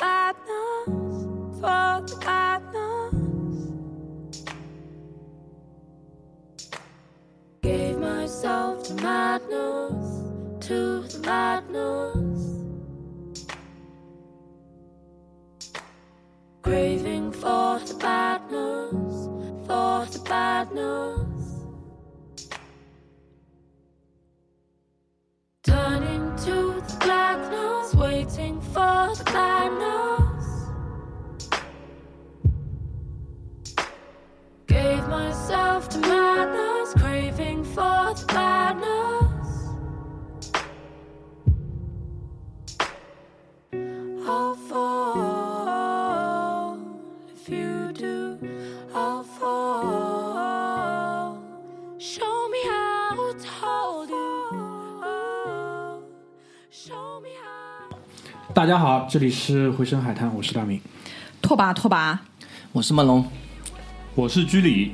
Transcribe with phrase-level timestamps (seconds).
[0.00, 3.14] madness, for madness.
[7.62, 11.61] Gave myself to madness, to the madness.
[59.02, 60.80] 好，这里是回声海滩，我是大明。
[61.40, 62.16] 拓跋拓跋，
[62.70, 63.26] 我是梦龙，
[64.14, 64.92] 我是居里，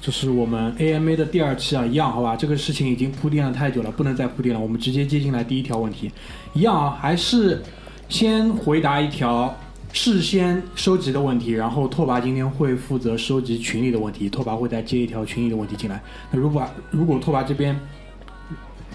[0.00, 2.36] 这是我们 AMA 的第二期啊，一样好吧？
[2.36, 4.60] 这个事情已经铺垫了太久了，不能再铺垫了。
[4.60, 6.12] 我们直接接进来第一条问题，
[6.52, 7.60] 一样啊，还是
[8.08, 9.52] 先回答一条
[9.92, 16.00] 事先收集的问题，然后拓跋今天会负责收集群里的问题，拓跋会再接一条群里的问题进来。
[16.30, 17.76] 那如果如果拓跋这边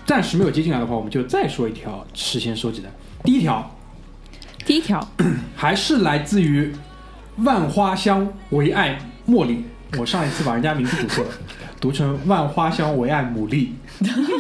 [0.06, 2.90] 暂时没有接进来的话，我们就再说一条事先收集的。
[3.26, 3.70] 第一条
[4.70, 5.04] 第一条，
[5.58, 6.72] 还是来自于
[7.38, 9.66] 万花香唯爱茉莉。
[9.98, 11.32] 我上一次把人家名字读错了，
[11.82, 13.70] 读成万花香唯爱牡蛎。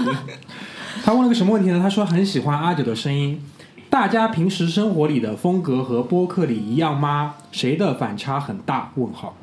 [1.03, 1.79] 他问了个什么问题呢？
[1.81, 3.43] 他说很喜欢阿九的声音，
[3.89, 7.33] 大家平时生活里的风格和播客里一样吗？
[7.51, 8.91] 谁的反差很大？
[8.97, 9.35] 问号。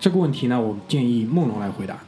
[0.00, 1.98] 这个问题呢，我建议梦龙来回答。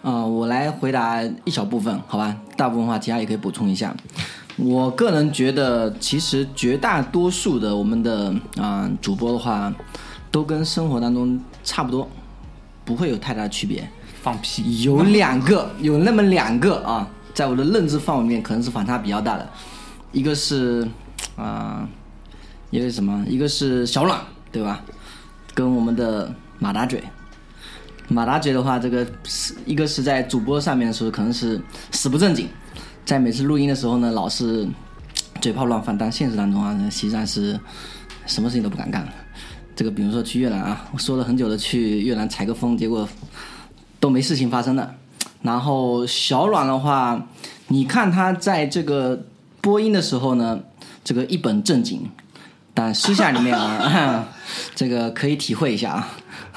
[0.00, 2.34] 呃、我来回答一小部分，好吧？
[2.56, 3.94] 大部分话其他也可以补充一下。
[4.62, 9.72] 我个人觉得，其实绝大多数的我们的啊、主播的话，
[10.30, 12.08] 都跟生活当中差不多，
[12.84, 13.88] 不会有太大的区别。
[14.22, 14.82] 放屁！
[14.82, 19.48] 有两个，有那么两个啊，在我的认知范围里面可能是反差比较大的，
[20.12, 20.86] 一个是
[21.36, 21.88] 啊、
[22.68, 23.24] 一个是什么？
[23.26, 24.20] 一个是小阮，
[24.52, 24.82] 对吧？
[25.54, 27.02] 跟我们的马大嘴。
[28.08, 31.58] 马大嘴的话，这个是一个是在主播上面的时候可能是
[31.92, 32.46] 死不正经，
[33.10, 34.64] 在每次录音的时候呢，老是
[35.42, 37.58] 嘴炮乱放，但现实当中啊，实际上是
[38.24, 39.04] 什么事情都不敢干。
[39.74, 43.08] 这个比如说去越南啊，我说了很久的去越南采个风，结果
[43.98, 44.94] 都没事情发生的。
[45.42, 47.26] 然后小阮的话，
[47.66, 49.24] 你看他在这个
[49.60, 50.60] 播音的时候呢，
[51.02, 52.08] 这个一本正经，
[52.72, 54.28] 但私下里面啊，
[54.76, 56.08] 这个可以体会一下啊。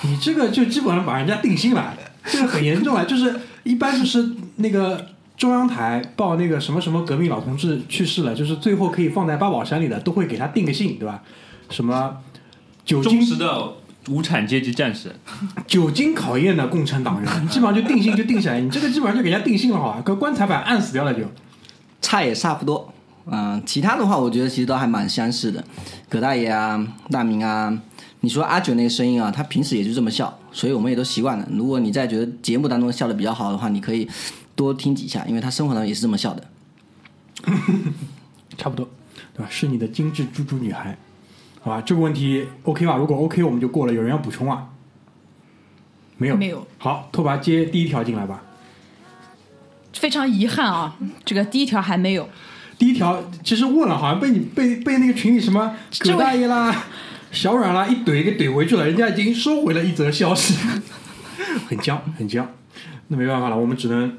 [0.04, 3.04] 你这个就基本上把人家定性了，这个很严重啊！
[3.06, 5.08] 就是一般就是那个
[5.44, 11.22] 中央台报那个什么什么革命老同志去世了，就是最后可以放在八宝山里的，都会给他定个姓，对吧？
[11.70, 12.16] 什么
[12.86, 13.74] 久忠实经的
[14.08, 15.14] 无产阶级战士，
[15.68, 18.62] 久经考验的共产党人， 基本上就定性就定下来。
[18.62, 20.02] 你这个基本上就给人家定性了，好吧？
[20.06, 21.24] 跟棺材板按死掉了就。
[22.02, 22.94] 差也差不多
[23.26, 25.62] 嗯、其他的话，我觉得其实都还蛮相似的。
[26.08, 27.78] 葛大爷啊，大明啊，
[28.22, 31.46] 你说阿九那个声音啊，他平时也就这么笑，所以我们也都习惯了。
[31.52, 34.08] 如果你在觉得节目当中笑的比较好的话，你可以
[34.56, 36.50] 多听几下，因为他生活当中也是这么笑的。
[38.58, 38.88] 差不多，
[39.36, 39.48] 对吧？
[39.50, 40.98] 是你的精致猪猪女孩，
[41.62, 41.82] 好吧？
[41.82, 42.96] 这个问题 OK 吧？
[42.96, 43.94] 如果 OK，我们就过了。
[43.94, 44.70] 有人要补充啊？
[46.18, 46.66] 没有，没有。
[46.78, 48.44] 好，拓跋接第一条进来吧。
[49.94, 52.30] 非常遗憾啊，这个第一条还没有。
[52.78, 56.86] 第一条其实问了，好像被你被被那个群里什么葛大爷啦、
[57.32, 60.56] 小阮啦一怼给怼回去了，人家已经收回了一则消息，
[61.68, 62.48] 很僵很僵。
[63.08, 64.18] 那没办法了，我们只能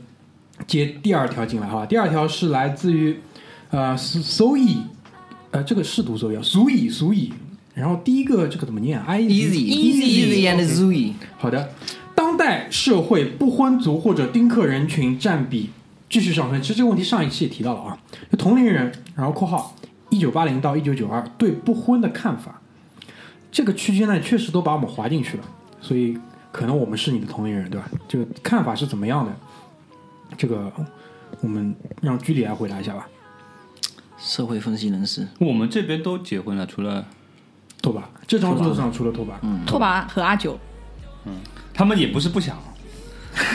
[0.66, 1.86] 接第二条进来，好吧？
[1.86, 3.16] 第二条是来自于
[3.70, 4.78] 呃苏以，
[5.50, 7.32] 呃这个是读苏以啊，苏以苏以。
[7.74, 11.70] 然后第一个这个怎么念？I Easy easy and Zooey，好的，
[12.14, 15.70] 当代社会不婚族或者丁克人群占比
[16.08, 16.62] 继续上升。
[16.62, 17.98] 其实这个问题上一期也提到了啊，
[18.30, 19.74] 就同龄人，然后括号
[20.08, 22.60] 一九八零到一九九二对不婚的看法，
[23.50, 25.42] 这个区间呢确实都把我们划进去了，
[25.80, 26.16] 所以
[26.52, 27.90] 可能我们是你的同龄人，对吧？
[28.06, 29.34] 这个看法是怎么样的？
[30.36, 30.72] 这个
[31.40, 33.08] 我们让居里来回答一下吧。
[34.18, 35.26] 社会分析人士。
[35.38, 37.04] 我们这边都结婚了，除了
[37.82, 39.32] 拓跋，这张桌子上除了拓跋，
[39.66, 40.58] 拓跋和阿九，
[41.26, 41.36] 嗯
[41.74, 42.56] 他们也不是不想，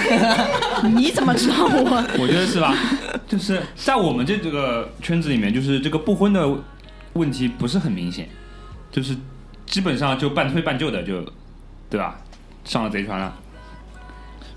[0.95, 2.05] 你怎么知道我？
[2.21, 2.75] 我觉得是吧？
[3.27, 6.47] 就是在我们这这个圈子里面，就是这个不婚的
[7.13, 8.29] 问题不是很明显，
[8.91, 9.15] 就是
[9.65, 11.23] 基本上就半推半就的就，
[11.89, 12.19] 对吧？
[12.65, 13.33] 上了贼船了。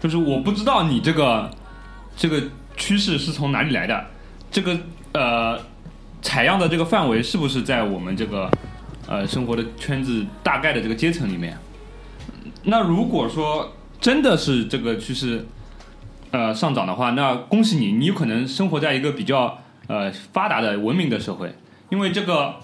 [0.01, 1.49] 就是我不知道你这个
[2.17, 2.43] 这个
[2.77, 4.07] 趋势是从哪里来的，
[4.51, 4.79] 这个
[5.13, 5.59] 呃
[6.21, 8.51] 采样的这个范围是不是在我们这个
[9.09, 11.57] 呃生活的圈子大概的这个阶层里面？
[12.65, 15.47] 那如果说真的是这个趋势
[16.31, 19.59] 呃上涨的话，那恭喜你，你有可能生活在一个比较
[19.89, 21.55] 呃发达的文明的社会，
[21.91, 22.57] 因为这个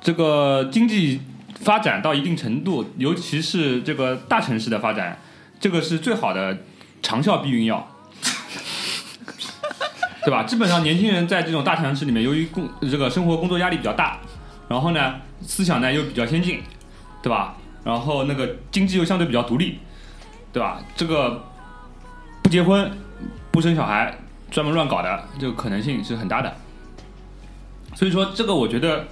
[0.00, 1.20] 这个经济
[1.56, 5.18] 发展到一定程度，尤其是这个大城市的发展，
[5.58, 6.58] 这个是最好的
[7.02, 7.88] 长效避孕药。
[10.26, 10.42] 对吧？
[10.42, 14.18] 基本上年轻人在这种大城市里面，由于工这个生活工作压力比较大，
[14.66, 16.60] 然后呢思想呢又比较先进，
[17.22, 17.54] 对吧？
[17.84, 19.78] 然后那个经济又相对比较独立，
[20.52, 20.80] 对吧？
[20.96, 21.44] 这个
[22.42, 22.90] 不结婚、
[23.52, 24.18] 不生小孩、
[24.50, 26.52] 专门乱搞的这个可能性是很大的。
[27.94, 29.04] 所以说，这个我觉得，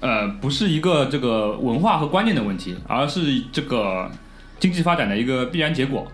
[0.00, 4.10] 呃，不是一个这个文化和观念的问题，而是这个
[4.58, 6.10] 经济发展的一个必然结果，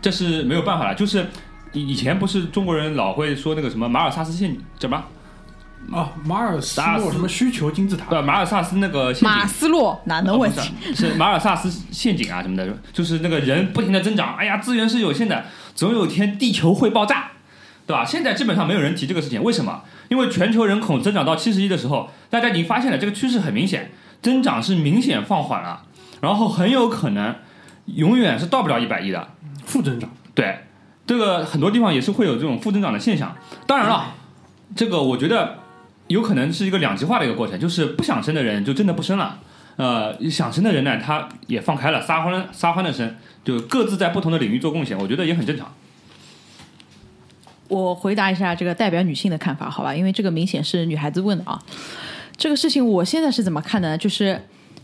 [0.00, 0.94] 这是没有办法的。
[0.94, 1.26] 就是
[1.74, 5.04] 以以前不是中国人老会说那个什么马尔萨斯陷什么？
[5.92, 8.06] 啊，马尔萨斯洛什么需求金字塔？
[8.08, 10.60] 对，马尔萨斯那个陷阱马斯洛哪能问题？
[10.60, 15.44] 哦是是马尔萨斯陷阱啊什么的，就是那个人不停的增长，哎呀，资源是有限的，
[15.74, 17.32] 总有一天地球会爆炸，
[17.86, 18.02] 对吧？
[18.02, 19.82] 现在基本上没有人提这个事情，为什么？
[20.08, 23.90] 因为全球人口增长到七十亿的时候，大家已经发现了这个趋势很明显，
[24.22, 25.82] 增长是明显放缓了，
[26.22, 27.34] 然后很有可能
[27.86, 29.28] 永远是到不了一百亿的。
[29.66, 30.08] 负增长。
[30.34, 30.60] 对，
[31.06, 33.36] 这个很多地方也是会有这种负增长的现象。
[33.66, 34.14] 当然了，
[34.74, 35.58] 这个我觉得
[36.08, 39.38] 有可能是一个两极化的一个过程，就是不想生的人就真的不生了，
[39.76, 45.72] 呃，想生的人呢，他也放开了，撒欢撒欢的生，就各自在不同的领域做贡献，我觉得也很正常。
[47.68, 49.94] 我回答一下这个代表女性的看法，好吧？
[49.94, 51.60] 因为这个明显是女孩子问的啊。
[52.36, 53.96] 这个事情我现在是怎么看的呢？
[53.96, 54.40] 就是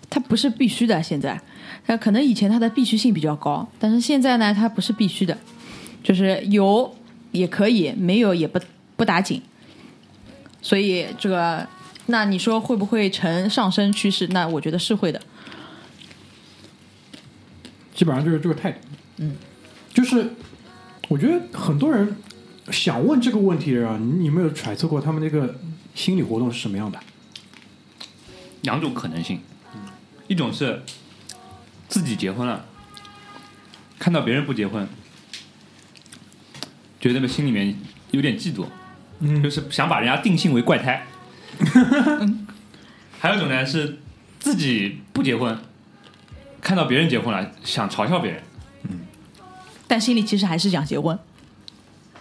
[0.08, 1.38] 它不是必须的，现在
[1.86, 5.36] 它可能以前它的必须性比较高，但是现在呢，它不是必须的，
[6.02, 6.96] 就是有
[7.32, 8.60] 也可以，没有也不
[8.96, 9.42] 不打紧。
[10.62, 11.66] 所以这个，
[12.06, 14.26] 那你说会不会呈上升趋势？
[14.28, 15.20] 那我觉得是会的。
[17.94, 18.78] 基本上就是这个态度。
[19.18, 19.36] 嗯，
[19.92, 20.32] 就是
[21.08, 22.16] 我觉得很多人
[22.70, 25.58] 想问这个问题的人啊，你有没有揣测过他们那个
[25.94, 26.98] 心理活动是什么样的？
[28.62, 29.40] 两种可能性，
[30.28, 30.82] 一种是
[31.88, 32.66] 自己结婚了，
[33.98, 34.86] 看到别人不结婚，
[37.00, 37.74] 觉得那个心里面
[38.10, 38.66] 有点嫉妒，
[39.20, 41.04] 嗯就是想把人家定性为怪胎。
[43.18, 43.98] 还有一种呢是
[44.38, 45.58] 自己不结婚，
[46.60, 48.42] 看到别人结婚了，想嘲笑别人。
[48.90, 49.00] 嗯
[49.88, 51.18] 但心里其实还是想结婚。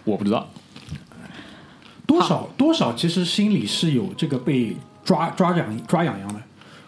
[0.05, 0.49] 我不知道，
[2.07, 4.75] 多少多少，其实心里是有这个被
[5.05, 6.41] 抓抓痒抓痒痒的，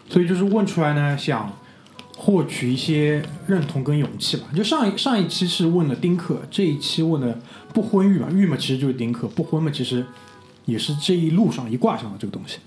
[0.08, 1.56] 所以就是问出来呢，想
[2.16, 4.46] 获取一些认同跟勇气吧。
[4.56, 7.38] 就上一上一期是问了丁克，这一期问的
[7.72, 10.04] 不婚育嘛，育嘛其实就是丁克，不婚嘛其实
[10.64, 12.58] 也是这一路上一挂上的这个东西，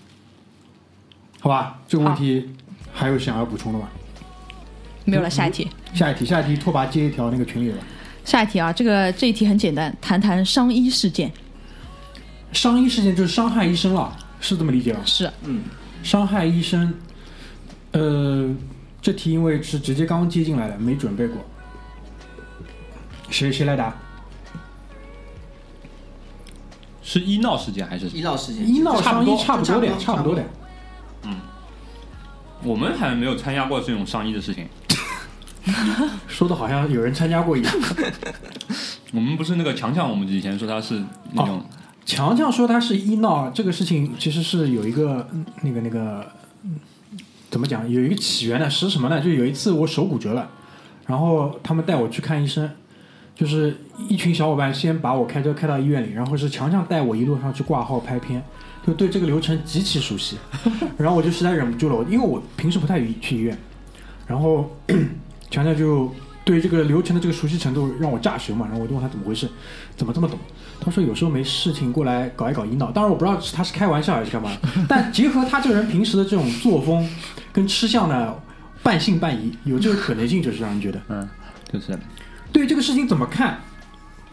[1.39, 1.79] 好吧？
[1.87, 2.49] 这个问题
[2.91, 3.87] 还有想要补充的吗？
[5.05, 5.69] 没有了，下一题。
[5.93, 7.83] 下一题，下一题，拓跋接一条那个群里的吧。
[8.23, 11.31] 下一题啊，这个这一题很简单，谈谈伤医事件。
[12.51, 15.01] 伤医事件就是伤害医生了，是这么理解吧？
[15.05, 15.61] 是嗯
[16.01, 16.93] 伤害医生，
[17.91, 18.49] 呃，
[19.01, 21.37] 这题因为是直接刚接进来的，没准备过。
[23.29, 23.95] 谁谁来答？
[27.05, 28.09] 是医闹事件还是？
[28.09, 30.49] 医闹事件，医闹差不多伤医差不多点，差不多点。
[31.23, 31.37] 嗯。
[32.63, 34.67] 我们还没有参加过这种上医的事情。
[36.27, 37.73] 说的好像有人参加过一样。
[39.13, 41.63] 我们不是那个强强，我们以前说他是那种、
[42.05, 46.25] 强强说他是医闹，这个事情其实是有一个嗯那个那个
[46.63, 46.79] 嗯
[47.51, 49.21] 怎么讲，有一个起源的是什么呢？
[49.21, 50.49] 就有一次我手骨折了，
[51.05, 52.69] 然后他们带我去看医生，
[53.35, 53.75] 就是
[54.07, 58.41] 一群小伙伴先把我开车开到医院里，然后是强强带我一路上去挂号拍片，
[58.87, 60.37] 就对这个流程极其熟悉，
[60.97, 63.57] 然后我就实在忍不住了，因为我平时不太去医院，
[64.25, 64.73] 然后
[65.51, 66.09] 强强就
[66.43, 69.49] 对这个流程的这个熟悉程度让我炸舌嘛，然后我就问他怎么回事，
[69.97, 70.39] 怎么这么懂？
[70.79, 74.51] 他说有时候没事情过来搞一搞医闹，当然我不知道是他是开玩笑还是干嘛，
[74.87, 77.09] 但结合他这个人平时的这种作风
[77.51, 78.33] 跟吃相呢，
[78.83, 81.01] 半信半疑，有这个可能性，就是让人觉得。
[81.09, 81.27] 嗯，
[81.71, 81.97] 就是
[82.55, 83.59] 对这个事情怎么看？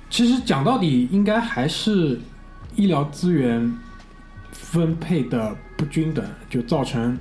[0.08, 2.20] 其实讲到底，应该还是
[2.76, 3.76] 医疗资源
[4.52, 7.18] 分配的不均等，就造成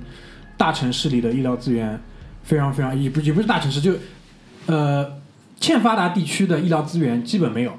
[0.56, 2.00] 大城市里的医疗资源
[2.44, 3.94] 非常非常也不也不是大城市，就
[4.66, 5.20] 呃
[5.58, 7.76] 欠发达地区的医疗资源基本没有，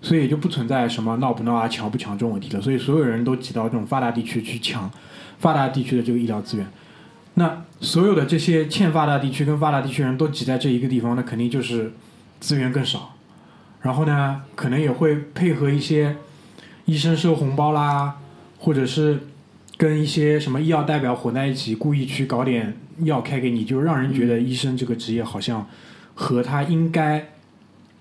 [0.00, 2.62] 所以也就不存在什么闹不闹啊、抢不抢这种问题了。
[2.62, 4.88] 所以所有人都挤到这种发达地区去抢
[5.40, 6.64] 发达地区的这个医疗资源。
[7.34, 11.92] 那所有的这些欠发达地区跟发达地区人都挤在这一个地方，那肯定就是
[12.42, 13.14] 资源更少。
[13.80, 16.16] 然后呢，可能也会配合一些
[16.84, 18.16] 医生收红包啦，
[18.58, 19.20] 或者是
[19.76, 25.66] 跟一些什么医药代表混在一起，故意去搞点药开给你，就让人觉得医生这个职业好像
[26.14, 27.28] 和他应该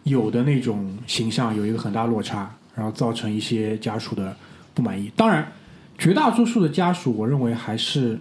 [0.04, 4.36] 有的那种形象有一个很大落差，然后造成一些家属的
[4.74, 5.12] 不满意。
[5.16, 5.52] 当然，
[5.98, 8.20] 绝大多数的家属，我认为还是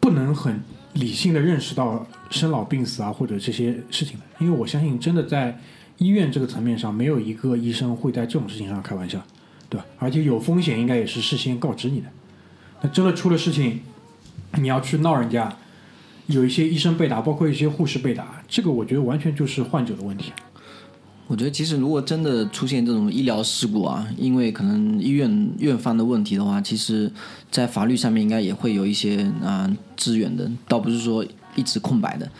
[0.00, 0.62] 不能很
[0.94, 5.58] 理性的认识到生老病死啊或者这些事情的，因为我相信真的在
[5.98, 9.20] 医院这个层面上，没有一个医生会在这种事情上开玩笑，
[9.68, 9.86] 对吧？
[9.98, 12.06] 而且有风险应该也是事先告知你的。
[12.80, 13.80] 那真的出了事情，
[14.54, 15.56] 你要去闹人家，
[16.26, 20.32] 有一些医生被打，包括一些护士被打，这个我觉得完全就是患者的问题。
[21.26, 27.10] 我觉得其实如果真的出现这种医疗事故啊，因为可能医院院方的问题的话，其实
[27.50, 31.24] 在法律上面应该也会有一些啊、支援的，倒不是说
[31.56, 32.30] 一直空白的。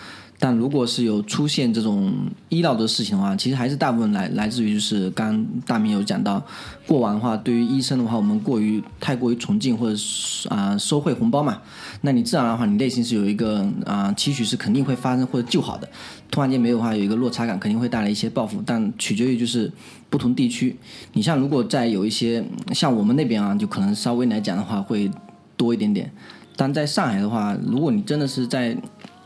[0.45, 2.13] 但如果是有出现这种
[2.51, 6.45] 医疗的事情的话，其实还是大部分来来自于就是刚大明有讲到，
[6.87, 11.63] 过往的话对于医生的话，我们过于太过于崇敬或者是啊、收贿红包嘛，
[12.03, 15.89] 那你自然的话，你内心是有一个啊、期许是肯定会发生或者救好的。
[16.31, 19.73] 突然间没有的话，有一个落差感，肯定会带来一些报复，但取决于就是
[20.11, 20.77] 不同地区。
[21.15, 25.11] 你像如果在有一些像我们那边啊，就可能稍微来讲的话会
[25.57, 26.13] 多一点点，
[26.55, 28.77] 但在上海的话，如果你真的是在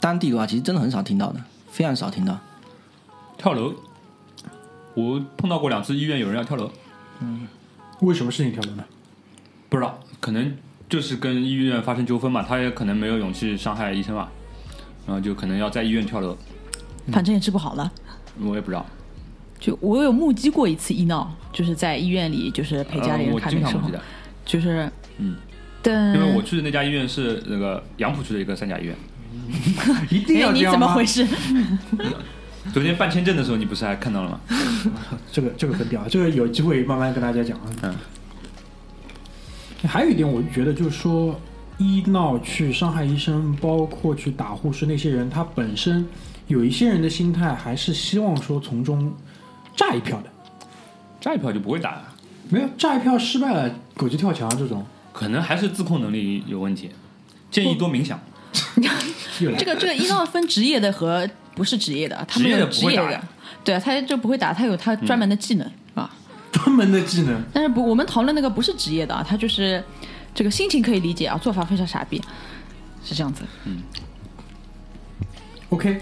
[0.00, 1.40] 当地的话，其实真的很少听到的，
[1.70, 2.38] 非常少听到。
[3.36, 3.74] 跳楼，
[4.94, 6.70] 我碰到过两次医院有人要跳楼，
[7.20, 7.46] 嗯
[8.00, 8.84] 为什么事情跳楼呢？
[9.68, 10.56] 不知道，可能
[10.88, 14.28] 就是跟医院发生纠纷嘛，他也可能没有勇气伤害医生嘛，
[15.06, 16.36] 然后就可能要在医院跳楼，
[17.12, 17.90] 反正也治不好了。
[18.40, 18.86] 我也不知道，
[19.58, 23.82] 就我有目击过一次医闹，就是在医院里，就是陪家里人看病的时候。
[23.82, 24.02] 经常不记，得，
[24.44, 25.36] 就是嗯，
[25.82, 28.96] 但因为我去的那家医院是那个杨浦区的一个三甲医院，
[30.10, 31.26] 一定要这样吗怎么回事？
[32.72, 34.40] 昨天办签证的时候你不是还看到了吗？
[35.32, 37.64] 这个这个很屌，这个有机会慢慢跟大家讲啊。
[37.82, 37.94] 嗯，
[39.88, 41.40] 还有一点，我就觉得就是说，
[41.78, 46.06] 医闹去伤害医生，包括去打护士那些人，他本身
[46.46, 49.14] 有一些人的心态还是希望说从中
[49.74, 50.30] 炸一票的。
[51.20, 52.04] 炸一票就不会打了，
[52.50, 56.90] 没有炸一票失败了，狗急跳墙这种，可能还是自控能力有问题，
[57.50, 58.20] 建议多冥想。
[59.58, 63.20] 这个这个医闹分职业的和不是职业的，他们职业的有职业的
[63.64, 66.10] 对啊，他就不会打，他有他专门的技能、啊。
[66.50, 67.42] 专门的技能。
[67.52, 69.82] 但是不，我们讨论那个不是职业的啊，他就是
[70.34, 72.22] 这个心情可以理解啊，做法非常傻逼，
[73.04, 73.42] 是这样子。
[73.64, 73.82] 嗯
[75.70, 76.00] OK，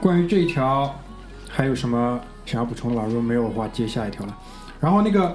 [0.00, 0.98] 关于这一条
[1.48, 3.04] 还有什么想要补充的吗？
[3.06, 4.36] 如果没有的话，接下一条了。
[4.80, 5.32] 然后那个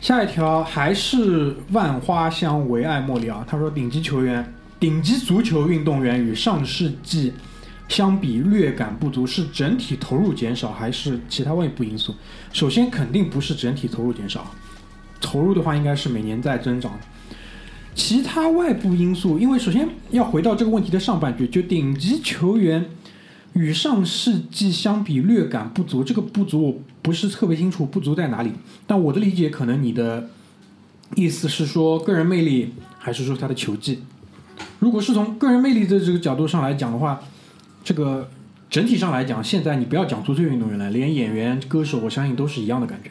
[0.00, 7.32] 下一条还是万花香唯爱茉莉啊，他说顶级球员、顶级足球运动员与上世纪
[7.88, 12.12] 相比略感不足，是整体投入减少还是其他外部因素？
[12.52, 14.52] 首先肯定不是整体投入减少，
[15.20, 16.98] 投入的话应该是每年在增长。
[17.94, 22.84] 其他外部因素，因为首先要回到这个问题的上半句，就顶级球员
[23.52, 28.50] 与上世纪相比略感不足，这个不足我不是特别清楚，不足在哪里？
[28.88, 30.28] 但我的理解，可能你的
[31.14, 34.00] 意思是说个人魅力，还是说他的球技？
[34.78, 37.20] 如果是从个人魅力的这个角度上来讲的话，
[37.84, 38.28] 这个
[38.68, 43.10] 整体上来讲，现在你不要讲足球运动员了，连演员、歌手，我相信都是一样的感觉，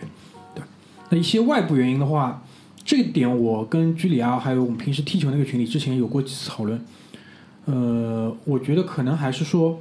[0.54, 0.64] 对。
[1.10, 2.44] 那一些外部原因的话，
[2.84, 6.84] 这点我跟居里啊，还有我们平时踢球那个群里之前有过几次讨论。
[7.66, 9.80] 呃，我觉得可能还是说，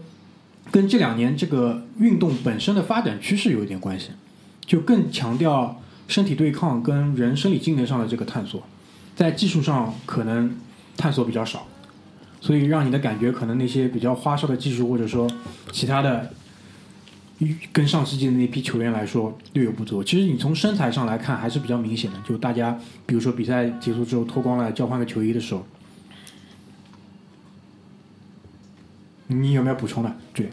[0.70, 4.10] 跟这两年这个运动本身的发展趋势有一点关系，
[4.66, 8.62] 就更强调身体对抗跟人生理机能上的这个探索，
[9.16, 10.54] 在技术上可能
[11.00, 11.66] 探索比较少，
[12.40, 15.28] 所以让你的感觉可能那些比较花哨的技术或者说
[15.72, 16.30] 其他的。
[17.72, 20.04] 跟上世纪的那批球员来说略有不足。
[20.04, 25.64] 其实你从身材上来看还是比较明显的，就大家比如说比赛结束之后脱光了交换个球衣的时候，
[29.28, 30.14] 你有没有补充的？
[30.34, 30.50] 对，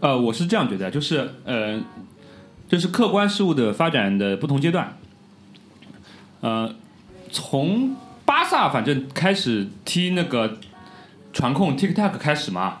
[0.00, 1.80] 呃，我是这样觉得，就是呃，
[2.68, 4.98] 这是客观事物的发展的不同阶段。
[6.40, 6.74] 呃，
[7.30, 7.94] 从
[8.28, 10.58] 巴萨反正开始踢那个
[11.32, 12.80] 传控，tik tak 开始嘛，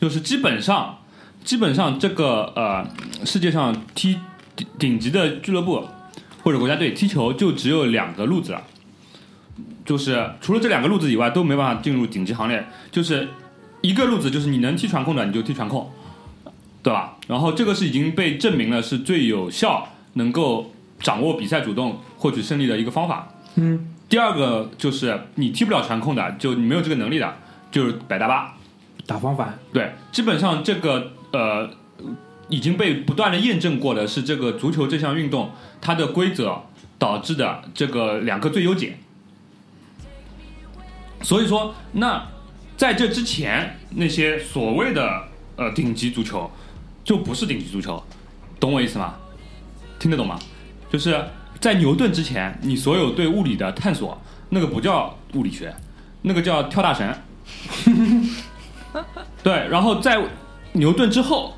[0.00, 0.98] 就是基本上
[1.44, 2.84] 基本上这个呃
[3.24, 4.18] 世界上踢
[4.56, 5.86] 顶顶级的俱乐部
[6.42, 8.64] 或者国家队踢球就只有两个路子了，
[9.84, 13.28] 就是除了这两个路子以外都没办法进入顶级行列，就是
[13.82, 15.88] 一个路子就是你能踢传控的你就踢传控，
[16.82, 17.16] 对吧？
[17.28, 23.28] 然后这个是已经被证明了是最有效能够掌握比赛主动获取胜利的一个方法。
[23.54, 27.34] 嗯，第二个就是你踢不了传控的，就你没有这个能力的，
[27.70, 28.54] 就是摆大巴。
[29.06, 31.68] 打方法，对，基本上这个呃
[32.48, 35.50] 已经被不断的验证过的是这个足球这项运动
[35.80, 36.62] 它的规则
[36.96, 38.98] 导致的这个两个最优解，
[41.22, 42.24] 所以说，那
[42.76, 45.24] 在这之前，那些所谓的
[45.56, 46.48] 呃顶级足球，
[47.02, 48.00] 就不是顶级足球，
[48.60, 49.16] 懂我意思吗？
[49.98, 50.38] 听得懂吗？
[50.88, 51.20] 就是
[51.60, 55.74] 在牛顿之前，你所有对物理的探索，那个不叫物理学，
[56.22, 57.14] 那个叫跳大神。
[59.42, 60.20] 对，然后在
[60.72, 61.54] 牛顿之后，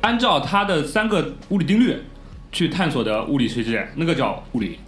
[0.00, 1.96] 按照他的三个物理定律
[2.50, 4.78] 去探索的物理世界，那个叫物理。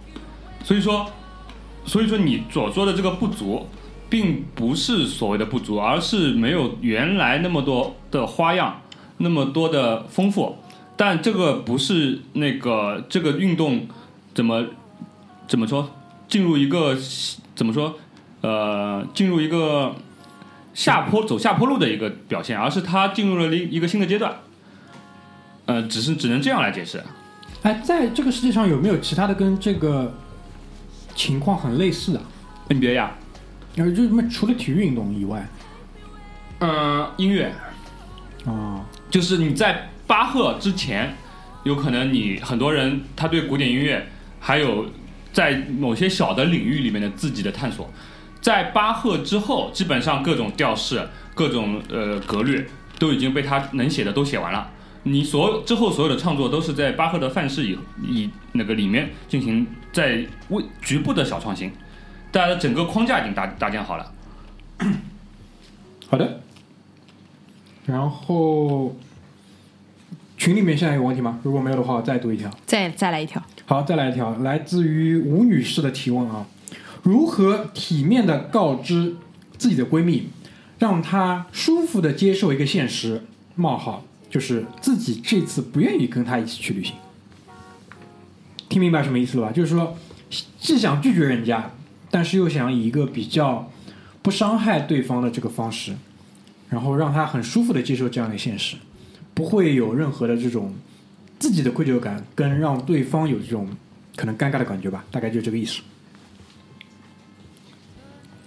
[0.63, 1.05] 所以说，
[1.85, 3.67] 所以说你所说的这个不足，
[4.09, 8.81] 并不是所谓的不足，而是没有原来那么多的花样，
[9.17, 10.57] 那么多的丰富。
[10.97, 13.85] 但这个不是那个这个运动
[14.35, 14.63] 怎么
[15.47, 15.89] 怎么说
[16.27, 16.95] 进入一个
[17.55, 17.97] 怎么说
[18.41, 19.95] 呃进入一个
[20.73, 24.35] 下坡走下坡路的一个表现，而是他进入了一一个新的阶段。
[25.65, 27.01] 呃，只是只能这样来解释。
[27.63, 30.13] 哎，在这个世界上有没有其他的跟这个
[31.15, 32.21] 情况很类似的
[32.69, 33.15] ？NBA 呀，
[33.73, 35.47] 然后就什么除了体育运动以外，
[36.59, 37.51] 嗯、音乐
[38.45, 41.15] 啊、就是你在巴赫之前，
[41.63, 44.07] 有可能你很多人他对古典音乐
[44.45, 44.85] 还有
[45.33, 47.89] 在某些小的领域里面的自己的探索，
[48.39, 52.63] 在巴赫之后，基本上各种调式、各种呃格律
[52.99, 54.69] 都已经被他能写的都写完了。
[55.01, 61.71] 你所有之后所有的创作都是在巴赫的范式以以那个里面进行在为局部的小创新，
[62.31, 64.13] 大家的整个框架已经搭搭建好了。
[66.07, 66.39] 好的。
[67.87, 68.95] 然后
[70.37, 71.39] 群里面现在有问题吗？
[71.41, 72.47] 如果没有的话，我再读一条。
[72.67, 76.45] 再再来一条，好，再来一条，来自于吴女士的提问啊：
[77.01, 79.15] 如何体面的告知
[79.57, 80.27] 自己的闺蜜，
[80.77, 83.23] 让她舒服的接受一个现实？
[83.55, 86.93] 冒号就是自己这次不愿意跟她一起去旅行。
[88.69, 89.51] 听明白什么意思了吧？
[89.51, 89.97] 就是说，
[90.59, 91.71] 既想拒绝人家，
[92.11, 93.71] 但是又想以一个比较
[94.21, 95.95] 不伤害对方的这个方式，
[96.69, 98.75] 然后让她很舒服的接受这样的现实，
[99.33, 100.73] 不会有任何的这种
[101.39, 103.69] 自己的愧疚感，跟让对方有这种
[104.15, 105.81] 可能尴尬的感觉吧，大概就这个意思。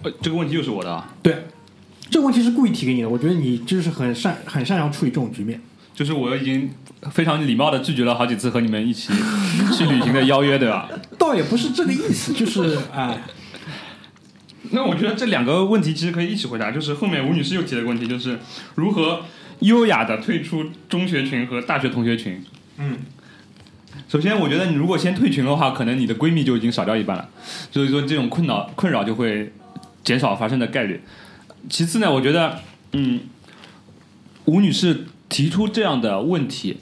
[0.01, 1.13] 呃，这个问题又是我的啊。
[1.21, 1.45] 对，
[2.09, 5.61] 这个问题是故意提给你的，我觉得你就是很善很擅长处理这种局面。
[5.93, 6.69] 就是我已经
[7.11, 9.11] 非常礼貌的拒绝了好几次和你们一起
[9.77, 10.89] 去旅行的邀约，对吧？
[11.17, 13.21] 倒也不是这个意思，就是 啊，
[14.71, 16.71] 那我觉得这两个问题其实可以一起回答。
[16.71, 18.39] 就是后面吴女士又提了个问题，就是
[18.75, 19.25] 如何
[19.59, 22.41] 优雅的退出中学群和大学同学群。
[22.81, 22.97] 嗯，
[24.07, 27.29] 首先，我觉得你如果先退群的话，可能你的闺蜜就已经少掉一半了，
[27.71, 29.51] 所以说这种困扰困扰就会
[30.03, 31.03] 减少发生的概率。
[31.69, 32.59] 其次呢，我觉得，
[32.93, 33.19] 嗯，
[34.45, 36.77] 吴女士提出这样的问题，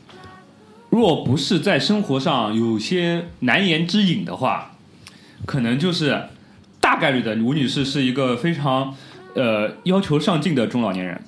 [0.91, 4.73] 若不是在生活上有些难言之隐的话，
[5.47, 6.27] 可能就是
[6.79, 8.95] 大概率的吴女士是一个非常
[9.33, 11.19] 呃要求上进的中老年人。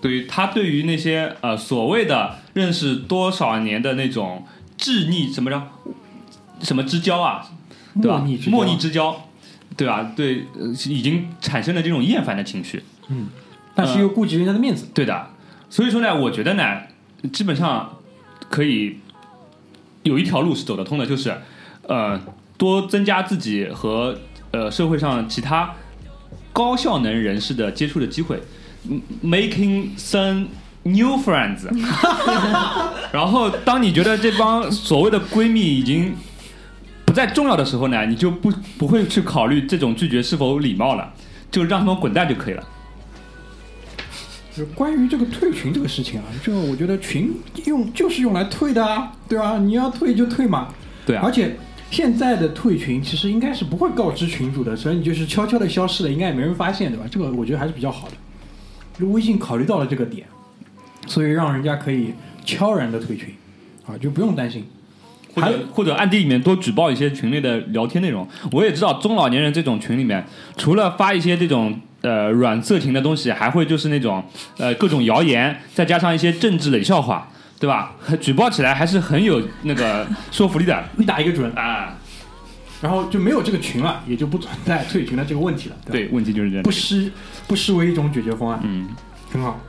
[0.00, 5.62] 对于他对于那些呃所谓的认识多少年的那种智逆什么着
[6.62, 7.46] 什么之交啊，
[8.00, 8.24] 对吧？
[8.48, 9.28] 莫逆之交
[9.76, 10.12] 对吧？
[10.16, 12.82] 对，呃已经产生了这种厌烦的情绪。
[13.08, 13.28] 嗯
[13.74, 14.88] 但是又顾及人家的面子。
[14.92, 15.28] 对的，
[15.70, 16.82] 所以说呢，我觉得呢，
[17.32, 17.98] 基本上
[18.50, 18.98] 可以
[20.02, 21.34] 有一条路是走得通的，就是
[21.86, 22.20] 呃，
[22.58, 24.18] 多增加自己和
[24.50, 25.72] 呃社会上其他
[26.52, 28.42] 高效能人士的接触的机会嗯
[29.22, 30.46] ，making some
[30.82, 31.66] new friends。
[33.12, 36.14] 然后，当你觉得这帮所谓的闺蜜已经
[37.04, 41.12] 不再重要的时候呢，你就不不会去考虑这种拒绝是否礼貌了，
[41.50, 42.64] 就让他们滚蛋就可以了。
[44.52, 47.32] 就是关于这个退群这个事情啊，就我觉得群
[47.66, 49.58] 用就是用来退的啊，对吧？
[49.58, 50.68] 你要退就退嘛。
[51.06, 51.56] 对啊而，且
[51.90, 57.04] 现在的退群其实应该是不会告知群主的，所以你就是悄悄的消失了，应该也没人发现，对吧？
[57.10, 58.14] 这个我觉得还是比较好的。
[59.00, 60.26] 就微信考虑到了这个点，
[61.06, 62.12] 所以让人家可以
[62.44, 63.34] 悄然的退群，
[63.86, 64.64] 啊，就不用担心。
[65.32, 68.26] 或者或者暗地里面多举报一些群内的聊天内容。
[68.50, 74.24] 我也知道中老年人这种群里面，除了发一些这种呃软色情的东西，还会就是那种
[74.58, 77.28] 呃各种谣言，再加上一些政治冷笑话，
[77.60, 77.94] 对吧？
[78.20, 81.96] 举报起来还是很有那个说服力的 你打一个准，啊。
[82.80, 86.04] 然后就没有这个群了，也就不存在 退群的这个问题了，对？
[86.06, 86.70] 对，问题就是这样不。
[86.70, 87.12] 失
[87.46, 88.88] 不失为一种解决方案，嗯，
[89.30, 89.60] 很好。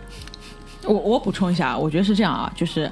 [0.86, 2.92] 我我补充一下，我觉得是这样啊，就是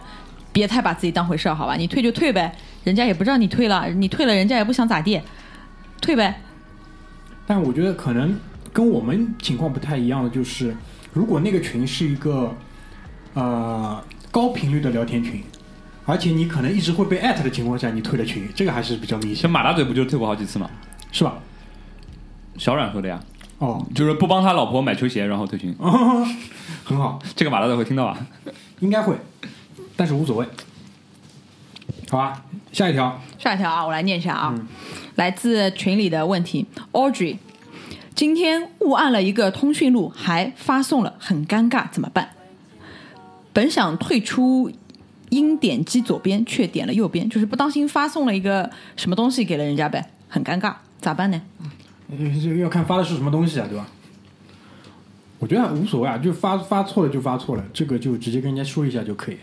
[0.51, 1.75] 别太把自己当回事儿，好吧？
[1.75, 5.21] 你退就退呗，人家也不知道你退了，你退了人家也不想咋地，
[6.01, 6.41] 退呗。
[7.47, 8.37] 但我觉得可能
[8.71, 10.75] 跟我们情况不太一样的就是，
[11.13, 12.55] 如果那个群是一个
[13.33, 15.41] 呃高频率的聊天群，
[16.09, 20.67] 而且你可能一直会被艾特的情况下，你退了群，这个还是比较明显，像马大嘴不就退过好几次吗？
[21.11, 21.37] 是吧？
[22.57, 23.19] 小阮说的呀。
[23.59, 25.75] 哦，就是不帮他老婆买球鞋，然后退群。
[26.83, 28.17] 很好，这个马大嘴会听到吧？
[28.79, 29.15] 应该会，
[29.95, 30.45] 但是无所谓。
[32.09, 34.55] 好吧，下一条，下一条啊，我来念一下啊，
[35.15, 37.37] 来自群里的问题，Audrey，
[38.15, 42.29] 今天误按了一个通讯录，还发送了，很尴尬，怎么办？
[43.53, 44.71] 本想退出，
[45.29, 51.41] 应点击左边，却点了右边，就是不当心发送了一个什么东西给了人家呗，很尴尬，咋办呢？
[52.09, 53.87] 呃这个要看发的是什么东西啊，对吧？
[55.37, 59.37] 我觉得无所谓啊，就发发错了就发错了，这个就直接跟人家说一下就可以。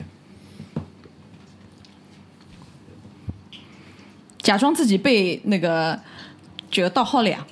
[4.39, 5.99] 假装自己被那个
[6.71, 7.47] 这个盗号了呀。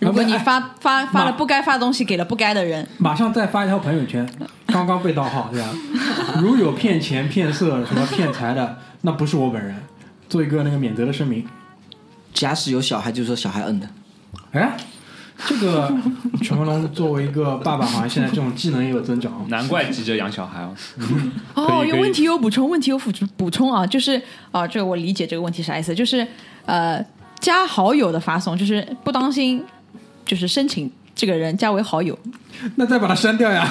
[0.08, 4.26] 如果你发发发了不该发的东西给了不该的人，马上再发一条朋友圈，
[4.66, 5.68] 刚刚被盗号，对吧？
[6.40, 9.76] 如有骗钱、骗色、什么骗财的，那不是我本人，
[10.28, 11.46] 做一个那个免责的声明。
[12.32, 13.88] 假使有小孩，就说小孩摁的。
[14.52, 14.76] 哎，
[15.46, 15.92] 这个
[16.42, 19.44] 陈文龙作为一个爸爸，好像现在这种技能也有增长。
[19.48, 20.74] 难怪急着养小孩哦。
[21.54, 26.26] 哦，有问题有补充，问题有补充补充啊，就是啊，这个我理解这个问题啥意思，就是
[26.64, 27.04] 呃，
[27.40, 29.62] 加好友的发送，就是不当心，
[30.30, 32.16] 就是申请这个人加为好友，
[32.76, 33.68] 那再把他删掉呀。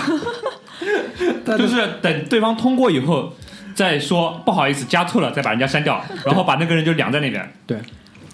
[1.57, 3.31] 就是等对方通过以后，
[3.73, 7.49] 再说不好意思加错了，再把人家删掉，然后把那个人就晾在那边。
[7.65, 7.79] 对，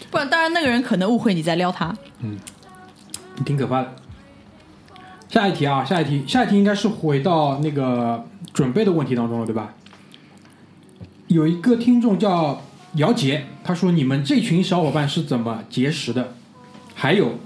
[0.10, 1.96] 不然当然那个人可能误会你在撩他。
[2.22, 2.40] 嗯
[3.46, 3.94] 挺可怕的。
[5.30, 9.76] 下一题啊，下一题，下一题应该是回到那个准备的问题当中了，对吧？
[11.28, 16.34] 有一个听众叫姚杰，他说：“你们这群小伙伴是怎么结识的？
[16.96, 17.38] 还有，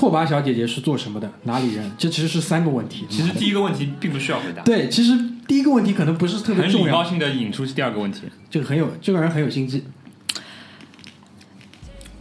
[0.00, 1.30] 拓跋小姐姐是做什么的？
[1.42, 3.06] 哪里人？”这其实是三个问题。
[3.10, 5.12] 其实第一个问题并不需要回答，对，其实
[5.46, 8.22] 第一个问题可能不是特别很重要，礼貌性的引出第二个问题。
[8.48, 9.84] 这个很有，这个人很有心机。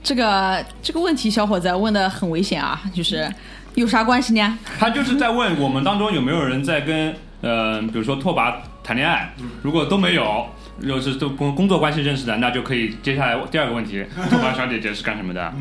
[0.03, 3.33] 这个这个问题，小伙子问的很危险啊，就是
[3.75, 4.59] 有啥关系呢？
[4.77, 10.47] 他就是在问我们当中有没有人在跟呃，比如说拓跋谈恋爱，如果都没有，
[10.81, 15.53] 又是都工工作关系认识的，那就可以接下来第二个问题，拓跋小姐姐是干什么的？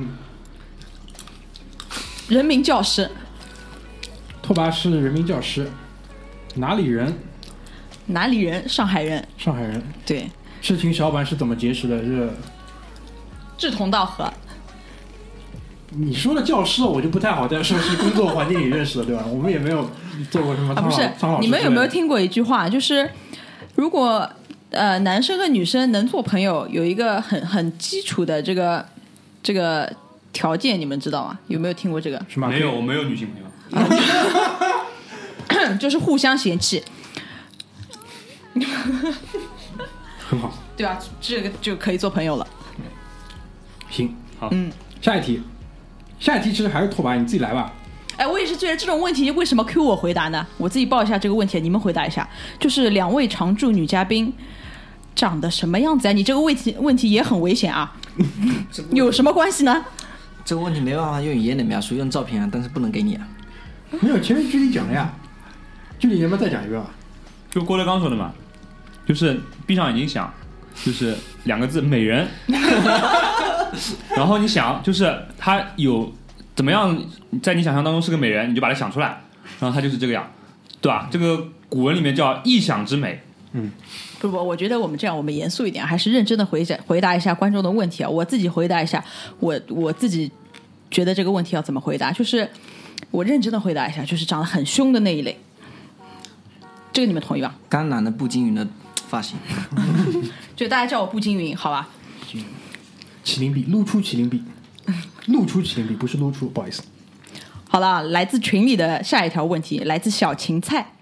[2.28, 3.10] 人民教师，
[4.42, 5.70] 拓跋是人民教师，
[6.56, 7.12] 哪里人？
[8.06, 8.68] 哪里人？
[8.68, 9.26] 上海人。
[9.38, 9.82] 上海人。
[10.04, 10.28] 对，
[10.60, 11.98] 这群小伙伴是怎么结识的？
[11.98, 12.30] 这
[13.56, 14.32] 志同道合。
[15.90, 19.24] 你说的教师，我就不太好再说是工作环境里认识的，对吧？
[19.32, 19.90] 我们也没有
[20.30, 21.10] 做过什么啊，不是
[21.40, 21.86] 你们有没有？
[21.86, 23.10] 听过一句话，就是
[23.74, 24.30] 如果
[24.70, 28.84] 呃男生和女生能做朋友，有一个很很基础的这个
[29.42, 29.90] 这个
[30.38, 31.36] 条件，你们知道吗？
[31.48, 32.24] 有没有听过这个？
[32.28, 32.46] 是吗？
[32.46, 33.46] 没有，我没有女性朋友。
[35.80, 36.80] 就是互相嫌弃，
[40.28, 40.54] 很好。
[40.76, 40.96] 对吧？
[41.20, 42.46] 这个就可以做朋友了。
[43.90, 44.70] 行，好嗯，
[45.02, 45.42] 下一题，
[46.20, 47.72] 下一题其实还是拓跋，你自己来吧。
[48.16, 50.46] 哎，我也是觉得这种问题为什么 Q 我回答呢？
[50.56, 52.28] 我自己报一下这个问题，你们回答一下。
[52.60, 54.32] 就是两位常驻女嘉宾
[55.16, 56.12] 长得什么样子啊？
[56.12, 57.92] 你这个问题问题也很危险啊，
[58.94, 59.84] 有什么关系呢？
[60.48, 63.28] 这个问题没办法用语言来描述，用照片啊，但是不能给你啊。
[64.00, 65.12] 没有，前面具体讲了呀。
[65.98, 66.88] 具体你要不要再讲一遍啊？
[67.50, 68.32] 就郭德纲说的嘛，
[69.04, 70.32] 就是闭上眼睛想，
[70.82, 72.26] 就是两个字美人，
[74.16, 76.10] 然后你想，就是他有
[76.56, 76.98] 怎么样，
[77.42, 79.20] 在你想象当中是个美人，你就把它想出来，
[79.60, 80.26] 然后他就是这个样，
[80.80, 81.10] 对吧？
[81.10, 83.20] 这个古文里面叫臆想之美，
[83.52, 83.70] 嗯
[84.18, 88.08] 不不，我觉得我们这样，我们严肃一点，还是认真的回答回答一下观众的问题啊。
[88.08, 89.04] 我自己回答一下，
[89.40, 90.30] 我我自己
[90.90, 92.50] 觉得这个问题要怎么回答，就是
[93.10, 95.38] 我认真的回答一下，就是长得很凶的那一类。
[96.92, 97.54] 这个你们同意吧？
[97.68, 98.66] 甘蓝的步惊云的
[99.08, 99.38] 发型，
[100.56, 101.88] 就大家叫我步惊云，好吧？
[103.24, 104.42] 麒麟臂，露出麒麟臂，
[105.26, 106.82] 露出麒麟臂，不是露出，不好意思。
[107.68, 110.92] 好了，来自群里的下一条问题，来自小芹菜。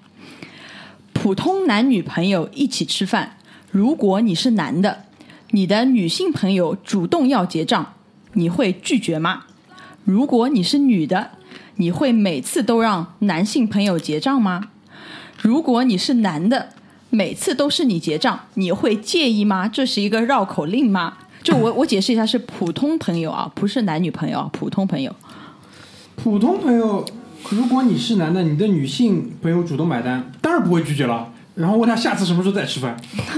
[1.13, 3.39] 普通男女朋友一起吃饭，
[3.71, 5.05] 如果你是男的，
[5.53, 7.95] 你的女性朋友主动要结账，
[8.33, 9.45] 你会拒绝吗？
[10.07, 11.33] 如果你是女的，
[11.79, 14.69] 你会每次都让男性朋友结账吗？
[15.43, 16.69] 如果你是男的，
[17.11, 19.67] 每次都是你结账，你会介意吗？
[19.67, 21.15] 这是一个绕口令吗？
[21.43, 25.13] 就我 我解释一下，是普通朋友啊，不是男女朋友啊，普通朋友。
[26.15, 27.05] 普通朋友，
[27.51, 31.33] 如果你是男的，你的女性朋友主动买单，当然不会拒绝了。
[31.57, 32.97] 然后问他下次什么时候再吃饭，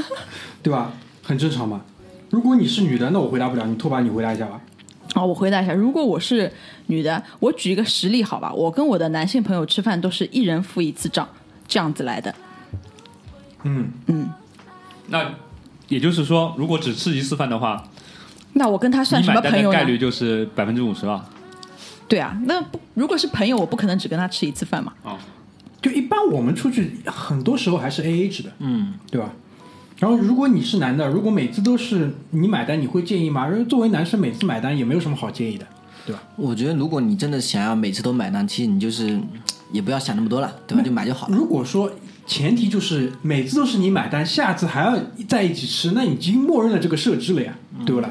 [0.62, 0.92] 对吧？
[1.22, 1.80] 很正常嘛。
[2.28, 4.60] 如果你是女的，那我回答不了，你拓跋你回答一下吧。
[5.14, 6.52] 好，我回答一下，如果我是
[6.86, 8.52] 女的，我举一个实例好吧？
[8.52, 11.26] 我跟我的男性朋友吃饭都是一人付一次账，
[11.66, 12.34] 这样子来的。
[13.64, 14.30] 嗯嗯，
[15.08, 15.34] 那
[15.88, 17.82] 也就是说，如果只吃一次饭的话，
[18.52, 19.70] 那我跟他算什么朋友？
[19.70, 21.28] 概率就是百分之五十了。
[22.06, 24.92] 对啊，那不如果是朋友，我不可能只跟他吃一次饭嘛。
[25.02, 25.18] 啊
[25.80, 29.30] 就一般我们出去很多时候还是 A A 制的，嗯，对吧？
[29.98, 33.48] 然后如果你是男的，如果每次都是你买单，你会介意吗？
[33.48, 35.66] 因为作为男生每次买单也没有什么好介意的，
[36.06, 36.22] 对吧？
[36.36, 39.18] 我觉得如果你真的想要每次都买单，其实你就是
[39.72, 40.82] 也不要想那么多了，对吧？
[40.84, 41.36] 就买就好了。
[41.36, 41.90] 如果说
[42.26, 47.52] 前提就是每次都是你买单，下次还要在一起吃，那已经默认了这个设置了呀，
[47.84, 48.08] 对不啦？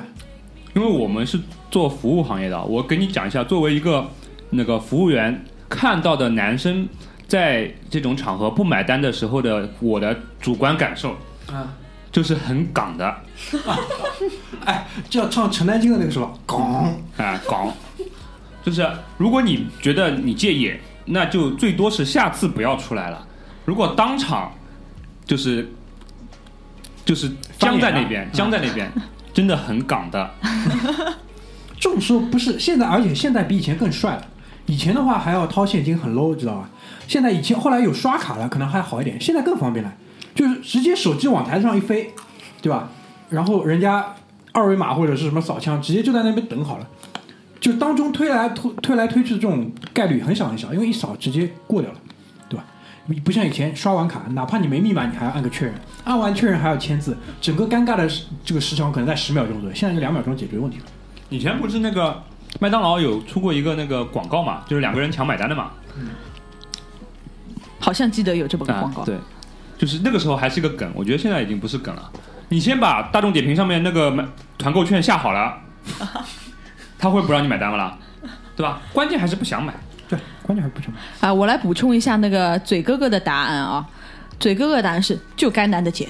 [0.76, 1.40] 因为我们是
[1.72, 4.06] 做服务行业的，我跟你讲一下，作为一个
[4.50, 6.86] 那个服务员看到的男生
[7.28, 11.16] 在这种场合不买单的时候的我的主观感受，
[11.52, 11.74] 啊，
[12.12, 13.16] 就是很港的
[14.66, 17.74] 哎，就要唱《陈丹青》的那个是吧，港啊港，
[18.64, 18.86] 就是
[19.18, 20.74] 如果你觉得你介意，
[21.06, 23.26] 那就最多是下次不要出来了。
[23.66, 24.52] 如果当场
[25.26, 25.70] 就是
[27.06, 28.92] 就是僵在那边，僵在那边，
[29.34, 30.30] 真的很港的。
[31.80, 34.26] 这种时候不是现在，而且现在比以前更帅了。
[34.66, 36.70] 以前的话还要掏现金，很 low，知道吧？
[37.08, 39.94] 现在以前后来有刷卡了，可能还好一点，现在更方便了，
[40.38, 42.14] 就是直接手机往台子上一飞，
[42.62, 42.90] 对吧？
[43.30, 44.14] 然后人家
[44.52, 46.88] 二维码或者是什么扫枪，直接就在那边等好了，
[47.60, 51.98] 就当中推来推推来推去的这种概率很小很小，因为一扫直接过掉了，
[52.48, 52.64] 对吧？
[53.08, 55.74] 你不像以前刷完卡，哪怕你没密码，你还要按个确认，
[56.04, 58.08] 按完确认还要签字，整个尴尬的
[58.46, 60.86] 这个时长可能在十秒钟左右，现在就两秒钟解决问题了。
[61.30, 62.24] 以前不是那个
[62.60, 65.72] 麦当劳有出过一个那个广告嘛，就是两个人抢买单的嘛。
[67.80, 69.02] 好像记得有这么个广告。
[69.02, 69.16] 啊，对，
[69.78, 72.12] 就是那个时候还是个梗，我觉得现在已经不是梗了。
[72.50, 74.26] 你先把大众点评上面那个买
[74.58, 75.58] 团购券下好了，
[76.98, 77.98] 他会不让你买单吗啦？
[78.56, 78.82] 对吧？
[78.92, 79.74] 关键还是不想买。
[80.10, 81.00] 对，关键还是不想买。
[81.20, 83.88] 啊，我来补充一下那个嘴哥哥的答案啊。
[84.40, 86.08] 嘴哥哥的答案是就该男的解。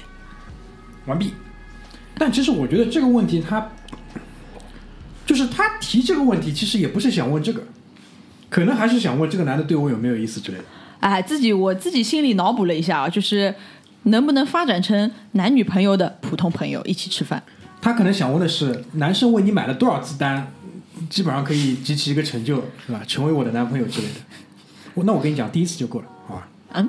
[1.06, 1.34] 完毕。
[2.16, 3.68] 但其实我觉得这个问题他，
[5.26, 7.62] 就是他提这个问题，其实也不是想问这个，
[8.48, 10.64] 可能还是想问这个男的对我有没有意思之类的。
[11.00, 13.54] 哎，自己我自己心里脑补了一下啊，就是
[14.04, 17.42] 能不能发展成男女朋友的普通朋友一起吃饭？
[17.80, 20.52] 他可能想问的是，男生为你买了多少次单，
[21.08, 23.00] 基本上可以集齐一个成就，是吧？
[23.06, 24.14] 成为我的男朋友之类的。
[24.94, 26.48] 我那我跟你讲，第一次就够了，好吧？
[26.72, 26.88] 嗯，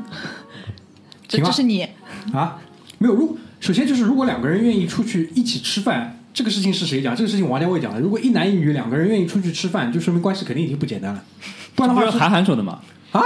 [1.27, 1.87] 这行吧这是你
[2.33, 2.59] 啊，
[2.97, 3.13] 没有。
[3.13, 7.15] 如首先就是，如果两个人愿意出去一起吃饭，这个事情是谁讲？
[7.15, 7.99] 这个事情王家卫讲的。
[7.99, 11.23] 如果一男一女两个人愿意出去吃饭，就说明关系肯定已经不简单了。
[11.75, 12.79] 不然的话是是韩寒说的嘛？
[13.11, 13.21] 啊，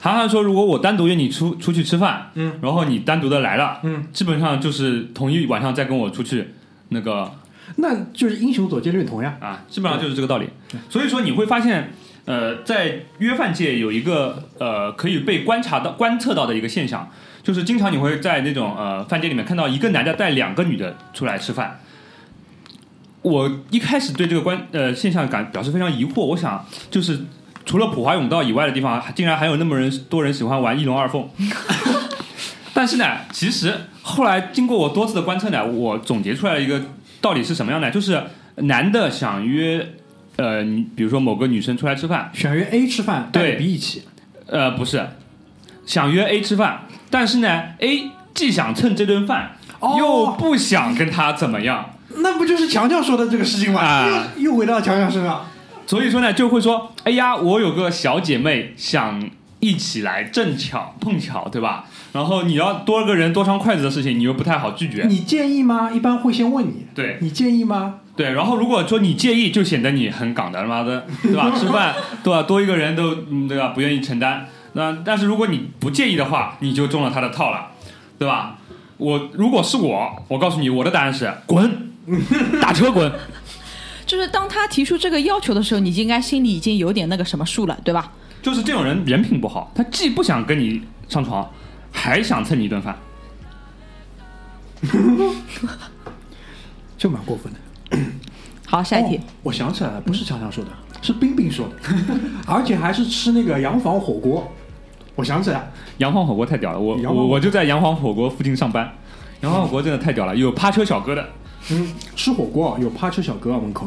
[0.00, 6.48] 韩寒说，如果我单独约你出出去吃饭，嗯，然后你单独的来了，嗯，基本上就是同一晚上再跟我出去，
[6.90, 7.32] 那个
[7.76, 9.36] 那就是英雄所见略同呀。
[9.40, 10.48] 啊，基本上就是这个道理。
[10.88, 11.92] 所以说你会发现，
[12.26, 17.10] 呃，在约饭界有一个呃可以被观察到、观测到的一个现象，
[17.42, 21.80] 就是经常你会在那种呃饭店里面看到一个男的带两个女的出来吃饭。
[23.22, 27.18] 我一开始对这个观呃现象感表示非常疑惑，我想就是
[27.68, 31.28] 除了普华永道以外的地方，竟然还有那么人多人喜欢玩一龙二凤。
[32.72, 36.80] 但是呢，其实后来经过我多次的观测呢，我总结出来的一个
[37.20, 37.90] 道理是什么样的？
[37.90, 38.22] 就是
[38.54, 39.86] 男的想约
[40.36, 40.62] 呃，
[40.96, 44.04] 比如说某个女生出来吃饭，想约 A 吃饭，对 B 一起，
[44.46, 45.06] 呃，不是
[45.84, 53.82] 想约 A 吃饭，但是呢，A 既想蹭这顿饭，哦又不想跟他怎么样，那不就是强强说的这个事情吗？
[53.82, 55.44] 啊又又回到强强身上。
[55.88, 59.26] 所以说呢，就会说，哎呀，我有个小姐妹想
[59.58, 61.86] 一起来，正巧碰巧，对吧？
[62.12, 65.90] 然后你要多个人多双筷子的事情，你又不太好拒绝，你介意吗？
[65.90, 68.00] 一般会先问你，对你介意吗？
[68.14, 68.32] 对。
[68.32, 71.50] 然后如果说你介意，就显得你很港的，他妈的，对吧？
[71.58, 72.42] 吃饭对吧？
[72.42, 73.68] 多一个人都嗯对吧？
[73.68, 74.46] 不愿意承担。
[74.74, 77.68] 那但是如果你不介意的话，你就中了他的套了，
[78.18, 78.58] 对吧？
[78.98, 81.90] 我如果是我，我告诉你，我的答案是滚，
[82.60, 83.10] 打车滚。
[84.08, 88.10] 就是当他提出这个要求的时候，你就应该心里已经有点那个什么数了，对吧？
[88.42, 91.48] 就是这种人人品不好，他既不想跟你上床，
[91.92, 92.96] 还想蹭你一顿饭。
[96.96, 97.98] 就蛮过分的。
[98.66, 99.16] 好，下一题。
[99.18, 100.70] 哦我想起来了，不是强强说的，
[101.02, 101.74] 是冰冰说的，
[102.46, 104.50] 而且还是吃那个洋房火锅。
[105.16, 108.90] 我想起来，洋房火锅太屌了，我我我就在洋房火锅附近上班，
[109.40, 111.28] 洋房火锅真的太屌了，有趴车小哥的，
[111.70, 113.86] 嗯，吃火锅有趴车小哥啊门口，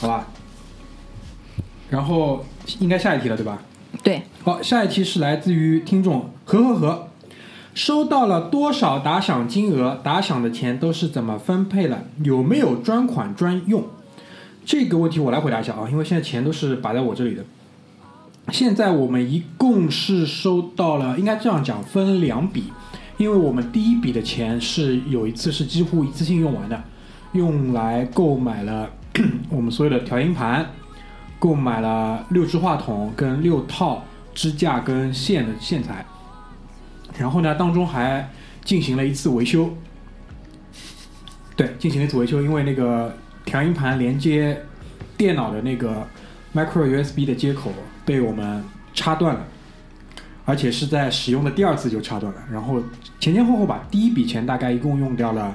[0.00, 0.28] 好吧。
[1.90, 2.44] 然后
[2.80, 3.62] 应该下一题了，对吧？
[4.02, 7.08] 对，好，下一题是来自于听众和和和，
[7.74, 10.00] 收到了多少打赏金额？
[10.02, 12.04] 打赏的钱都是怎么分配了？
[12.24, 13.84] 有没有专款专用？
[14.64, 17.44] 这个问题我来回答一下啊，因为现在钱都是摆在我这里的。
[18.52, 22.72] 现在我们一共是收到了，应该这样讲，分两笔，
[23.18, 26.82] 因为我们第一笔的钱是有一次是几乎一次性用完的，
[27.32, 28.90] 用来购买了
[29.48, 30.66] 我们所有的调音盘，
[31.38, 36.04] 购买了六支话筒跟六套支架跟线的线材，
[37.18, 38.30] 然后呢，当中还
[38.64, 39.74] 进行了一次维修。
[41.56, 44.62] 对，进行了一次维修，因为那个调音盘连接
[45.16, 46.06] 电脑的那个
[46.54, 47.72] micro USB 的接口
[48.04, 49.46] 被我们插断了，
[50.46, 52.40] 而且是在使用的第二次就插断了。
[52.50, 52.82] 然后
[53.20, 55.54] 前前后后吧，第一笔钱大概一共用掉了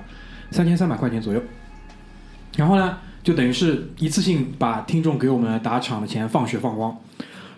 [0.51, 1.41] 三千三百块钱左右。
[2.57, 6.95] 然后呢，就等于是一次性把听众给我们打赏的钱放血放光。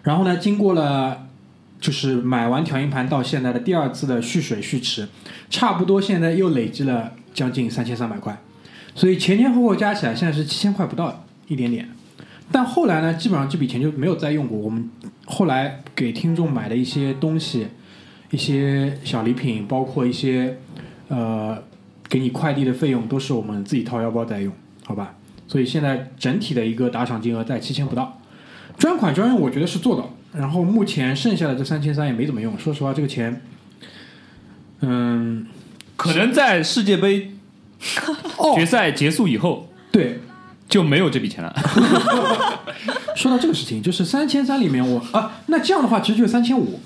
[0.04, 1.28] 然后呢，经过了
[1.82, 5.10] 就是买完调音盘到现在的第二次的蓄水蓄池，
[5.50, 8.40] 差不多现在又累积了将近三千三百块，
[8.94, 11.90] 所以前前后后加起来现在是七千块不到一点点。
[12.54, 14.56] 但后来呢，基本上这笔钱就没有再用过。
[14.58, 14.88] 我们
[15.26, 17.68] 后来给听众买的一些东西，
[18.30, 20.60] 一些小礼品，包括一些
[21.08, 21.58] 呃
[22.08, 24.54] 给你快递的费用，都是我们自己掏腰包在用，
[24.86, 25.16] 好吧？
[25.48, 28.22] 所以现在整体的一个打赏金额在七千不到。
[28.78, 30.16] 专款专用，我觉得是做到。
[30.34, 32.58] 然后目前剩下的这三千三也没怎么用。
[32.58, 33.42] 说实话，这个钱，
[34.82, 35.48] 嗯，
[35.98, 37.32] 可能在世界杯
[38.38, 40.20] 哦决赛结束以后对，
[40.68, 41.54] 就没有这笔钱了。
[43.16, 46.80] 说到这个事情，就是三千三里面我啊，那这样的话其实就是三千五，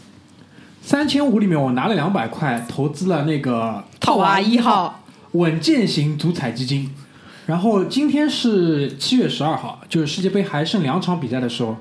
[0.81, 6.91] 三千五里面我拿了两百块投资了那个套娃一号稳健型足彩基金，
[7.45, 11.77] 然后今天是七月十二号，就是世界杯还剩两场比赛的时候，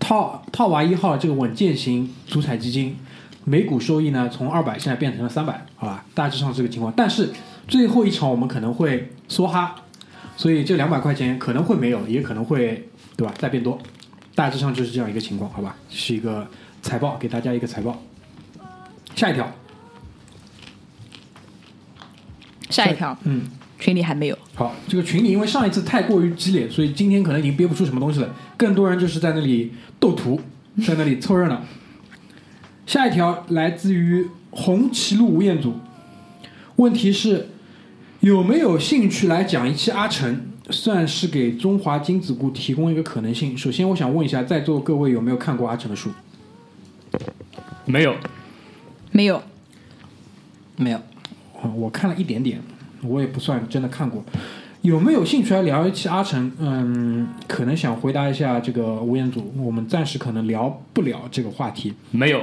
[0.00, 2.96] 套套娃一号这个稳健型足彩基金
[3.44, 7.30] 每股收益呢从二百现在变成了三百，好吧，大致上是这个情况，但是
[7.68, 9.74] 最后一场我们可能会梭哈，
[10.38, 13.34] 所以这两百块钱可能会没有，也可能会对吧？
[13.38, 13.76] 再变多，
[14.36, 16.46] 大致上就是这样一个情况，好吧，是一个
[16.80, 18.00] 财报，给大家一个财报。
[19.16, 19.52] 下一条，
[22.70, 23.18] 下一条。
[23.24, 30.40] 嗯，群里还没有，好，这个群里因为上一次太过于激烈，所以今天可能已经憋不出什么东西了，更多人就是在那里斗图，
[30.86, 31.60] 在那里凑热闹。
[32.86, 35.74] 下一条来自于红旗路吴彦祖，
[36.76, 37.48] 问题是
[38.20, 40.40] 有没有兴趣来讲一期阿成？
[40.70, 43.56] 算是给中华精子库提供一个可能性。
[43.56, 46.10] 首先，我想问一下在座各位有没有看过阿成的书？
[47.86, 48.14] 没有，
[49.12, 49.42] 没有，
[50.76, 50.98] 没有，
[51.62, 52.60] 啊，我看了一点点，
[53.02, 54.22] 我也不算真的看过。
[54.82, 56.52] 有没有兴趣来聊一期阿成？
[56.58, 62.42] 嗯，可能想回答一下这个吴彦祖，我们暂时可能聊不了这个话题，没有，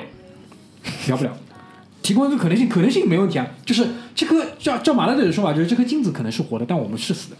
[1.05, 1.37] 聊不了。
[2.05, 3.47] 提供一个可能性，可能性没问题啊。
[3.65, 7.37] 就是这颗照照马勒的说法，就是这颗精子可能是活的，但我们是死的，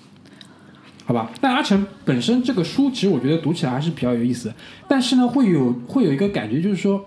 [1.06, 1.30] 好吧？
[1.40, 4.52] 但阿成本身这个书，其实我觉得读起来还是比较有意思。
[4.88, 7.06] 但是呢，会有会有一个感觉，就是说，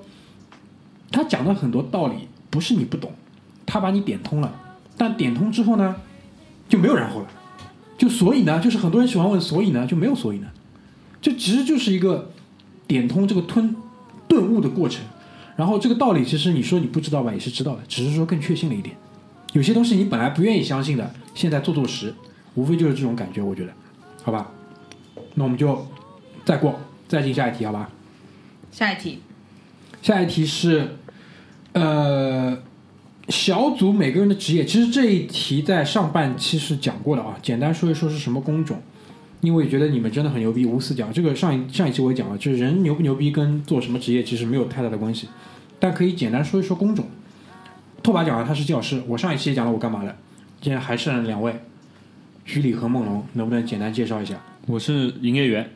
[1.11, 3.11] 他讲的很多道理不是你不懂，
[3.67, 4.55] 他把你点通了，
[4.97, 5.97] 但点通之后呢，
[6.69, 7.27] 就没有然后了。
[7.99, 10.47] 就所以呢，就是很多人喜欢问，所以呢就没有所以呢，
[11.21, 12.31] 这其实就是一个
[12.87, 13.75] 点通这个吞
[14.29, 15.03] 顿悟的过程。
[15.59, 18.95] 然后这个道理，其实你说你不知道吧，也是知道的，只是说更确信了一点。
[19.55, 22.15] 有些东西你本来不愿意相信的，现在做做实，
[22.55, 23.73] 无非就是这种感觉，我觉得，
[24.23, 24.53] 好吧？
[25.35, 25.85] 那我们就
[26.45, 27.91] 再过，再进下一题，好吧？
[28.71, 29.19] 下一题，
[30.01, 30.97] 下一题是，
[31.73, 32.57] 呃，
[33.29, 34.65] 小组每个人的职业。
[34.65, 38.81] 其实这一题在上半期是讲过的啊，简单说一说是什么工种。
[39.41, 41.11] 因为觉得你们真的很牛逼，无死角。
[41.13, 45.29] 这个上一上一期我也讲了，就是人牛不牛逼跟做什么职业其实没有太大的关系，
[45.79, 47.09] 但可以简单说一说工种。
[48.03, 50.17] 拓跋讲了他是教师，我上一期也讲了我干嘛的。
[50.61, 51.61] 今天还剩两位，
[52.45, 54.41] 徐礼和梦龙，能不能简单介绍一下？
[54.67, 55.71] 我是营业员，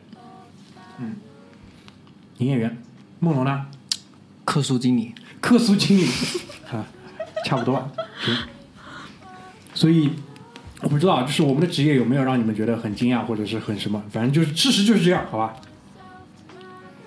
[0.99, 1.15] 嗯
[2.39, 2.77] 营业员，
[3.19, 3.65] 梦龙呢？
[4.45, 6.05] 客诉经理，客诉经理，
[6.69, 6.85] 啊，
[7.45, 7.91] 差不多吧。
[8.19, 8.35] 行。
[9.73, 10.11] 所以
[10.83, 14.03] 我不知道，就是我们的职业有没有让你们觉得很惊讶，或者是很什么？
[14.11, 15.55] 反正就是事实就是这样，好吧？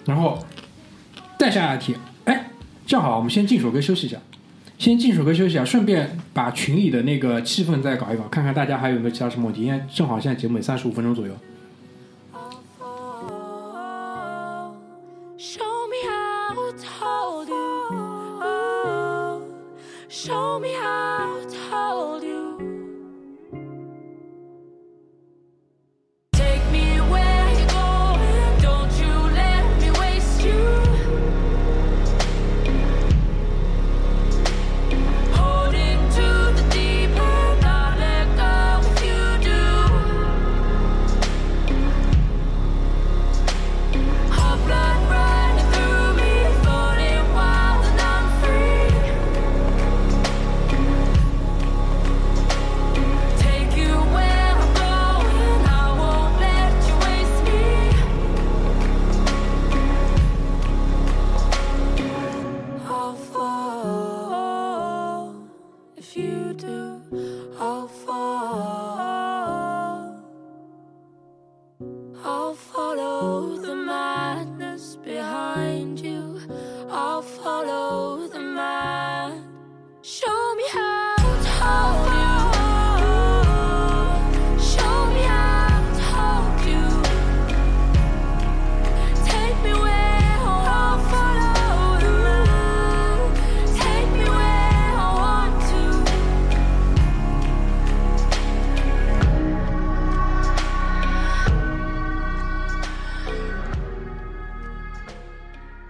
[0.07, 0.39] 然后
[1.39, 2.51] 再下一题，哎，
[2.87, 4.17] 正好我们先进首歌休息一下，
[4.79, 9.63] 先进首歌休息一下，顺便把群里的那个气氛再搞一搞，看看大家还有没有其他什么问题。
[9.63, 11.35] 因为正好现在节目三十五分钟左右。
[20.09, 21.47] Show me how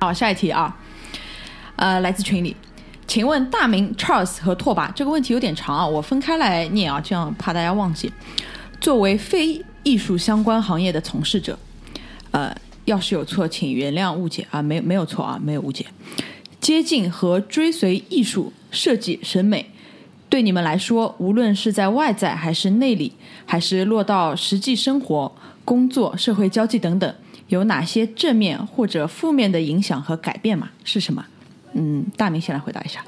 [0.06, 0.72] 好，下一题啊，
[1.74, 2.54] 呃，来自群里，
[3.08, 8.12] 请问大明 Charles 和拓跋这个问题有点长啊，我分开来念啊，这样怕大家忘记。
[8.80, 11.58] 作为非艺术相关行业的从事者，
[12.30, 15.84] 呃，要是有错，请原谅误解啊，没没有错啊，没有误解。
[16.60, 19.72] 接近和追随艺术、设计、审美，
[20.28, 23.12] 对你们来说，无论是在外在还是内里，
[23.44, 25.32] 还是落到实际生活、
[25.64, 27.12] 工作、社会交际等等，
[27.48, 30.70] 有哪些正面或者负面的影响和改变吗？
[30.84, 31.24] 是什么？
[31.74, 33.04] 嗯，大明先来回答一下。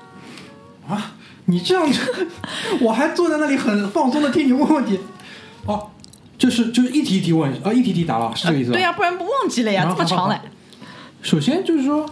[0.89, 1.12] 啊，
[1.47, 2.26] 你这样子，
[2.80, 4.99] 我还坐在那里很放松的听你问问题。
[5.66, 5.91] 哦，
[6.39, 8.74] 就是就是一题一题问啊，一题一题答了，是这个意思吧？
[8.74, 10.49] 对呀、不然不忘记了呀，好这么长嘞好好。
[11.20, 12.09] 首先就是说，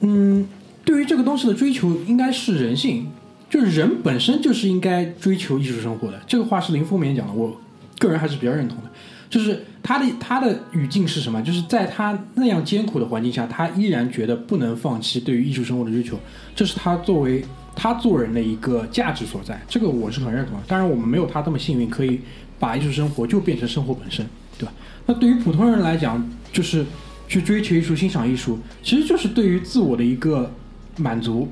[0.00, 0.48] 嗯，
[0.84, 3.10] 对于这个东西的追求应该是人性，
[3.48, 6.20] 就是人本身就是应该追求艺术生活的。
[6.26, 7.56] 这个话是林风眠讲的，我
[7.98, 8.84] 个人还是比较认同的。
[9.30, 11.40] 就是他的他的语境是什么？
[11.40, 16.20] 就是在他那样艰苦的环境下，他依然觉得不能放弃对于艺术生活的追求，
[16.54, 17.42] 这是他作为
[17.74, 19.58] 他做人的一个价值所在。
[19.66, 20.62] 这个我是很认同的。
[20.66, 22.20] 当然，我们没有他这么幸运，可以
[22.58, 24.26] 把艺术生活就变成生活本身，
[24.58, 24.72] 对吧？
[25.06, 26.22] 那对于普通人来讲，
[26.52, 26.84] 就是
[27.26, 30.52] 去追求艺术、欣赏艺术，其实就是对于自我的一个
[30.98, 31.48] 满足。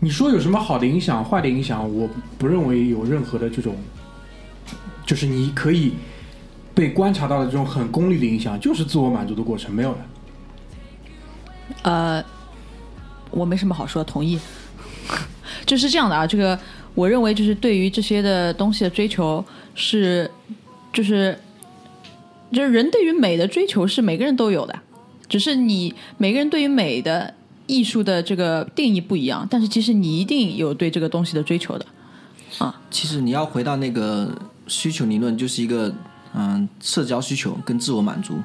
[0.00, 3.76] 你说有什么好的影响、坏的影响，我不认为有任何的这种，
[5.06, 5.92] 就是你可以
[6.76, 9.98] 被观察到的这种很功利的影响，就是自我满足的过程，没有的。
[11.80, 12.22] 呃，
[13.30, 14.38] 我没什么好说，同意。
[15.64, 16.58] 就是这样的啊，这个
[16.94, 19.42] 我认为就是对于这些的东西的追求
[19.74, 20.30] 是，
[20.92, 21.38] 就是
[22.52, 24.78] 就是人对于美的追求是每个人都有的，
[25.30, 27.32] 只是你每个人对于美的
[27.66, 31.86] 艺术的这个定义不一样，但是其实你一定有对这个东西的追求的
[32.58, 32.82] 啊。
[32.90, 34.30] 其实你要回到那个
[34.66, 35.92] 需求理论，就是一个
[36.36, 38.38] 嗯社交需求跟自我满足。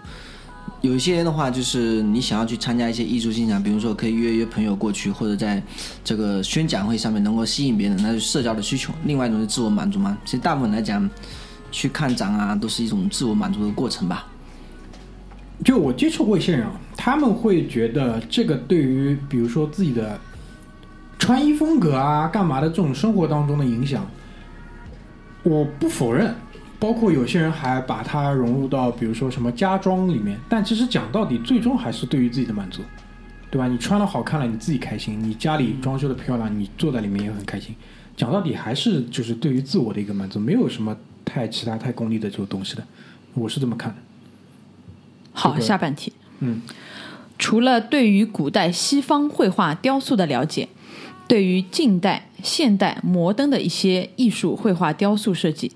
[0.82, 5.62] 有一些人的话，就是你想要去参加一些艺术欣赏，比如说可以约约朋友过去，或者在
[6.04, 8.92] 这个宣讲会上面能够吸引别人，那就是社交的需求。
[9.04, 10.18] 另外一种是自我满足嘛。
[10.26, 11.08] 其实大部分来讲，
[11.72, 14.26] 去看展啊，都是一种自我满足的过程吧。
[15.64, 16.68] 就我接触过一些人，
[16.98, 20.20] 他们会觉得这个对于比如说自己的
[21.20, 24.04] 穿衣风格啊、干嘛的这种生活当中的影响，
[25.44, 26.34] 我不否认。
[26.82, 32.82] 包括有些人还把它融入到比如说什么家装里面，但其实讲到底，最终还是对于自己的满足，
[33.52, 33.68] 对吧？
[33.68, 37.76] 你穿的好看了，你自己开心；你家里装修的漂亮，你坐在里面也很开心。
[38.18, 42.84] 讲到底还是就是对于自我的一个满足，没有什么太其他太功利的这种东西的，
[43.36, 43.98] 我是这么看的。
[45.34, 46.12] 好，下半题。
[46.40, 46.62] 嗯，
[47.38, 50.68] 除了对于古代西方绘画雕塑的了解，
[51.28, 55.72] 对于近代、现代、摩登的一些艺术绘画雕塑设计，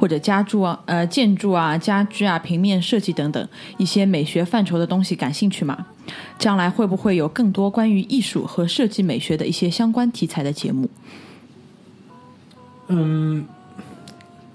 [0.00, 5.86] 或者家住啊、呃建筑啊、家居啊、平面设计等等一些美学范畴的东西感兴趣吗？
[6.38, 10.88] 将来会不会有更多关于艺术和设计美学的一些相关题材的节目？
[12.88, 13.44] 嗯，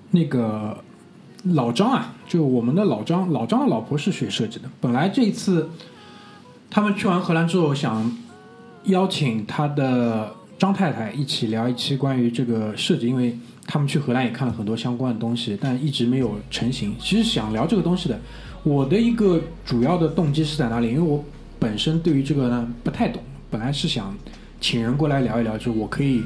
[0.09, 0.83] 那个
[1.43, 4.67] 老张啊，就我们的老张，老张的老婆是学设计的。
[4.81, 5.69] 本来这一次
[6.71, 8.11] 他们去完荷兰之后，想
[8.85, 13.37] 邀请他的张太太一起聊一期关于这个设计，因为
[13.67, 16.95] 他们去荷兰也看了很多相关的东西，但一直没有成型。
[16.99, 18.19] 其实想聊这个东西的，
[18.63, 20.89] 我的一个主要的动机是在哪里？
[20.89, 21.23] 因为我
[21.59, 24.15] 本身对于这个呢不太懂，本来是想
[24.61, 26.23] 请人过来聊一聊，就是我可以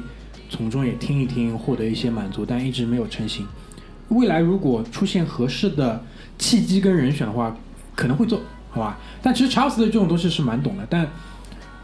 [0.48, 3.46] 从中也听一听，获得一些满足，但一直没有成型。
[4.08, 6.04] 未来如果出现合适的
[6.38, 7.56] 契机跟人选的话，
[7.94, 8.98] 可能会做，好吧？
[9.22, 11.08] 但其实查尔斯的这种东西是蛮懂的，但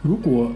[0.03, 0.53] 如果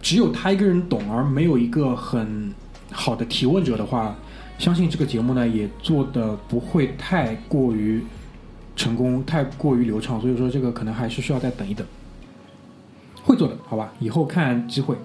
[0.00, 2.52] 只有他一个人懂，而没有一个很
[2.92, 4.14] 好的提问者的话，
[4.58, 8.02] 相信这个节目呢也做的不会太过于
[8.76, 11.86] 成功，太过于流畅，所以说这个可能还是需要再等一等。
[13.24, 13.92] 会做的，好吧？
[14.00, 14.96] 以后看机会。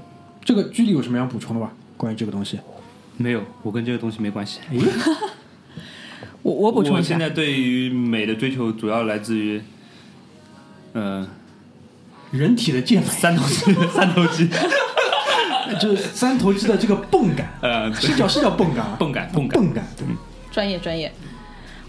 [0.44, 1.72] 这个居里有什么要补充的吧？
[1.98, 2.60] 关于这个东西？
[3.18, 4.60] 没有，我跟这个东西没关系。
[4.72, 4.80] 诶，
[6.42, 9.62] 我我补充一下我现，在对于美的追求主要来自于，
[10.94, 11.28] 呃，
[12.32, 14.48] 人体的健美，三头肌， 三头肌，
[15.80, 20.06] 就是三头肌的这个泵感，呃，是叫是叫泵感啊，泵感，泵感，泵感，对。
[20.52, 21.12] 专业专业。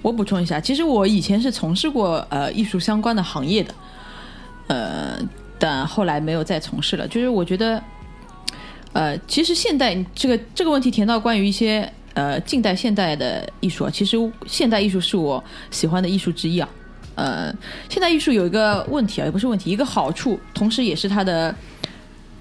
[0.02, 3.74] 我补充一下，其实我以前是从事过呃艺术相关的行业的，
[4.68, 5.18] 呃，
[5.58, 7.08] 但后来没有再从事了。
[7.08, 7.82] 就是我觉得，
[8.92, 14.16] 呃，其实现代这个这个问题填到关于一些呃近代现代的艺术啊，其实
[14.46, 16.68] 现代艺术是我喜欢的艺术之一啊。
[17.16, 17.52] 呃，
[17.88, 21.52] 现代艺术有一个问题啊，也不是问题，一个好处，同时也是它的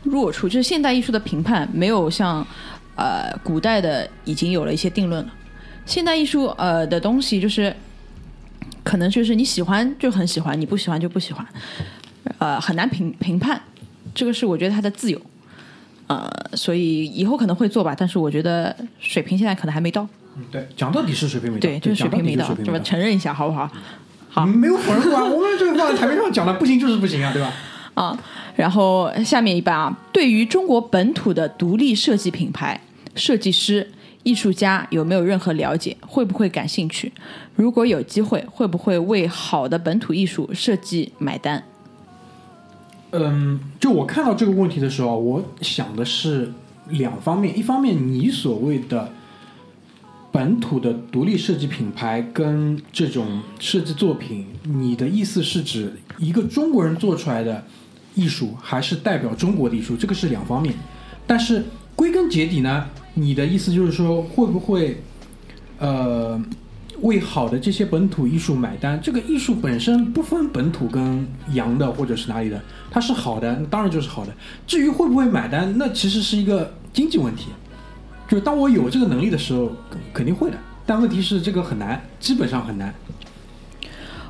[0.09, 2.45] 弱处，就是现代艺术的评判没有像
[2.95, 5.31] 呃古代的已经有了一些定论了。
[5.85, 7.73] 现代艺术呃的东西就是
[8.83, 11.45] 可能就是你喜欢就很喜欢，你不喜欢就不喜欢。
[12.39, 13.61] 呃很难评评判，
[14.13, 15.21] 这个是我觉得他的自由，
[16.07, 20.05] 呃，所以以后可能会做吧，但是我觉得水平现在可能还没到，
[20.35, 23.69] 嗯对，讲到底是水平没到，对，就是水平没到讲到底，是这么承认一下好不好？
[24.29, 27.53] 好没有否认过啊，我们这个放在台面上讲的不行就是不行啊，对吧？
[27.93, 28.19] 啊，
[28.57, 32.81] 然后下面一半啊，对于中国本土的独立设计品牌、
[33.15, 33.87] 设计师、
[34.23, 35.95] 艺术家有没有任何了解？
[36.01, 37.11] 会不会感兴趣？
[37.55, 41.63] 如果有机会，会不会为好的本土艺术设计买单？
[43.11, 46.51] 嗯，就我看到这个问题的时候，我想的是
[46.89, 49.11] 两方面，一方面你所谓的
[50.31, 57.63] 本土的独立设计品牌跟这种设计作品，你的意思是指一个中国人做出来的
[58.17, 59.95] 艺术，还是代表中国的艺术？
[59.95, 60.73] 这个是两方面。
[61.25, 61.63] 但是
[61.95, 65.01] 归根结底呢，你的意思就是说，会不会
[65.77, 66.41] 呃
[67.01, 68.99] 为好的这些本土艺术买单？
[69.01, 72.59] 这个艺术本身不分本土跟洋的或者是哪里的，
[72.89, 74.33] 它是好的，当然就是好的。
[74.65, 77.49] 至于会不会买单，那其实是一个经济问题。
[78.27, 79.71] 就当我有这个能力的时候，
[80.11, 80.57] 肯定会的。
[80.85, 82.93] 但问题是这个很难，基本上很难。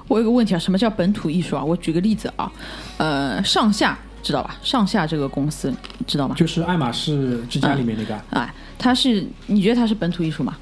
[0.08, 1.64] 我有个问题啊，什么叫本土艺术啊？
[1.64, 2.52] 我举个例子啊，
[2.98, 4.56] 呃，上下知道吧？
[4.64, 5.74] 上下这个公司
[6.06, 6.36] 知道吗？
[6.38, 10.58] 就是爱马仕之家里面那个，哎，它是你觉得它是本土艺术吗？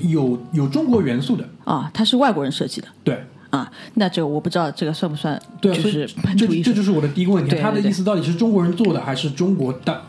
[0.00, 10.02] 有有中国元素的，啊，它是外国人设计的对啊，那这个我不知道这个算不算，对啊，就是本土艺术这这就是我的第一个问题，他的意思到底是中国人做的还是中国的？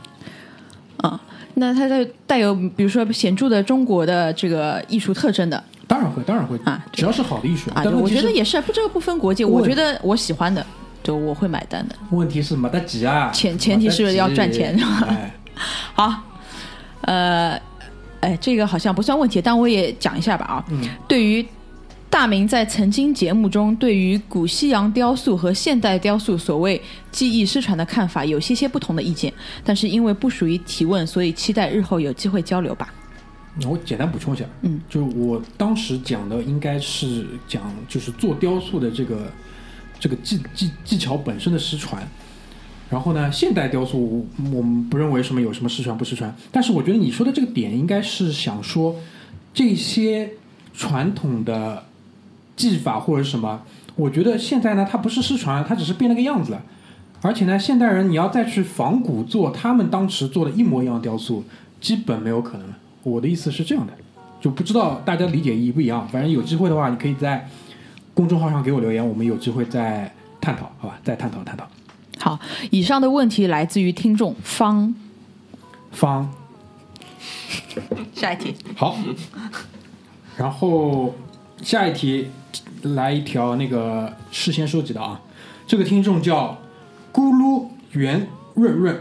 [0.97, 1.19] 啊。
[1.55, 7.71] 那它在带有比如说显著的中国的这个艺术特征的当然会，当然会啊只要是好的艺术。
[7.71, 10.63] 啊，我觉得也是，不这个不分国界，我觉得我喜欢的，
[11.01, 11.95] 就我会买单的。
[12.11, 15.33] 问题是没得急啊，前前提是要赚钱没得急哎，
[15.95, 16.13] 好，
[17.01, 17.59] 呃，
[18.19, 20.65] 哎，这个好像不算问题，但我也讲一下吧啊。
[20.69, 21.43] 嗯，对于
[22.07, 26.79] 大明在曾经节目中对于古西洋雕塑和现代雕塑所谓
[27.11, 29.33] 技艺失传的看法有些些不同的意见，
[29.63, 32.93] 但是因为不属于提问，所以期待日后有机会交流吧。
[33.67, 39.31] 我简单补充一下，嗯，就是我当时讲的应该是讲就是做雕塑的这个
[39.99, 42.07] 这个技技技巧本身的失传。
[42.89, 44.25] 然后呢，现代雕塑我
[44.57, 48.95] 我们不认为什么有什么失传不失传，但是我觉得你说的这个点应该是想说
[49.53, 50.31] 这些
[50.73, 51.85] 传统的
[52.55, 53.61] 技法或者什么，
[53.95, 56.63] 我觉得现在呢它不是失传，它只是变了个样子了。
[57.21, 61.43] 而且呢，现代人你要再去仿古做他们当时做的一模一样的雕塑，
[61.79, 62.77] 基本没有可能了。
[63.09, 63.93] 我的意思是这样的，
[64.39, 66.07] 就不知道大家理解一不一样。
[66.07, 67.47] 反正有机会的话，你可以在
[68.13, 70.99] 公众号上给我留言，我们有机会再探讨，好吧？
[71.03, 71.67] 再探讨探讨。
[72.19, 72.39] 好，
[72.69, 74.93] 以上的问题来自于听众方。
[75.91, 76.31] 方
[78.13, 78.95] 下一题，好，
[80.37, 81.15] 然后
[81.61, 82.27] 下一题
[82.83, 85.19] 来一条那个事先收集的啊，
[85.65, 86.57] 这个听众叫
[87.11, 88.97] 咕噜圆润润，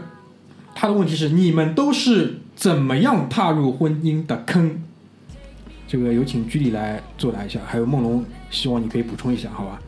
[0.73, 4.81] 他的问题是：你们都是怎么样踏入婚姻的坑？
[5.87, 9.79] 这个有请居里来作答一下，还有梦龙，希望你可以补充一下，好吧？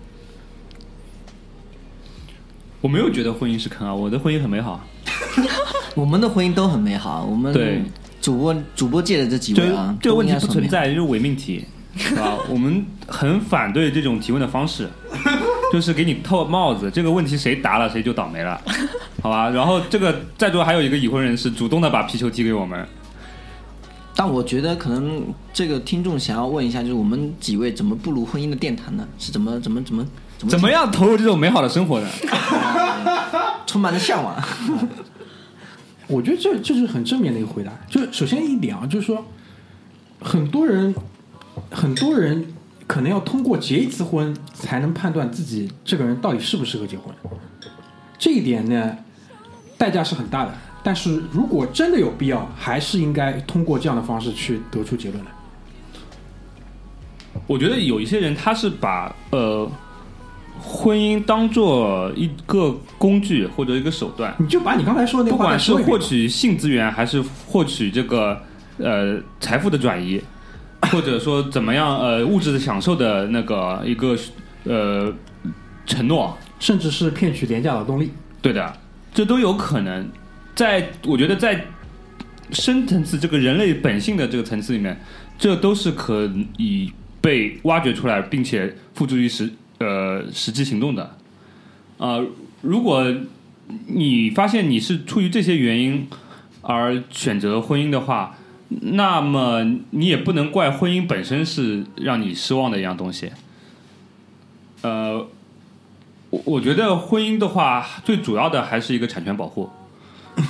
[2.80, 4.82] 我没有觉得婚姻是坑啊，我的婚姻很美好。
[5.96, 7.84] 我们的婚姻都很美好，我们对
[8.22, 10.34] 主播主播界的这几这位啊，这个问题。
[10.36, 11.66] 不存在，就是伪命题，
[11.98, 12.38] 是吧？
[12.48, 14.90] 我们很反对这种提问的方式，
[15.72, 16.90] 就是给你套帽子。
[16.92, 18.60] 这个问题谁答了谁就倒霉了，
[19.22, 19.50] 好吧？
[19.50, 22.88] 然后这个在座还有一个已婚人士主动的把皮球踢给我们，
[24.16, 29.08] 但我觉得可能这个听众想要问一下，就是我们几位怎么步入婚姻的殿堂呢？
[29.18, 30.06] 是怎么怎么怎么
[30.38, 32.08] 怎么怎么样投入这种美好的生活的？
[33.66, 34.36] 充满了向往？
[36.08, 37.72] 我觉得这这是很正面的一个回答。
[37.90, 39.26] 就是首先一点啊，就是说，
[40.20, 40.94] 很多人
[41.70, 42.51] 很多人
[42.92, 47.06] 可能要通过结一次婚才能判断自己这个人到底适不适合结婚。
[48.20, 48.98] 这一点呢，
[49.78, 50.54] 代价是很大的。
[50.84, 55.32] 但是如果真的有必要，还是应该通过这样的方式去得出结论的。
[57.48, 59.72] 我觉得有一些人他是把呃
[60.60, 68.38] 婚姻当做一个工具或者一个手段，你就把你刚才说的那话不管是获取性资源，还是获取这个
[68.80, 70.22] 呃财富的转移，
[70.90, 74.18] 或者说怎么样呃物质的享受的那个一个
[74.64, 75.14] 呃
[75.86, 78.12] 承诺，甚至是骗取廉价劳动力。
[78.42, 78.78] 对的，
[79.14, 80.10] 这都有可能。
[80.56, 81.66] 在我觉得在
[82.52, 85.00] 深层次这个人类本性的这个层次里面，
[85.38, 91.18] 这都是可以被挖掘出来，并且付诸于实呃实际行动的。
[91.98, 92.20] 啊、
[92.62, 93.06] 如果
[93.88, 96.08] 你发现你是出于这些原因
[96.62, 98.36] 而选择婚姻的话，
[98.80, 103.30] 那么你也不能怪婚姻本身是让你失望的一样东西。
[104.82, 105.28] 呃，
[106.30, 109.70] 我我觉得婚姻的话，最主要的还是一个产权保护。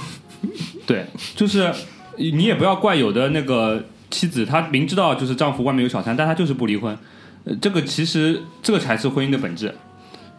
[0.85, 1.73] 对，就是
[2.15, 6.95] 你也不要怪有的那个妻子，她明知道就是丈夫外面有小三，但她就是不离婚。
[7.43, 9.75] 呃，这个其实这个才是婚姻的本质，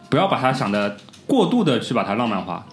[0.09, 2.65] 不要把它想的过度的去把它浪漫化。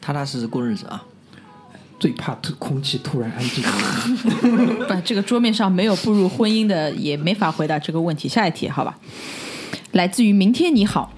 [0.00, 1.04] 踏踏实实过日子啊。
[2.04, 3.64] 最怕突空气突然安静。
[4.86, 8.28] 不，这个桌面上没有步入婚姻的，也没法回答这个问题。
[8.28, 8.98] 下一题，好吧？
[9.92, 11.10] 来自于明天你好，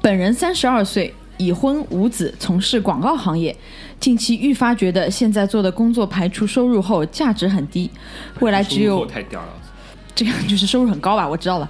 [0.00, 3.56] 本人三十二岁，已婚无子，从事广告行业。
[3.98, 7.90] 近期愈发觉得现在做的工作排除收入后价值很低，
[8.38, 9.48] 未来只有太屌了。
[10.14, 11.28] 这个就是收入很高吧？
[11.28, 11.68] 我知道了，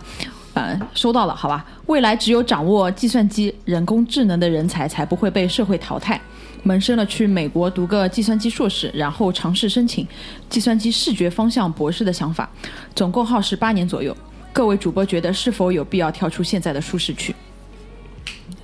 [0.53, 1.65] 呃，收到了，好吧。
[1.87, 6.21] 未来只有掌握计算机、人工智能的人才才不会被社会淘汰。
[6.63, 10.07] 萌生了去美国读个计算机硕士，然后尝试申请
[10.49, 12.49] 计算机视觉方向博士的想法，
[12.95, 14.17] 总共耗时八年左右。
[14.53, 17.35] 各位主播觉得是否有必要跳出现在的舒适区？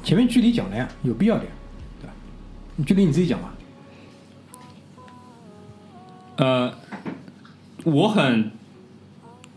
[0.03, 1.51] 前面距离讲了呀，有必要的呀，
[2.01, 2.13] 对吧？
[2.77, 3.55] 你距离你自己讲吧。
[6.37, 6.75] 呃，
[7.85, 8.51] 我很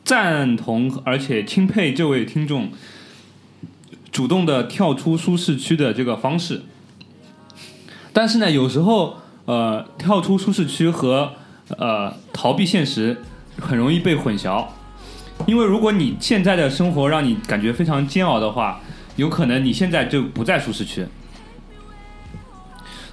[0.03, 2.69] 赞同而且钦佩这位听众
[4.11, 6.61] 主动的跳出舒适区的这个方式。
[8.17, 9.15] 但是呢，有时候
[9.45, 11.33] 呃，跳出舒适区和
[11.77, 13.21] 呃逃避现实
[13.59, 14.65] 很容易被混淆，
[15.45, 18.79] 因为如果你现在的生活让你感觉非常煎熬的话，
[19.17, 21.05] 有可能你现在就不在舒适区。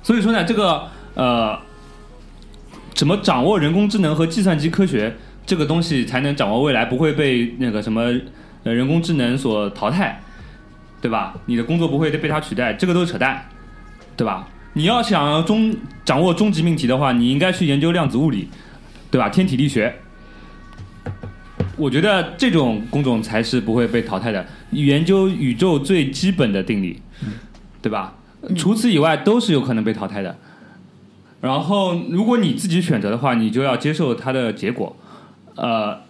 [0.02, 1.58] 所以说呢，这个呃。
[2.94, 8.02] 怎么掌握人工智能和计算机科学这个东西，才能掌握未来不会被那个什么
[8.62, 10.22] 呃人工智能所淘汰，
[11.02, 11.34] 对吧？
[11.46, 13.48] 你的工作不会被它取代，这个都是扯淡，
[14.16, 14.46] 对吧？
[14.74, 18.48] 你要想要终掌握终极命题的话，你应该去研究量子物理，
[19.10, 19.28] 对吧？
[19.28, 19.94] 天体力学，
[21.76, 24.44] 我觉得这种工种才是不会被淘汰的。
[24.70, 27.00] 研究宇宙最基本的定理，
[27.80, 28.14] 对吧？
[28.56, 30.36] 除此以外，都是有可能被淘汰的。
[31.40, 34.96] 然后，如果你自己选择的话，你就要接受它的结果，
[35.54, 36.00] 呃，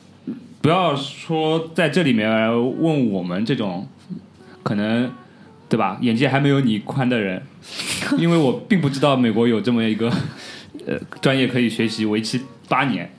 [0.63, 2.29] 不要说在这里面
[2.81, 3.87] 问我们这种
[4.63, 5.11] 可能，
[5.75, 5.99] 对吧？
[6.01, 7.43] 眼界还没有你宽的人，
[8.17, 10.09] 因为我并不知道美国有这么一个
[10.87, 13.11] 呃专业可以学习为期八年，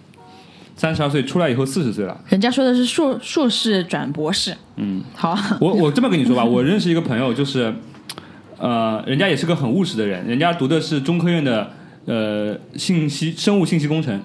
[0.77, 2.17] 三十二岁出来以后四十岁了。
[2.29, 7.73] 人家说的是硕硕士转博士，嗯，好啊，我我这么跟你说吧， 我认识一个朋友，就是
[8.57, 11.73] 呃，人家也是个很务实的人，人家读的是中科院的。
[12.07, 14.21] 呃，信息生物信息工程，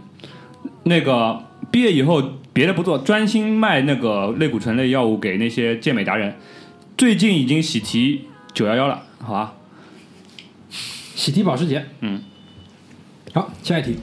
[0.83, 2.23] 那个毕业以后
[2.53, 6.35] 别的不做，专心卖那个类固醇类药物给那些健美达人。
[7.01, 9.55] 最近已经喜提九幺幺了，好吧？
[10.69, 11.87] 喜提保时捷。
[12.01, 12.23] 嗯，
[13.33, 13.97] 好，下一题。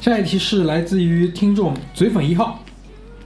[0.00, 2.64] 下一题是来自于听众嘴粉一号，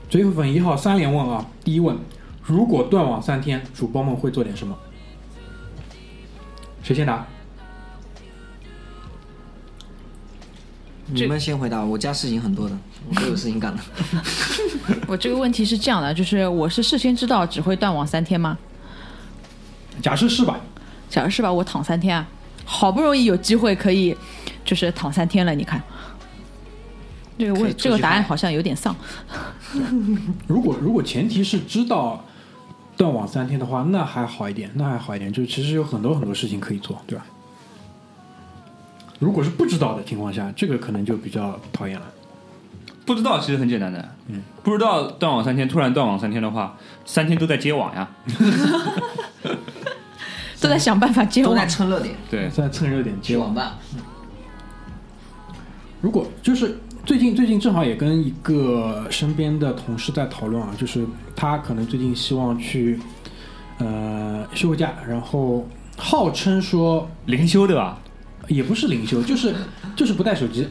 [0.07, 1.47] 嘴粉一号三连问啊。
[1.63, 1.97] 第一问：
[2.43, 4.77] 如果断网三天，主播们会做点什么？
[6.83, 7.25] 谁先答？
[11.11, 12.77] 你们先回答，我家事情很多的，
[13.09, 13.83] 我都有事情干了。
[15.07, 18.57] 我这个问题是这样的，就是我是事先知道只会断网三天吗？
[20.01, 20.59] 假设是吧？
[21.09, 22.27] 假设是吧，我躺三天啊，
[22.63, 24.15] 好不容易有机会可以，
[24.63, 25.81] 就是躺三天了，你看，
[27.37, 28.95] 这个问这个答案好像有点丧。
[30.47, 32.23] 如果如果前提是知道
[32.95, 37.25] 断网三天的话，那还好一点，那还好一点，就是其实有很多很多事情可以做，对吧？
[39.19, 42.05] 如果是不知道的情况下，这个可能就比较讨厌了。
[43.05, 48.07] 不知道其实很简单的，嗯，不知道断网三天，突然断网三天的话，三天都在接网呀，
[50.61, 51.65] 都在想办法接网都在。
[51.65, 53.55] 蹭热点，对，在蹭热点接网接网。
[53.55, 53.77] 吧。
[56.01, 61.03] 如果就是最近最近正好也跟一个身边的同事在讨论啊，就是
[61.35, 62.99] 他可能最近希望去
[63.79, 65.67] 呃休个假，然后
[65.97, 67.97] 号称说灵修对吧？
[68.49, 69.55] 也不是领修，就是
[69.95, 70.67] 就是不带手机，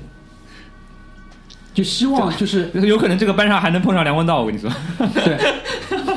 [1.72, 4.70] 就希望就是有可能这个班上还能碰上梁文道，我跟你说，
[5.24, 5.38] 对，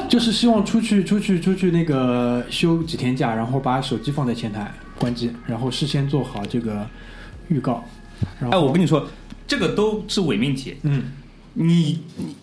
[0.09, 6.85] 就是希望出去出去出去那个休几天假，然后把手机放在前台关机，然后事先做好这个
[7.47, 7.85] 预告。
[8.49, 9.07] 哎，我跟你说，
[9.47, 11.11] 这个都是伪命题，嗯，
[11.53, 12.35] 你你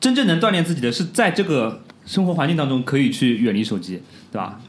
[0.00, 4.02] 真正能锻炼自己的是在这个生活环境当中可以去远离手机，
[4.32, 4.60] 对吧？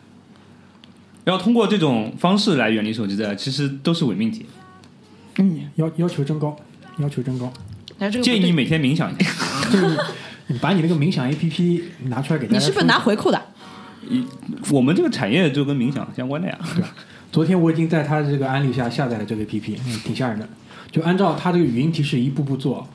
[1.26, 4.46] 然后通过这种方式来远离手机的，其实都是伪命题。
[5.38, 6.56] 嗯，要要求真高，
[7.00, 7.52] 要求真高。
[7.98, 9.32] 那这个建议你每天冥想一下。
[9.70, 9.98] 就是
[10.48, 12.60] 你把你那个冥想 A P P 拿出来给大家。
[12.60, 13.00] 你是不是拿？
[13.00, 13.42] 回扣的？
[14.72, 16.58] 我们这个产业就跟冥想相关的呀。
[16.76, 16.84] 对
[17.32, 20.48] 昨天我已经在他的这个安利下下载了这个 A P P，嗯，挺吓人的。
[20.92, 22.88] 就按照他这个语音提示一步步做，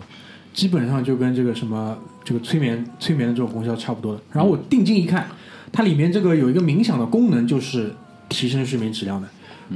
[0.55, 4.23] 基本上就跟这个什么这个催眠催眠的这种功效差不多的。
[4.33, 5.27] 然后我定睛一看，
[5.73, 7.93] 它里面这个有一个冥想的功能，就是
[8.31, 9.29] 提升睡眠质量的。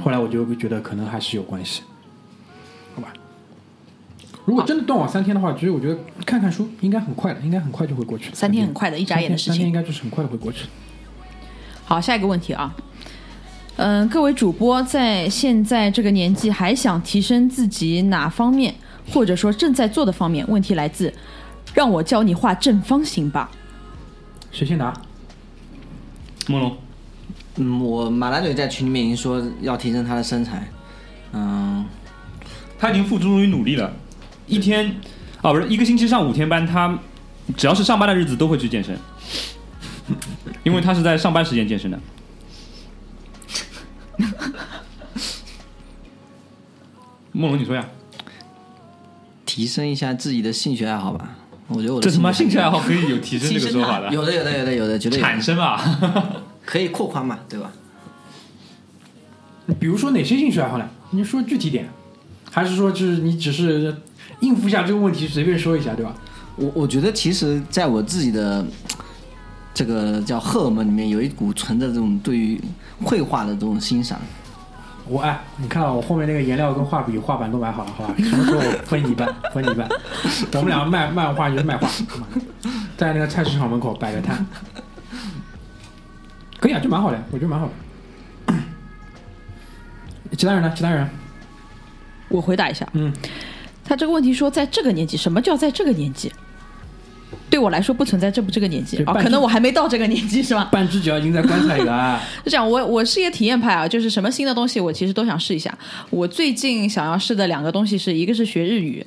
[0.03, 1.83] 后来我就觉得可能还是有关系，
[2.95, 3.13] 好吧？
[4.45, 8.35] 如果真的断网三天的话，其实我觉得看看书应该很快的，应该很快就会过去的。
[8.35, 9.73] 三天很快的，一眨眼的事情三天应。
[9.73, 10.65] 该就是很快的会过去。
[11.85, 12.75] 好，下一个问题啊，
[13.77, 18.75] 嗯，各位主播在现在这个年纪还想提升自己哪方面，
[19.11, 20.45] 或者说正在做的方面？
[20.47, 21.13] 问题来自
[21.73, 23.49] 让我教你画正方形吧。
[24.51, 24.93] 谁先答？
[26.47, 26.77] 梦龙，
[27.57, 30.67] 嗯，我马兰嘴在群里面已经说要提升他的身材，
[31.33, 31.85] 嗯，
[32.77, 33.93] 他已经付诸于努力了，
[34.47, 34.95] 一天
[35.41, 36.99] 啊不是一个星期上五天班，他
[37.55, 38.97] 只要是上班的日子都会去健身，
[40.63, 41.99] 因为他是在上班时间健身的。
[47.31, 47.85] 梦龙，你说呀？
[49.45, 51.29] 提升一下自己的兴趣爱好吧。
[51.67, 55.79] 我觉得我的这他妈兴趣爱好好可以有提升这个说法的，有的有的有的有的，绝对产生啊！
[56.65, 57.71] 可以扩宽嘛，对吧？
[59.79, 60.87] 比如说哪些兴趣爱好呢？
[61.11, 61.87] 你说具体点，
[62.51, 63.95] 还是说就是你只是
[64.41, 66.13] 应付一下这个问题，随便说一下，对吧？
[66.55, 68.65] 我我觉得其实在我自己的
[69.73, 72.59] 这个叫荷尔蒙里面，有一股存着这种对于
[73.03, 74.19] 绘画的这种欣赏。
[75.07, 78.15] 我哎，你看到我后面那个颜料跟画笔、画板都买好了，好吧？
[78.17, 79.87] 什么时候分你一半，分你一半。
[80.53, 81.87] 我们两个卖漫画就是卖画，
[82.97, 84.45] 在那个菜市场门口摆个摊，
[86.59, 87.73] 可以啊，就蛮好的，我觉得蛮好的。
[90.37, 90.73] 其他人呢？
[90.75, 91.07] 其他人？
[92.27, 93.13] 我回答一下，嗯，
[93.83, 96.31] 他这个问题说，在这个年纪，什么叫在这个年纪？
[97.49, 100.65] 对我来说不存在这不这个年纪啊，对半只可能我还没到这个年纪是吧？
[100.71, 102.21] 半只脚已经在棺材里了啊。
[102.43, 105.75] 是这样，我我是一个体验派啊，就是什么新的东西我其实都想试一下。
[106.09, 109.05] 我最近想要试的两个东西是一个是学日语，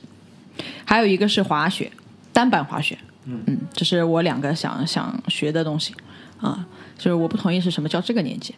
[0.85, 1.91] 还有一个是滑雪，
[2.33, 2.97] 单板滑雪。
[3.25, 5.93] 嗯这是我两个想想学的东西
[6.41, 6.65] 啊。
[6.99, 8.55] 就是我不同意是什么叫这个年纪？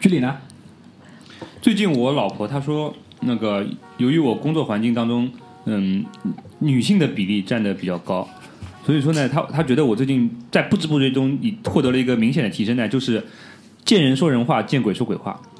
[0.00, 0.36] 居里呢？
[1.62, 3.66] 最近我老婆她说，那个
[3.96, 5.30] 由于我工作环境当中，
[5.64, 6.04] 嗯，
[6.58, 8.28] 女性的比例占的比较高，
[8.84, 13.24] 所以说呢，她她觉得我最近在不知不觉中已获得了一个明显的提升呢，就是
[13.82, 15.40] 见人说人话，见鬼说鬼话。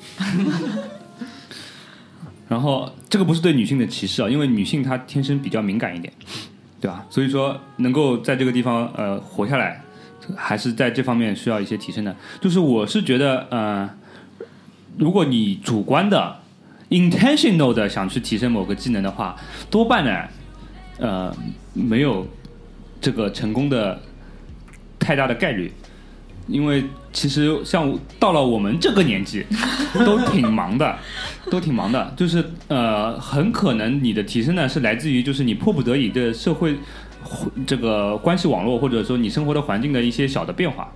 [2.46, 6.12] 然后这个不是对女性的歧视啊，因为女性她天生比较敏感一点，
[6.78, 7.06] 对吧？
[7.08, 9.82] 所以说能够在这个地方呃活下来，
[10.36, 12.14] 还是在这方面需要一些提升的。
[12.40, 13.90] 就是我是觉得呃。
[14.96, 16.36] 如果你主观的、
[16.88, 19.34] intentional 的想去提升某个技能的话，
[19.68, 20.28] 多半呢，
[20.98, 21.36] 呃，
[21.72, 22.24] 没有
[23.00, 24.00] 这个成功的
[25.00, 25.72] 太大的概率，
[26.46, 29.44] 因为其实像到了我们这个年纪，
[30.06, 30.96] 都挺忙的，
[31.50, 36.78] 都挺忙的，就是呃，很可能你的提升呢是来自于就是你迫不得已的社会
[37.66, 40.92] 这个关系网络，或者说你生活的环境的一些小的变化，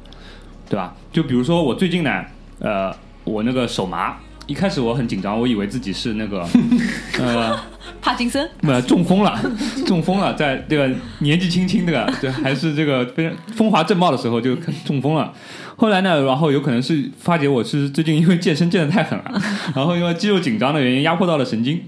[0.69, 0.95] 对吧？
[1.13, 2.25] 就比如说我最近呢，
[2.61, 2.95] 呃。
[3.25, 4.17] 我那个手麻，
[4.47, 6.49] 一开始我很紧张，我以为自己是那个
[7.21, 7.55] 呃
[8.01, 8.49] 帕金森。
[8.63, 9.39] 呃中风了，
[9.85, 14.57] 中风了，在这个年纪轻轻这个对还是这个非常风华正茂的时候就
[14.87, 15.31] 中风了。
[15.77, 19.43] 后来呢，然后有可能是发觉我是最近因为健身健得太狠了，
[19.77, 21.83] 然后因为肌肉紧张的原因压迫到了神经，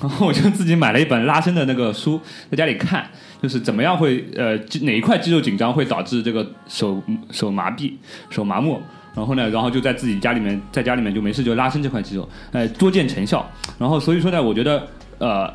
[0.00, 2.20] 然后我就自己买了一本拉伸的那个书，
[2.50, 3.08] 在家里看，
[3.42, 7.92] 就是怎么样会呃哪一块肌肉紧张会导致这个手手麻痹、
[8.30, 8.80] 手麻木。
[9.14, 13.46] 然后呢，然后就在自己家里面，在家里面就没事就拉伸这块肌肉，哎，多见成效。
[13.78, 14.88] 然后所以说呢，我觉得
[15.18, 15.52] 呃，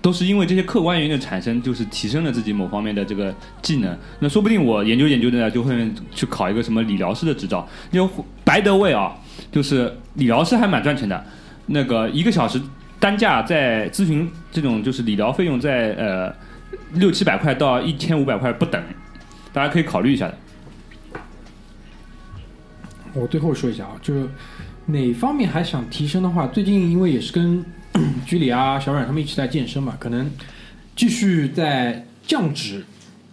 [0.00, 3.98] 都是因为这些客观原因的产生，就是提升了自己某方面的这个技能。
[4.20, 7.68] 那说不定我研究研究的呢，就会去考一个什么理疗师的执照。
[7.90, 8.08] 就
[8.44, 9.12] 白得位啊，
[9.50, 11.24] 就是理疗师还蛮赚钱的，
[11.66, 12.62] 那个一个小时
[13.00, 16.32] 单价在咨询这种就是理疗费用在呃
[16.94, 18.82] 六七百块到一千五百块不等，
[19.52, 20.38] 大家可以考虑一下的。
[23.14, 24.28] 我最后说一下啊，就是
[24.86, 27.64] 哪方面还想提升的话，最近因为也是跟
[28.24, 30.30] 居里啊、小冉他们一起在健身嘛，可能
[30.96, 32.84] 继续在降脂、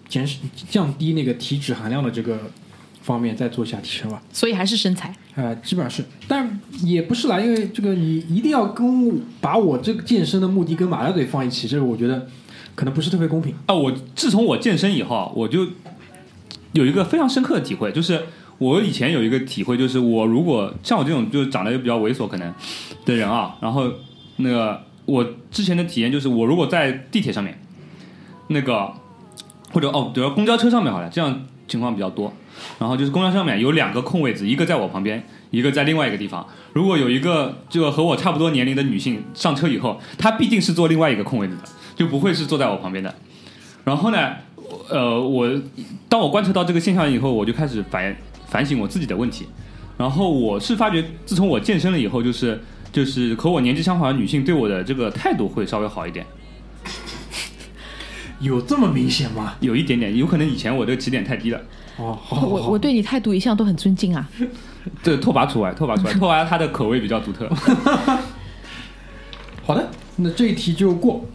[0.07, 0.27] 减
[0.69, 2.51] 降低那个体脂含量的这个
[3.01, 4.21] 方面再做一下提升吧。
[4.33, 5.15] 所以还是身材。
[5.35, 12.27] 呃，基本上是，但也不是啦，因为这个你一定要跟把我这个健身的目的跟马大嘴放一起，这个我觉得
[12.79, 13.53] 可能不是特别公平。
[13.65, 15.67] 啊，我自从我健身以后，我就
[16.71, 18.23] 有一个非常深刻的体会，就是
[18.57, 22.53] 我以前有一个体会，就是我如果像我这种就长得又比较猥琐可能
[23.03, 23.91] 的人啊，然后
[24.37, 27.59] 那个我之前的体验就是，我如果在地铁上面，
[28.47, 28.93] 那个
[29.73, 32.31] 或者哦，比如公交车上面好了，这样情况比较多。
[32.77, 35.21] 然后就是公交上面有两个空位子，一个在我旁边，
[35.51, 36.47] 一个在另外一个地方。
[36.71, 41.61] 如果有一个这个和我差不多年龄的女性上车以后，她必定是坐另外一个空位子的。
[41.99, 43.13] 就不会是坐在我旁边的。
[43.83, 44.31] 然后呢，
[44.87, 45.49] 呃，我
[46.07, 48.15] 当我观察到这个现象以后，我就开始反
[48.47, 49.45] 反省我自己的问题。
[49.97, 56.25] 然后我是发觉，自从我健身了以后，就是就是和我年纪相仿的女性对我的这个态度会稍微好一点，
[58.39, 59.55] 有这么明显吗？
[59.59, 61.59] 有一点点，有可能以前我这个起点太低了。
[61.97, 64.25] 哦，好好好我我对你态度一向都很尊敬啊。
[65.03, 67.49] 这拓跋除外，拓跋除外，拓跋他的口味比较独特。
[69.65, 69.85] 好的，
[70.15, 71.25] 那这一题就过。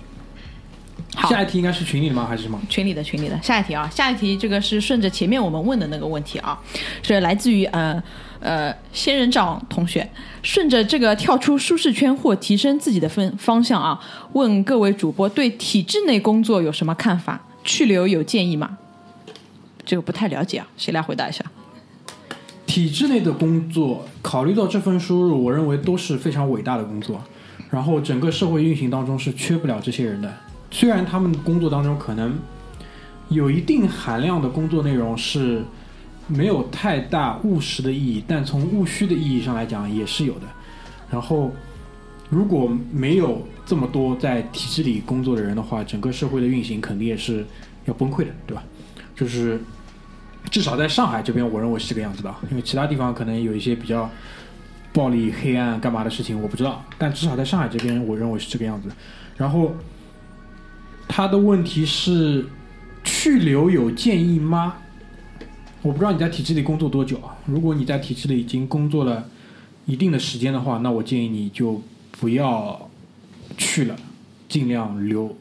[1.14, 2.26] 好下一题应该是群里的吗？
[2.28, 2.60] 还是什么？
[2.68, 6.60] 群里的群里的下一题啊，下一题这个是顺着前面我们问的那个问题啊，
[7.02, 8.02] 是来自于呃
[8.40, 10.08] 呃仙人掌同学，
[10.42, 13.98] 顺着这个跳出舒适圈或提升自己的分方向啊，
[14.32, 17.40] 问各位主播对体制内工作有什么看法？
[17.62, 18.76] 去留有建议吗？
[19.86, 21.44] 这个不太了解啊，谁来回答一下？
[22.66, 27.22] 体制内的工作，考虑到这份收入，我认为都是非常伟大的工作。
[27.70, 30.32] 然后整个社会运行当中是缺不了这些人的。
[30.74, 32.36] 虽然他们工作当中可能
[33.28, 35.62] 有一定含量的工作内容是
[36.26, 40.48] 没有太大务实的意义，但从务虚的意义上来讲也是有的。
[41.08, 41.52] 然后
[42.28, 47.46] 如果没有这么多在体制里工作的人的话，整个社会的运行肯定也是
[47.84, 48.64] 要崩溃的，对吧？
[49.14, 49.60] 就是
[50.50, 54.10] 至少在上海这边，我认为是这个样子的，因为其他地方可能有一些比较
[54.92, 56.84] 暴力、黑暗、干嘛的事情，我不知道。
[56.98, 58.88] 但至少在上海这边，我认为是这个样子。
[59.36, 59.72] 然后
[61.08, 62.46] 他的问题是
[63.02, 64.76] 去留有建议吗？
[65.82, 67.36] 我不知道你在体制里工作多久啊？
[67.46, 69.28] 如果你在体制里已经工作了
[69.86, 71.82] 一定的时间的话，那我建议你就
[72.12, 72.90] 不要
[73.58, 73.94] 去了，
[74.48, 75.36] 尽量留。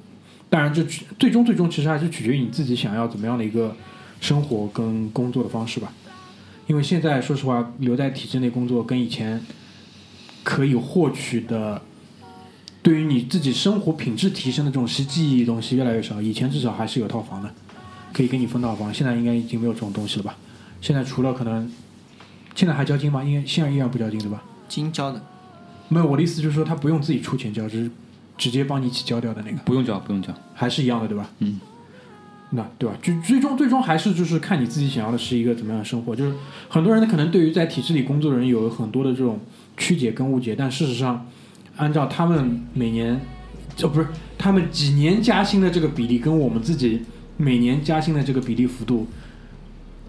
[0.49, 0.83] 当然，这
[1.17, 3.75] 最终最终其实还是取决于你自己想要怎么样的一个
[4.19, 5.91] 生活跟工作的方式吧。
[6.67, 9.41] 因为现在说实话，留在体制内工作跟以前
[10.43, 11.81] 可以获取的，
[12.83, 16.21] 对于你自己生活品质提升的这种实际意义东西越来越少。
[16.21, 17.49] 以前至少还是有套房的，
[18.11, 20.35] 可以给你分套房，现在应该已经没有这种东西了吧？
[20.81, 21.71] 现在除了可能，
[22.53, 23.23] 现在还交金吗？
[23.23, 24.43] 应该现在依然不交金对吧？
[24.67, 25.23] 金交的，
[25.87, 27.89] 没有，我的意思就是说他不用自己出钱交，只是
[28.37, 30.33] 直接帮你一起交掉的那个，不用交，不用交。
[30.53, 31.29] 还是一样的对吧？
[31.39, 31.59] 嗯。
[32.55, 32.95] 那对吧？
[33.01, 36.15] 就最终最终还是就是看你自己想要的是一个怎么样的生活。
[36.15, 36.35] 就是
[36.69, 39.39] 很多人可能对于在体制里工作的人有很多的这种
[39.75, 41.25] 曲解跟误解，但事实上，
[41.77, 43.19] 按照他们每年，
[43.75, 44.07] 这、不是
[44.37, 47.03] 他们几年加薪的这个比例，跟我们自己
[47.37, 49.07] 每年加薪的这个比例幅度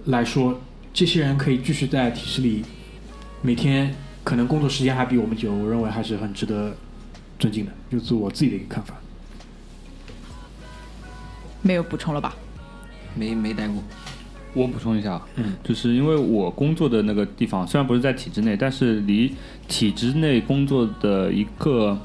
[0.07, 0.61] 来说，
[0.93, 2.65] 这些人可以继续在体制里
[3.41, 6.77] 每天可能工作时间还比我们久，我认为还是很值得
[7.39, 8.95] 尊敬的，就是我自己的一个看法。
[11.63, 12.37] 没有补充了吧？
[13.15, 13.83] 没没待过。
[14.55, 19.35] 我补充一下，嗯，就是因为我工作的那个地方虽然不是在体制内，但是离
[19.69, 21.99] 体制内工作的一个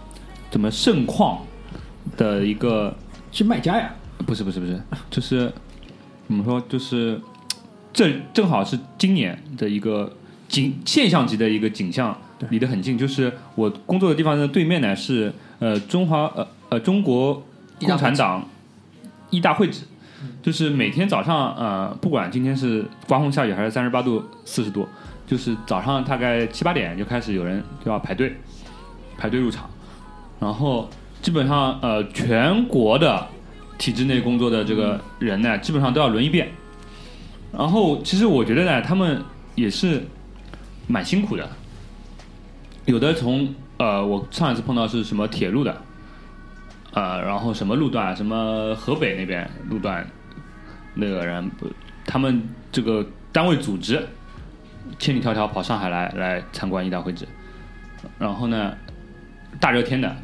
[0.49, 1.39] 怎么盛况
[2.17, 2.95] 的一个
[3.31, 3.93] 是卖家呀，
[4.25, 4.81] 不是不是不是，
[5.11, 5.51] 就是
[6.27, 7.21] 怎么说，就是
[7.93, 10.11] 正正好是今年的一个
[10.47, 12.17] 景现象级的一个景象，
[12.49, 12.97] 离得很近。
[12.97, 17.45] 就是我工作的地方的对面呢是呃中华呃呃中国
[17.79, 18.47] 共产党
[19.29, 19.83] 一大会址，
[20.41, 24.87] 就是每天早上呃不管今天是刮风下雨还是三十八度四十度，
[25.25, 28.35] 就是早上大概七八点就开始有人就要排队
[29.17, 29.69] 排队入场，
[30.39, 30.89] 然后
[31.21, 33.27] 基本上呃全国的
[33.77, 36.49] 体制内工作的这个人呢，基本上都要轮一遍。
[37.51, 39.21] 然后其实我觉得呢，他们
[39.55, 40.03] 也是
[40.87, 41.49] 蛮辛苦的。
[42.85, 45.81] 有的从呃，我上一次碰到是什么铁路的，
[46.93, 50.05] 呃，然后什么路段，什么河北那边路段
[50.95, 51.49] 那个人，
[52.05, 54.05] 他们这个单位组织
[54.97, 57.27] 千里迢迢跑上海来来参观一大会址，
[58.17, 58.75] 然后呢，
[59.59, 60.15] 大热天的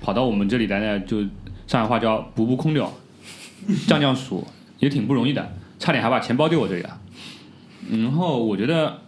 [0.00, 1.20] 跑到我们这里来呢，就
[1.66, 2.90] 上海话叫补补空调，
[3.86, 4.46] 降降暑，
[4.78, 7.00] 也挺不容易的，差点还把钱包丢我这里了。
[7.90, 9.02] 然后我觉得，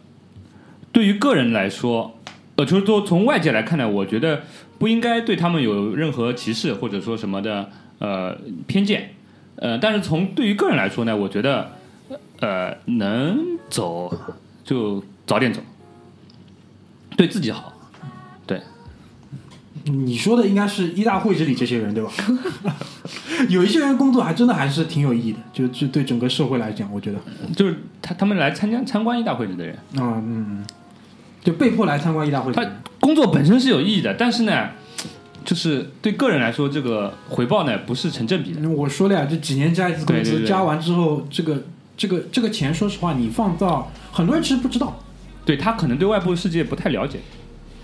[0.92, 2.18] 对于个人来说，
[2.56, 4.42] 呃，就是说从外界来看呢，我觉得
[4.79, 9.14] 不应该对他们有任何歧视或者说什么的呃偏见，
[9.57, 11.72] 呃，但是从对于个人来说呢，我觉得
[12.41, 13.39] 呃能
[13.70, 14.12] 走
[14.64, 15.61] 就早点走，
[17.16, 17.72] 对自己好，
[18.47, 18.61] 对，
[19.85, 22.12] 你说的应该是一大会址里这些人对吧？
[23.49, 27.18] 有一些人工作还真的还是挺有意义的，就就对整个社会来讲，我觉得，
[27.55, 30.64] 就是他他们来参加参观一大会址的人，啊嗯，
[31.47, 32.68] 就被迫来参观一大会址他。
[32.99, 34.70] 工作本身是有意义的，但是呢，
[35.44, 38.68] 就是对个人来说，这个回报呢不是成正比的。
[38.68, 41.62] 我说了呀，这几年加一次工资，加完之后，这个
[41.97, 44.99] 这个这个钱，说实话，你放到很多人其实不知道，
[45.44, 47.20] 对他可能对外部世界不太了解，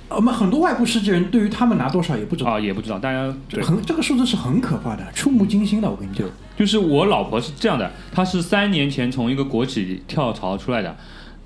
[0.09, 3.33] 我们很多外部世界人对于他们拿多少也不知道，啊，也不知道，大家。
[3.63, 5.89] 很这个数字是很可怕的，触目惊心的。
[5.89, 10.97] 我跟你讲，就是我老婆是这样的，她是三年前从一个国企跳槽出来的，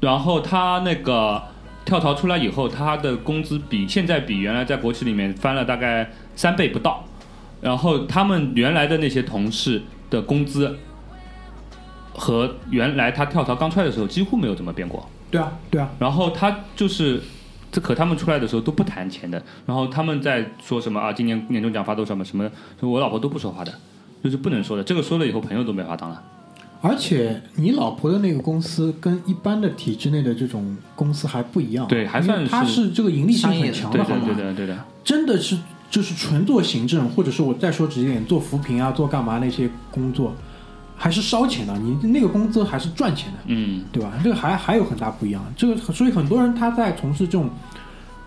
[0.01, 1.43] 然后她那个
[1.87, 7.03] 跳槽出来以后，他的工资比现在比原来在国企里面翻了大概三倍不到，
[7.62, 9.80] 然后他们原来的那些同事
[10.11, 10.76] 的工资
[12.12, 17.22] 和原来他跳槽刚出来的时候几乎没有怎么变过，对啊，对啊，然后他就是。
[17.72, 21.12] 这可他们出来的时候都不谈钱的，然后他们在说什么啊？
[21.12, 22.24] 今年年终奖发多少嘛？
[22.24, 22.51] 什么？
[22.80, 23.74] 我老婆都不说话的，
[24.24, 24.82] 就是不能说的。
[24.82, 26.22] 这个说了以后，朋友都没法当了。
[26.87, 34.22] 而且你老婆的那个公司跟一般的体制内的这种公司还不一样，对还算因为它是是这个盈利性很强的，好吗？
[34.26, 35.57] 对的对的，真的是
[35.91, 40.34] 就是纯做行政，或者是我再说直接点，做扶贫啊，做干嘛那些工作，
[40.97, 41.76] 还是烧钱的。
[41.78, 44.12] 你那个工资还是赚钱的，嗯，对吧？
[44.22, 45.45] 这个还还有很大不一样。
[45.57, 47.51] 这个所以很多人他在从事这种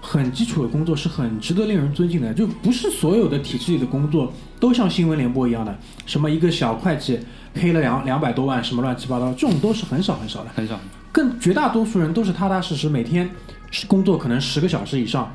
[0.01, 7.19] 很基础的工作是很值得令人尊敬的，就不是所有的体制里的工作都像新闻联播一样的，什么一个小会计
[7.55, 10.49] 黑了两两百多万，什么乱七八糟，这种都是很少很少的。
[10.55, 10.79] 很少。
[11.11, 13.29] 更绝大多数人都是踏踏实实，每天
[13.87, 15.31] 工作可能十个小时以上，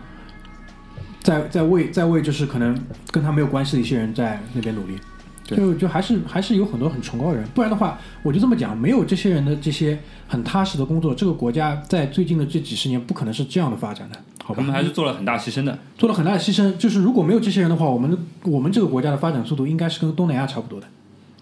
[1.20, 2.78] 在在为在为就是可能
[3.10, 4.96] 跟他没有关系的一些人在那边努力，
[5.44, 9.98] 就就还是还是有很多很崇高的人，不然的话，我就这么讲，没有这些人的这些
[10.28, 14.60] 很踏实的工作，这个国家在最近的这几十年不可能是这样的发展的，好吧？
[14.60, 15.76] 他们还是做了很大牺牲的。
[15.98, 20.86] 做了很大的牺牲，就是如果没有这些人的话，我们的我们这个国家的发展速度应该是跟东南亚差不多的，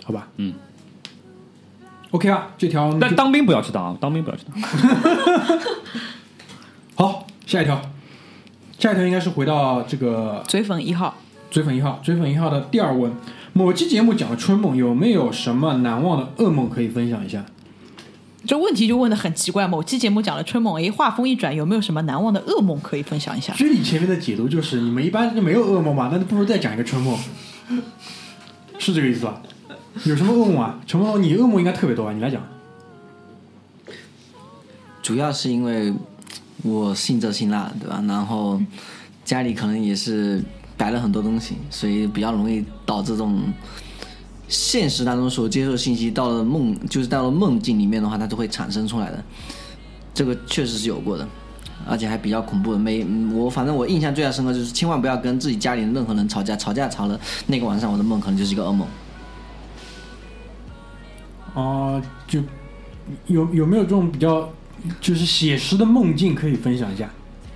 [0.05, 0.29] 好吧？
[0.37, 0.55] 嗯。
[2.11, 4.61] OK 啊，这条但当兵不要去当啊，当兵不要去当。
[6.95, 7.81] 好，下一条，
[8.79, 11.15] 下一条应该是回到这个追粉一号，
[11.51, 13.11] 追粉一号，追粉一号的第二问，
[13.55, 17.47] 某期节目讲了春梦，有没有什么难忘的噩梦可以分享一下？
[18.47, 19.67] 这问题就问的很奇怪。
[19.67, 23.55] 某期节目讲了春梦，诶，话锋一转，有没有什么难忘的噩梦可以分享一下？
[23.55, 27.17] 居里前面的解读就是你们一般就没有噩梦嘛，那就不如再讲一个春梦，
[28.79, 29.41] 是这个意思吧？
[30.05, 30.81] 有什么噩梦啊？
[30.87, 32.43] 陈梦，你噩梦应该特别多啊，你来讲。
[35.03, 35.93] 主要是因为
[36.63, 38.03] 我性热辛辣，对吧？
[38.07, 38.61] 然后
[39.25, 40.43] 家里可能也是
[40.77, 43.43] 摆了很多东西，所以比较容易导致这种
[44.49, 49.23] 现实当中所接受信息到了梦，就是到了梦境里面的话，它就会产生出来的。
[50.15, 51.29] 这个确实是有过的，
[51.87, 52.79] 而且还比较恐怖的。
[52.79, 58.87] 每我反正我印象最深刻就是千万不要跟自己家里任何人吵架，吵架吵了那个晚上我的梦可能就是一个噩梦。
[61.55, 62.41] 哦、就
[63.27, 64.49] 有有没有这种比较
[65.01, 67.09] 就是写实的梦境可以分享一下？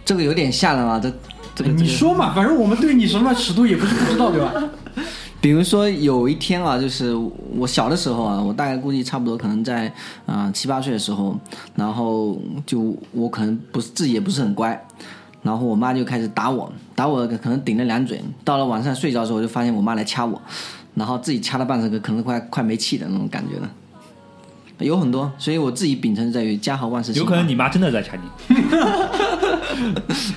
[0.04, 1.12] 这个有点吓人啊，这
[1.54, 4.52] 这个你说嘛，反正我们对你什么尺度也不是不知道，对吧？
[5.40, 7.14] 比如说有一天啊，就是
[7.56, 9.92] 我小的时候啊，我大概估计差不多可能在
[10.26, 11.38] 啊七八岁的时候，
[11.74, 14.80] 然后就我可能不是自己也不是很乖，
[15.42, 18.20] 然后我妈就开始打我，打我可能顶了两嘴。
[18.44, 20.40] 到了晚上睡觉的时候，我就发现我妈来掐我，
[20.94, 23.70] 然后自己掐了半个可能快快没气的那种感觉了。
[24.78, 27.22] 有很多，所以我自己秉承在于家和万事兴。
[27.22, 28.22] 有可能你妈真的在掐你。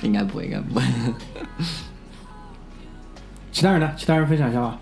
[0.02, 0.82] 应该不会，应该不会。
[3.52, 3.92] 其他人呢？
[3.96, 4.78] 其他人分享一下吧。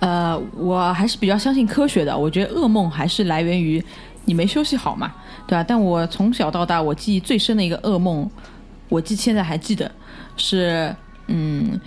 [0.00, 2.16] 呃，我还是比较相信科学的。
[2.16, 3.84] 我觉得噩梦还是来源于
[4.24, 5.12] 你没休息好嘛，
[5.46, 5.62] 对吧？
[5.62, 8.30] 但我从小到大，我记忆最深的一个噩梦，
[8.88, 9.90] 我记现在还记得，
[10.38, 11.78] 是嗯。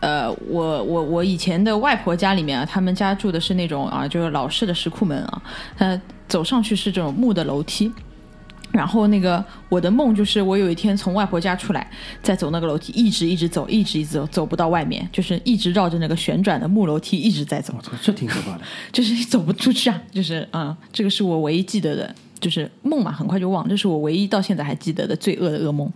[0.00, 5.42] 呃，我我我以前的外婆家里面啊，他们家住的是那种啊，就是老式的石库门啊，
[5.78, 7.92] 呃，走上去是这种木的楼梯，
[8.72, 11.88] 然后那个我的梦就是我有一天从外婆家出来，
[12.22, 18.62] 再走那个楼梯，一直一直走，一直一直走，走不到外面，就是一直绕着那个旋转的木楼梯一直在走我，操，这挺可怕的。
[18.92, 25.90] 就是你走不出去啊，就是嗯，这个是我唯一记得的，就是梦嘛，很快就忘，这是我唯一到现在还记得的最恶的噩梦。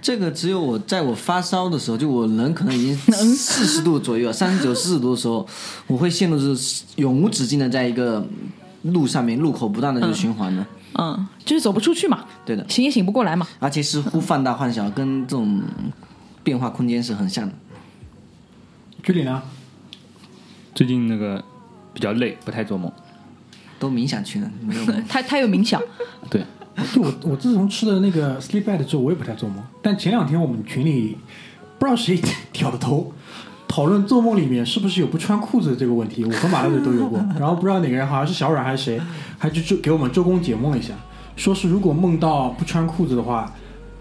[0.00, 2.96] 这个只有我在我发烧的时候，就我人可能已经
[3.34, 5.46] 四十度左右，三十九、四十度的时候，
[5.86, 8.26] 我会陷入是永无止境的在一个
[8.82, 10.64] 路上面路口不断的就循环的。
[10.94, 13.46] 嗯，就是走不出去嘛，对的，醒也醒不过来嘛。
[13.58, 15.62] 而且似乎放大幻小，跟这种
[16.42, 17.54] 变化空间是很像的。
[19.02, 19.42] 居里呢？
[20.74, 21.42] 最近那个
[21.92, 22.90] 比较累，不太做梦。
[23.82, 25.82] 都冥想去了， 没有梦他他有冥想，
[26.30, 26.40] 对，
[26.94, 29.58] 就我我自从吃了那个 sleep bad 之后，我也不太做梦。
[29.82, 31.18] 但前两天我们群里
[31.80, 32.16] 不知道谁
[32.54, 33.12] 挑的头，
[33.66, 37.18] 讨论做梦里面是不是有不穿裤子的这个问题，我和马大嘴都有过。
[37.40, 39.00] 然后不知道哪个人，好像是小阮还是谁，
[39.36, 40.94] 还就就给我们周公解梦了一下，
[41.34, 43.52] 说是如果梦到不穿裤子的话，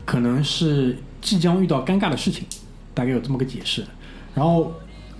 [0.05, 2.45] 可能是即将遇到尴尬的事情，
[2.93, 3.83] 大概有这么个解释。
[4.35, 4.71] 然后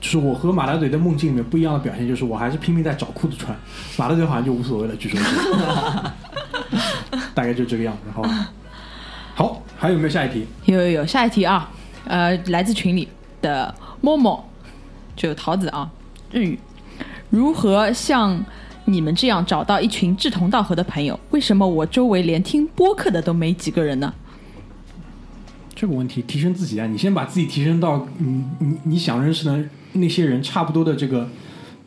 [0.02, 3.56] 就是我和马大嘴在梦境里面不一样的表现，就是我还是拼命在找裤子穿，
[3.98, 5.26] 马大嘴好像就无所谓了，据说是。
[7.36, 8.52] 大概就这个样子，好吧。
[9.36, 10.46] 好，还有没有下一题？
[10.66, 11.70] 有有有，下一题啊，
[12.06, 13.08] 呃，来自群里
[13.42, 14.44] 的默默，
[15.16, 15.90] 就桃子啊，
[16.32, 16.60] 日语，
[17.30, 18.44] 如何像
[18.86, 21.18] 你们这样找到一群志同道合的朋友？
[21.30, 24.14] 为什么我周围连听播客的都没几个人呢？
[25.76, 29.64] 这个问题提升自己啊，你先把自己提升到你你你想认识的
[29.94, 31.28] 那些人差不多的这个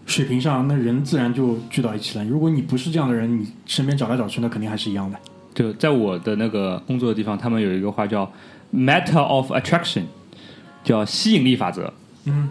[0.06, 2.24] 水平上，那人自然就聚到一起了。
[2.24, 5.18] 如果你不是这样的人，你身边找来找去，那肯定还是一样的。
[5.54, 8.30] 就在我的那个工作的地方，他们有一个话叫
[8.74, 10.02] “matter of attraction”，
[10.82, 11.92] 叫吸引力法则。
[12.24, 12.48] 嗯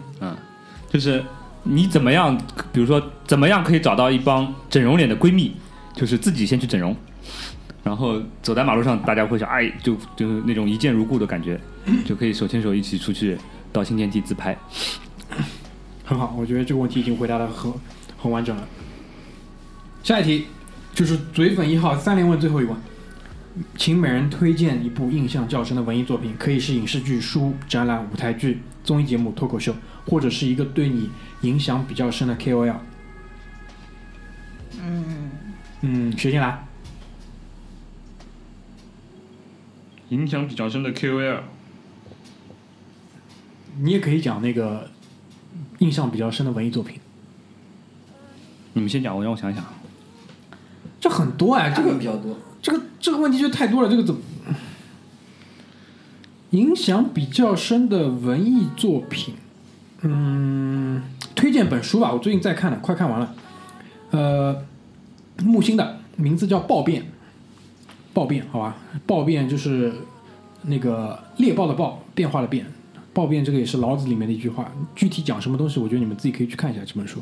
[0.88, 1.22] 就是
[1.64, 2.36] 你怎么样，
[2.72, 5.52] 比如说怎么样可以找到一帮整容脸的闺蜜，
[5.94, 6.96] 就是自己先去整容，
[7.82, 11.60] 然后走在马路上，大家会想，哎，就就是那种一见如故的感觉，
[12.04, 13.36] 就可以手牵手一起出去
[13.72, 14.56] 到新天地自拍。
[16.04, 17.72] 很好，我觉得这个问题已经回答的很
[18.18, 18.68] 很完整了。
[20.02, 20.46] 下一题
[20.92, 22.76] 就是嘴粉一号三连问最后一问，
[23.76, 29.74] 请每人推荐一部印象较深的文艺作品，可以是影视剧、书、展览、舞台剧、综艺节目、脱口秀，
[30.06, 31.08] 或者是一个对你
[31.40, 32.76] 影响比较深的 KOL。
[34.82, 35.30] 嗯
[35.80, 36.66] 嗯，谁先来？
[40.10, 41.40] 影响比较深的 KOL，
[43.78, 44.90] 你也可以讲那个
[45.84, 46.98] 印象比较深的文艺作品。
[48.72, 49.62] 你们先讲，我让我想想。
[50.98, 52.34] 这很多哎，这个比较多。
[52.62, 54.20] 这个这个问题就太多了，这个怎么
[56.50, 59.34] 影响比较深的文艺作品？
[60.00, 61.02] 嗯，
[61.34, 63.34] 推荐本书吧，我最近在看的，快看完了。
[64.10, 64.64] 呃，
[65.44, 67.02] 木心的名字叫《暴变》，
[68.14, 69.92] 暴变，好吧，暴变就是
[70.62, 72.64] 那个猎豹的豹，变化的变，
[73.14, 74.70] 暴变这个也是老子里面的一句话。
[74.94, 77.20] 具体讲什么东西，我觉得你们自己可以去看一下这本书。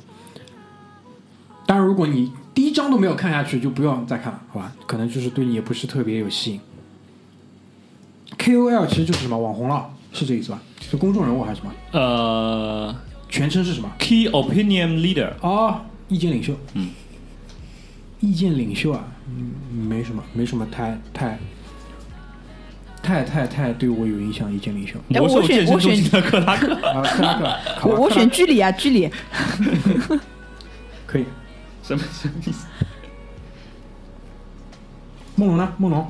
[1.67, 4.73] 当然，如果你第一章都没有看下去，就不用再看了，好吧？
[4.87, 6.61] 可能就是对你也不是特别有吸引。
[8.37, 10.61] KOL 其实就是什么网红了，是这意思吧？
[10.81, 11.73] 是公众人物还是什么？
[11.93, 12.95] 呃
[13.29, 16.55] 全称是什么？，Key Opinion Leader，哦，意见领袖。
[16.75, 16.91] 嗯，
[18.21, 19.53] 意见领袖啊，嗯，
[19.89, 21.39] 没什么，没什么太太
[23.03, 24.53] 太太太对我有影响。
[24.53, 26.75] 一见领袖哎魔兽我选健身我选中心的克拉克。
[26.87, 29.11] 啊，克拉克，我我选居里啊，居里，
[31.07, 31.25] 可以。
[31.83, 32.65] 什么什么意思？
[35.35, 35.73] 梦龙呢？
[35.79, 36.07] 梦龙，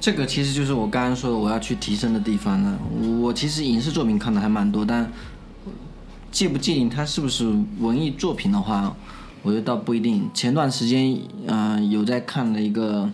[0.00, 2.78] 这个其实就是我刚刚说的我要去提升的地方了。
[3.20, 5.08] 我其实影视作品看的还蛮多，但
[6.32, 7.46] 界不界定它是不是
[7.78, 8.92] 文艺作品的话，
[9.42, 10.28] 我觉得倒不一定。
[10.34, 13.08] 前段时间，嗯、有在看了一个，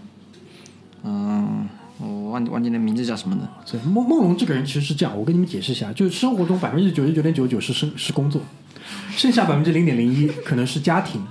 [1.05, 1.69] 嗯、
[2.03, 8.43] 我忘记忘记那名字叫什么的，对，梦梦龙这个人其实是这样，我跟你们解释一下，就是生活中百分之九十九点九九是生是工作，
[9.17, 11.23] 剩下百分之零点零一可能是家庭，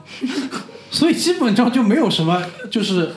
[0.90, 3.12] 所以基本上就没有什么就是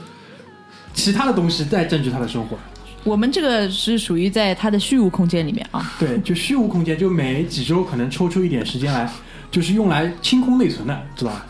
[0.93, 2.59] 其他的东西在占据他的生活。
[3.05, 5.93] 我们这个是属于在他的虚无空间里面啊。
[5.99, 9.09] 对，就虚无空间，就每几周可能抽出一点时间来，
[9.51, 11.47] 就是用来清空内存的，知道吧？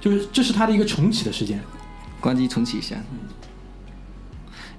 [0.00, 1.60] 就是这是他的一个重启的时间。
[2.20, 2.96] 关机重启一下。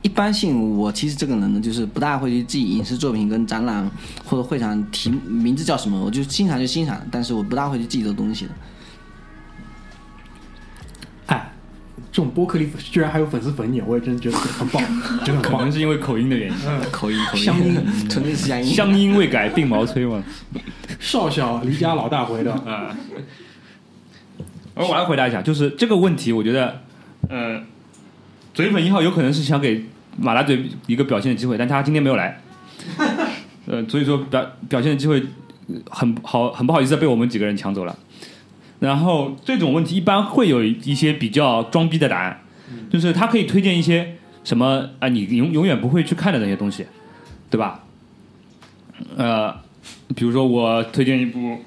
[0.02, 3.90] 一般性，我其实这个人呢，就是不大会去记影视作品跟展览
[4.26, 8.52] 或者会场题名字叫什么，我就欣赏就欣赏，但是我不大会去记这个东西的。
[11.28, 11.54] 哎，
[12.12, 14.82] 这种播客里居然还有粉丝粉你，我也真的觉得很棒，
[15.24, 15.72] 真的很棒可能。
[15.72, 16.58] 是因为口音的原因，
[16.92, 17.76] 口音口音，乡音
[18.10, 18.66] 纯粹是乡音。
[18.66, 20.24] 乡音未改，鬓毛催嘛。
[21.00, 22.96] 少小离家老大回的，啊。
[24.74, 26.82] 而 我来回答一下，就是这个问题，我觉得，
[27.30, 27.62] 呃，
[28.54, 29.86] 嘴粉一号有可能是想给
[30.18, 32.42] 马拉嘴一个表现的机会，但他今天没有来，
[33.68, 35.24] 呃，所以说表表现的机会
[35.68, 37.98] 呃很好，很不好意思被我们几个人抢走了。
[38.80, 42.42] 然后这种问题一般会有一些比较装逼的答案，
[42.90, 46.86] 就是他可以推荐一些什么啊，你永永远不会去看的那些东西，
[47.50, 47.84] 对吧？
[49.16, 49.54] 呃，
[50.16, 51.60] 比如说我推荐一部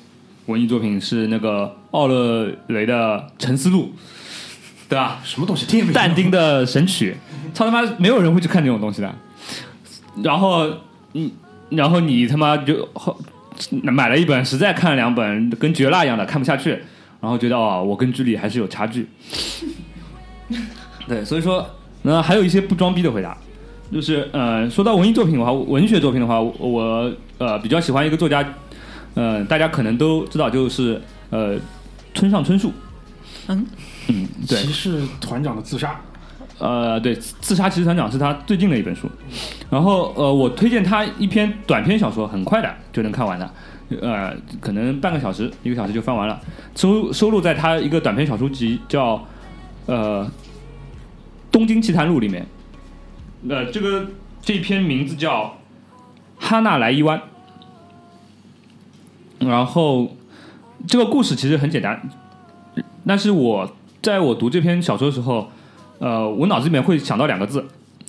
[0.47, 3.93] 文艺作品是那个奥勒雷的《沉思录》，
[4.89, 5.21] 对吧？
[5.25, 7.17] 什么东西听也没听过但丁的《神曲》，
[7.57, 9.15] 操他妈没有人会去看这种东西的。
[10.23, 10.69] 然后
[11.13, 11.33] 你，
[11.71, 13.19] 然后你他妈就后
[13.83, 16.71] 买了一本，实在看了两本，跟绝辣一样的，看不下去，
[17.21, 19.09] 然后觉得哦，我跟剧里还是有差距。
[21.09, 21.69] 对，所以说，
[22.03, 23.37] 那还有一些不装逼的回答，
[23.93, 28.45] 就是呃，说到文艺作品的话，文学作品的话，我我呃比较喜欢一个作家，
[29.15, 31.01] 呃，大家可能都知道，就是
[31.31, 31.57] 呃
[32.15, 32.73] 村上春树。
[33.49, 33.67] 嗯
[34.09, 36.01] 嗯，对，骑士团长的自杀，
[36.59, 39.09] 呃，对，《自杀骑士团长》是他最近的一本书，
[39.71, 43.51] 然后呃，我推荐他一篇短篇小说，很快的就能看完的，
[44.01, 46.41] 呃，可能半个小时、一个小时就翻完了，
[46.75, 49.27] 收收录在他一个短篇小说集叫
[49.87, 50.25] 呃
[51.51, 52.47] 《东京奇谭录》里面。
[53.49, 54.07] 呃，这个
[54.43, 55.45] 这篇名字叫
[56.39, 57.21] 《哈纳莱伊湾》，
[59.47, 60.17] 然后
[60.87, 62.01] 这个故事其实很简单，
[63.07, 63.71] 但是我
[64.05, 65.51] 在我读这篇小说的时候，
[65.99, 67.65] 呃，我脑子里面会想到两个字，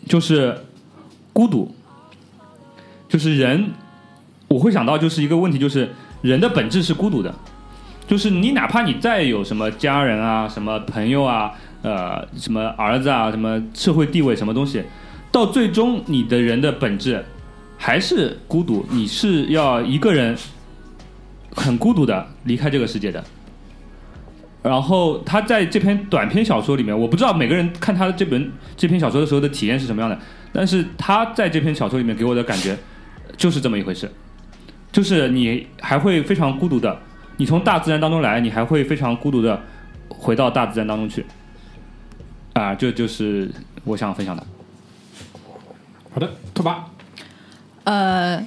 [0.05, 0.53] 就是
[1.31, 1.73] 孤独，
[3.07, 3.71] 就是人，
[4.49, 5.89] 我会想到就是一个问题，就是
[6.21, 7.33] 人的本质是孤独的，
[8.05, 14.83] 就是你哪怕你再有什么家人啊、什么朋友啊、呃、什么儿子啊、什么社会地位什么东西，
[15.31, 17.23] 到最终你的人的本质
[17.77, 20.37] 还是孤独，你是要一个人
[21.55, 23.23] 很孤独的离开这个世界的。
[24.65, 30.17] 然后他在这篇短篇小说里面，我不知道每个人看他的这本这篇小说的时候的体验是什么样的，
[30.51, 32.75] 但是他在这篇小说里面给我的感觉
[33.37, 34.11] 就是这么一回事，
[34.91, 36.99] 就是你还会非常孤独的，
[37.37, 39.61] 你从大自然当中来，你还会非常孤独的
[40.09, 41.23] 回到大自然当中去，
[42.53, 43.51] 啊，这就是
[43.83, 44.43] 我想分享的。
[46.11, 46.75] 好的，拓跋，
[47.83, 48.43] 呃，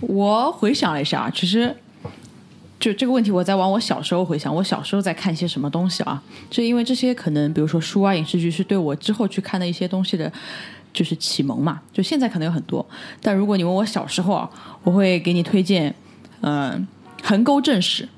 [0.00, 1.76] 我回想了一下啊，其实
[2.80, 6.22] 就这个问题，我在往我小时候回想，我小时候在看一些什么东西啊？
[6.48, 10.32] 就因为这些可能，比如说书啊、影视剧，是对我之后去看的一些东西的，
[10.90, 11.82] 就是启蒙嘛。
[11.92, 12.84] 就现在可能有很多，
[13.20, 14.50] 但如果你问我小时候啊，
[14.82, 15.94] 我会给你推荐，
[16.40, 16.88] 嗯、
[17.22, 18.08] 横沟正史，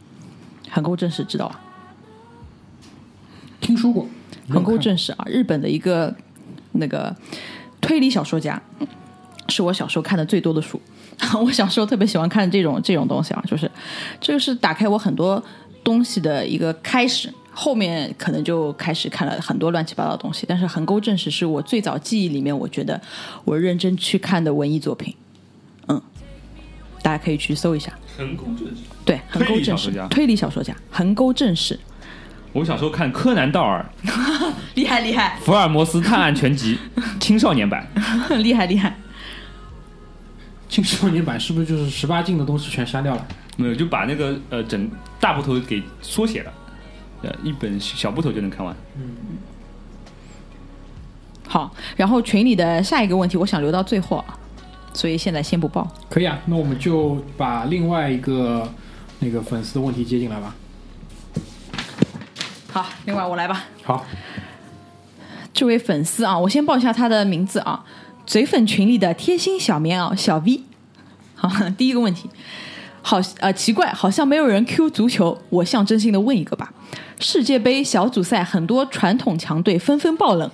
[0.70, 1.60] 横沟正史知道吧？
[3.60, 4.06] 听说过，
[4.48, 6.14] 横沟正史啊，日本的一个
[6.70, 7.12] 那个
[7.80, 8.62] 推理小说家，
[9.48, 10.80] 是我小时候看的最多的书。
[11.44, 13.70] 我小时候特别喜欢看这种这种东西啊，就是
[14.20, 15.43] 这个是打开我很多
[15.84, 17.32] 东西的一个开始。
[17.55, 22.98] 后面可能就开始看了很多乱七八糟的东西，但是横沟正史是我最早记忆里面，我觉得
[23.44, 25.14] 我认真去看的文艺作品。
[25.89, 26.02] 嗯，
[27.02, 27.93] 大家可以去搜一下。
[28.16, 31.78] 横沟正史，对，横沟正史推理小说家，横沟正史，
[32.55, 33.84] 我小时候看柯南道尔
[34.74, 36.78] 厉害厉害《福尔摩斯探案全集》
[37.20, 37.86] 青少年版，
[38.43, 38.97] 厉害厉害。
[40.73, 43.27] 青少年版是不是就是十八禁的东西全删掉了？
[43.59, 44.90] 没有就把那个呃整
[45.20, 46.53] 大部头给缩写了，
[47.20, 48.74] 呃一本小部头就能看完。
[48.97, 49.03] 嗯
[51.47, 54.39] 好，然后群里的下一个问题，我想留到最后啊，
[54.94, 55.86] 所以现在先不报。
[56.09, 58.66] 可以啊，那我们就把另外一个
[59.19, 60.55] 那个粉丝的问题接进来吧。
[62.73, 63.66] 好，另外我来吧。
[63.82, 64.07] 好，
[65.53, 67.85] 这位粉丝啊，我先报一下他的名字啊，
[68.27, 70.62] 嘴粉群里的贴心小棉袄小 V。
[71.35, 72.31] 好， 第一个问题，
[73.03, 76.73] 好呃奇怪，好像没有人 Q 足球，我象征性的问一个吧。
[77.19, 80.51] 世界杯小组赛，很多传统强队纷纷爆冷。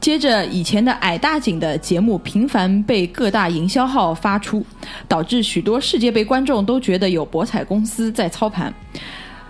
[0.00, 4.64] 接着，以前的矮大紧的节目频繁被各大营销号发出，
[5.06, 8.72] 导致许多世界杯观众都觉得有博彩公司在操盘。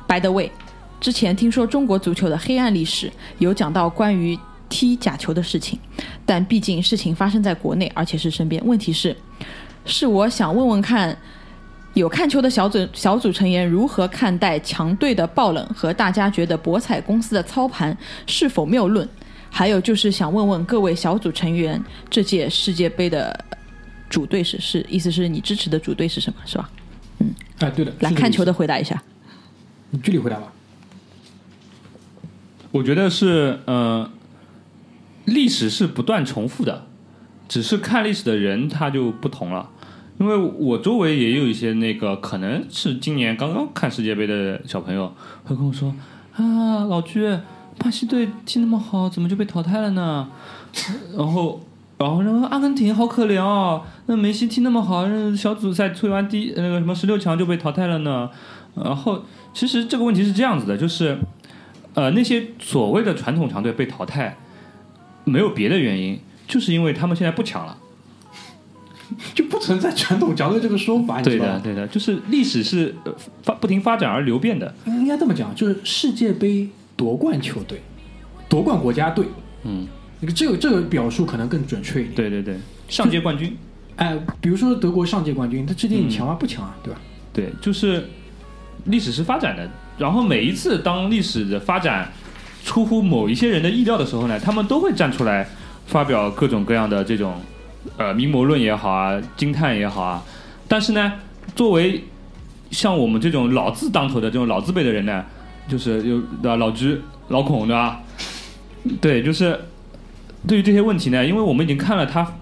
[0.07, 0.51] By the way，
[1.01, 4.39] 之前听说中国足球的黑暗历史，有讲到关于
[4.73, 5.79] 踢假球的事情，
[6.25, 8.65] 但毕竟事情发生在国内，而且是身边。
[8.67, 9.15] 问题是，
[9.85, 11.15] 是我想问问看，
[11.93, 17.95] 有看球的小组小组成员如何看待强队的爆冷和大家觉得博彩公司的操盘
[18.27, 19.07] 是否谬论？
[19.51, 21.79] 还有就是想问问各位小组成员，
[22.09, 23.39] 这届世界杯的
[24.09, 26.41] 主队是是意思是你支持的主队是什么？
[26.47, 26.71] 是吧？
[27.19, 29.03] 嗯哎，对的，来看球的回答一下。
[29.91, 30.51] 你具体回答吧。
[32.71, 34.11] 我觉得是呃，
[35.25, 36.87] 历史是不断重复的，
[37.49, 39.71] 只是看历史的人他就不同了。
[40.19, 45.13] 因为我周围也有一些那个可能是今年刚刚看世界杯的小朋友，
[45.45, 45.95] 会跟我说
[46.35, 47.27] 啊，老居，
[47.79, 50.29] 巴西队踢那么好，怎么就被淘汰了呢？
[51.17, 51.61] 然后，
[51.99, 58.29] 然后然后阿根廷好可怜哦，那梅西踢那么好，那小组赛推完第那个什么十六强就被淘汰了呢？
[58.75, 59.23] 然后，
[59.53, 61.19] 其实这个问题是这样子的，就是。
[61.95, 64.35] 呃，那些所谓的传统强队被淘汰，
[65.25, 67.79] 没有别的原因，就是因为他们现在不强了。
[69.35, 71.61] 就不存在传统强队这个说法，你对的？
[71.61, 74.75] 对的，就是历史是呃发不停发展而流变的。
[74.87, 76.67] 应该这么讲，就是世界杯
[76.97, 77.83] 夺冠球队、
[78.49, 79.27] 夺冠国家队，
[79.65, 79.87] 嗯，
[80.35, 82.15] 这个这个表述可能更准确一点。
[82.15, 82.57] 对对对，
[82.89, 83.55] 上届冠军，
[83.97, 86.35] 哎，比如说德国上届冠军，他这届你嗯强啊？
[86.35, 86.99] 不强啊，对吧？
[87.35, 88.09] 对，就是
[88.87, 89.71] 历史是发展的。
[89.99, 92.11] 然后每一次当历史的发展
[92.65, 95.47] 出乎某一些人的意料的时候呢，他们都会站出来
[95.87, 97.41] 发表各种各样的这种
[97.97, 100.23] 呃阴谋论也好啊，惊叹也好啊。
[100.69, 101.13] 但是呢，
[101.55, 102.05] 作为
[102.71, 105.25] 像我们这种老字当头的这种老字辈的人呢，
[105.69, 106.99] 就是有对吧，老居、
[107.29, 108.01] 老孔对吧？
[109.01, 109.59] 对，就是
[110.47, 112.35] 对于这些问题呢，因为我们已经看了他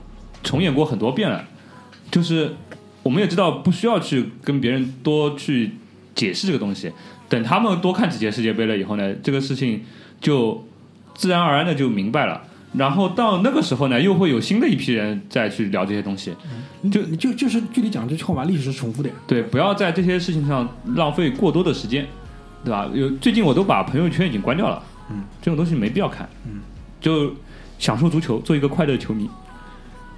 [0.43, 1.45] 重演过很多遍了，
[2.11, 2.55] 就是
[3.03, 5.73] 我们也知道不需要去跟别人多去
[6.15, 6.93] 解释这个东西。
[7.29, 9.85] 等他们多看几届世界杯了以后呢，这个事情
[10.21, 10.65] 就
[11.15, 12.43] 自然而然的就明白了。
[12.73, 16.33] 然后到那个时候呢，又会有新的一批人再去聊这些东西。
[16.91, 19.15] 就就就是具体讲这句话嘛，历史是重复的呀。
[19.27, 22.07] 对，不要在这些事情上浪费过多的时间，
[22.65, 22.89] 对吧？
[22.95, 24.81] 有最近我都把朋友圈已经关掉了，
[25.11, 26.61] 嗯，这种东西没必要看，嗯，
[27.01, 27.35] 就
[27.79, 29.29] 享受足球，做一个快乐球迷。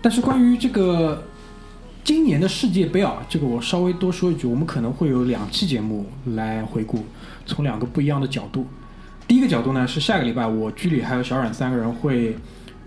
[0.03, 1.25] 但是关于这个
[2.05, 7.03] 今年的世界杯啊，这个我稍微多说一句，我们可能会有两期节目来回顾，
[7.47, 8.67] 从两个不一样的角度。
[9.27, 12.37] 第一个角度呢是下个礼拜我居里还有小冉三个人会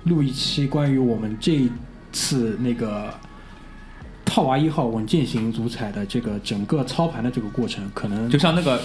[0.04, 1.70] 录一期关于我们这一
[2.12, 3.14] 次那个
[4.24, 8.80] 套娃一号稳健型足彩的这个整个操盘的这个过程，可能就像那个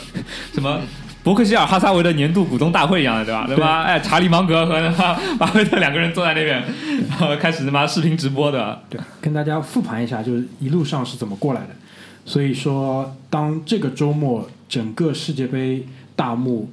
[0.52, 0.80] 什么
[1.22, 3.46] 伯克希尔哈撒韦的年度股东大会一样的，对吧？
[3.48, 3.82] 对吧？
[3.82, 6.62] 哎，查理芒格和他妈巴菲特两个人坐在那边，
[7.08, 8.80] 然后开始他妈视频直播的。
[8.88, 11.68] 对，跟大家复盘一下，就是一路上是怎么过来的。
[12.24, 16.70] 所以说，当这个周末整个世界杯大幕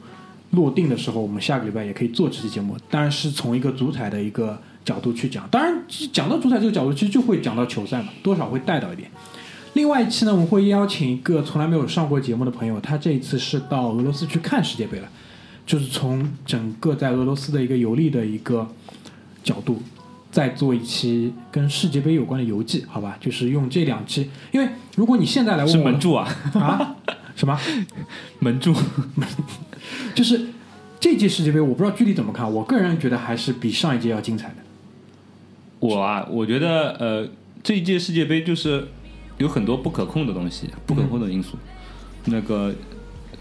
[0.51, 5.47] 落定的时候，我们下个礼拜也可以做这期节目，当然是从一个足彩的一个角度去讲。
[5.49, 5.83] 当然，
[6.13, 9.09] 讲到足彩这个角度，其实就会讲到球赛嘛，多少会带到一点。
[9.73, 15.07] 另外一期呢，我们会邀请一个从来没有上过节目的朋友，他这一次是到俄罗斯去看世界杯了，
[15.65, 18.67] 就是从整个在俄罗斯的一个游历的一个
[19.43, 19.81] 角度，
[20.31, 23.17] 再做一期跟世界杯有关的游记，好吧？
[23.19, 26.95] 就是用这两期，因为如果你现在来问门柱啊，啊，
[27.37, 27.57] 什么？
[28.39, 28.75] 门柱。
[30.13, 30.47] 就是
[30.99, 34.55] 这届世界杯，我不知道具体怎么看，我个人觉得还是比上一届要精彩的。
[35.79, 37.29] 我啊，我觉得呃，
[37.63, 38.87] 这一届世界杯就是
[39.37, 41.55] 有很多不可控的东西，不可控的因素。
[42.25, 42.73] 那个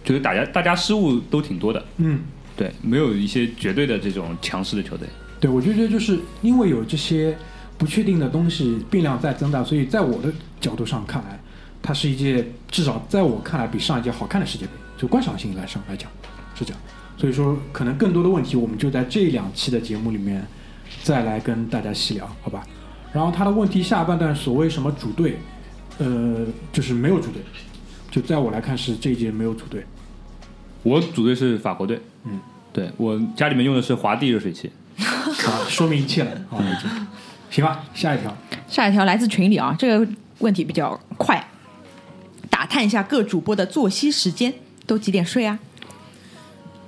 [0.05, 2.20] 觉得大家大家失误都挺多的，嗯，
[2.55, 5.09] 对，没有一些绝对的这种强势的球队。
[5.40, 7.36] 对，我就觉得就是因为有这些
[7.78, 11.40] 不确定的东西变量在增大，所以在我的角度上看来，
[11.87, 16.11] 它是一届至少在我看来比上一届好看的世界杯，就观赏性来上来讲
[16.57, 16.83] 是这样。
[17.17, 20.45] 所以说，可能更多的问题我们就在这两期的节目里面
[21.05, 22.67] 再来跟大家细聊，好吧？
[23.13, 25.39] 然后他的问题下半段所谓什么主队，
[25.99, 27.41] 呃，就是没有主队，
[28.11, 29.87] 就在我来看是这一届没有主队。
[30.83, 32.41] 我组队是法国队，嗯，
[32.73, 34.73] 对我家里面用的是华帝热水器。
[34.99, 37.07] 啊，说明一切了啊，已经。
[37.49, 38.37] 行吧，下一条。
[38.69, 41.43] 下一条来自群里啊，这个问题比较快，
[42.57, 44.55] 打探一下各主播的作息时间，
[44.87, 45.59] 都几点睡啊？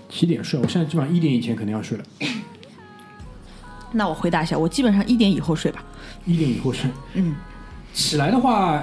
[0.09, 0.59] 几点睡？
[0.59, 2.05] 我现在基本上一点以前肯定要睡了，
[3.93, 5.85] 那我回答一下，我基本上一点以后睡吧。
[6.25, 6.91] 一点以后睡。
[7.13, 7.37] 嗯，
[7.93, 8.83] 起来的话，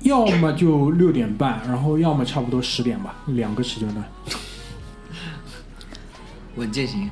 [0.00, 4.02] 要么就六点半，然后要么差不多十点吧，两个时间段。
[6.56, 7.10] 稳健型，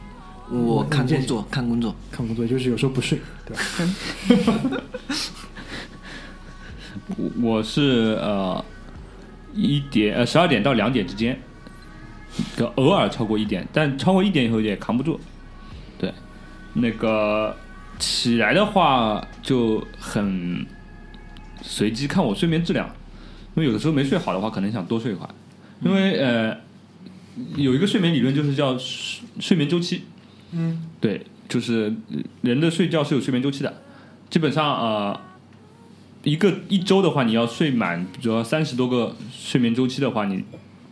[0.51, 1.94] 我看工作，看工作。
[2.10, 3.62] 看工作就是有时候不睡，对吧？
[7.19, 8.65] 我我是呃
[9.54, 11.38] 一点呃十二点到两点之间，
[12.56, 15.18] 就偶尔超过一点，但超过一点以后也扛不住。
[15.98, 16.12] 对，
[16.74, 17.56] 那个
[17.98, 20.64] 起来的话就很
[21.62, 22.86] 随机，看我睡眠质量。
[23.56, 25.30] 因为有的时候没睡好的话，可能想多睡一会儿。
[25.80, 26.56] 因为呃
[27.56, 30.02] 有一个睡眠理论就是叫睡睡眠周期。
[30.52, 31.92] 嗯，对，就是
[32.42, 33.82] 人的睡觉是有睡眠周期的，
[34.30, 35.20] 基本上呃，
[36.28, 40.44] 一个一周的话，你要睡满，比如说三十多个睡眠周期的话，你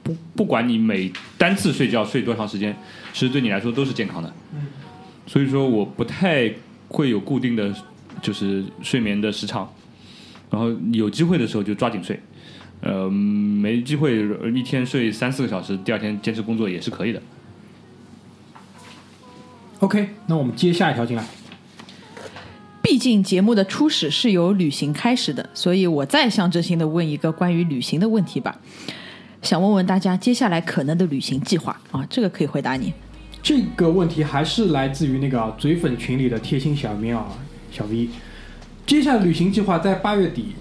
[0.03, 2.75] 不不管你每单次睡觉睡多长时间，
[3.13, 4.33] 其实对你来说都是健康的。
[4.55, 4.69] 嗯，
[5.27, 6.51] 所以说我不太
[6.89, 7.75] 会有固定的
[8.23, 9.71] 就是睡眠的时长，
[10.51, 12.19] 然后有机会的时候就抓紧睡，
[12.81, 17.21] 呃，没机会一天睡三四个小时，第二天坚持工作也是可以的。
[19.81, 21.27] OK，那我们接下一条进来。
[22.89, 28.57] 毕竟节目的初始是由旅行开始的，所以我再象征性的问一个关于旅行的问题吧。
[29.43, 32.93] 想问问大家接下来可能的旅行计划啊，这个可以回答你。
[33.43, 37.27] 这个问题还是来自于那个嘴粉群里的贴心小编啊，
[37.73, 38.09] 小 V。
[38.87, 40.55] 接下来旅行计划在八月底，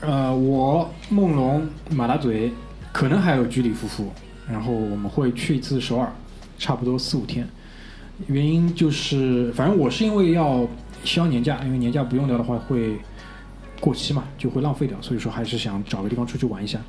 [0.00, 2.52] 呃，我梦龙、马大嘴，
[2.92, 4.12] 可能还有居里夫妇，
[4.46, 6.12] 然后我们会去一次首尔，
[6.58, 7.48] 差不多四五天。
[8.26, 10.68] 原因就是，反正我是因为要
[11.04, 12.98] 消年假，因为年假不用掉的话会
[13.80, 16.80] 过期嘛，就会浪费掉，所以说还是想找个地方出去玩一下。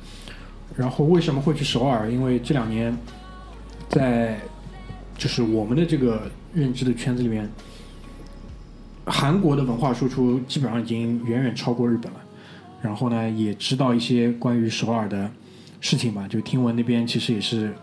[0.74, 2.10] 然后为什么会去首尔？
[2.10, 2.96] 因为这两年
[3.88, 4.38] 在
[5.16, 7.48] 就是我们的这个认知的圈子里面，
[9.04, 12.20] 韩国的文化输出基本上已经远远超过日本了。
[12.82, 15.30] 然后呢，也知道一些关于首尔的
[15.80, 17.74] 事情吧，就听闻那边其实也是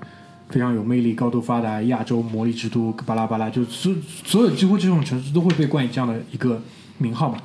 [0.50, 3.94] 非常有魅力、高度发达、亚洲魔力之都，巴拉巴拉，就所
[4.26, 6.62] 所有几乎这种城市都会被冠以这样的一个
[6.98, 7.38] 名号嘛。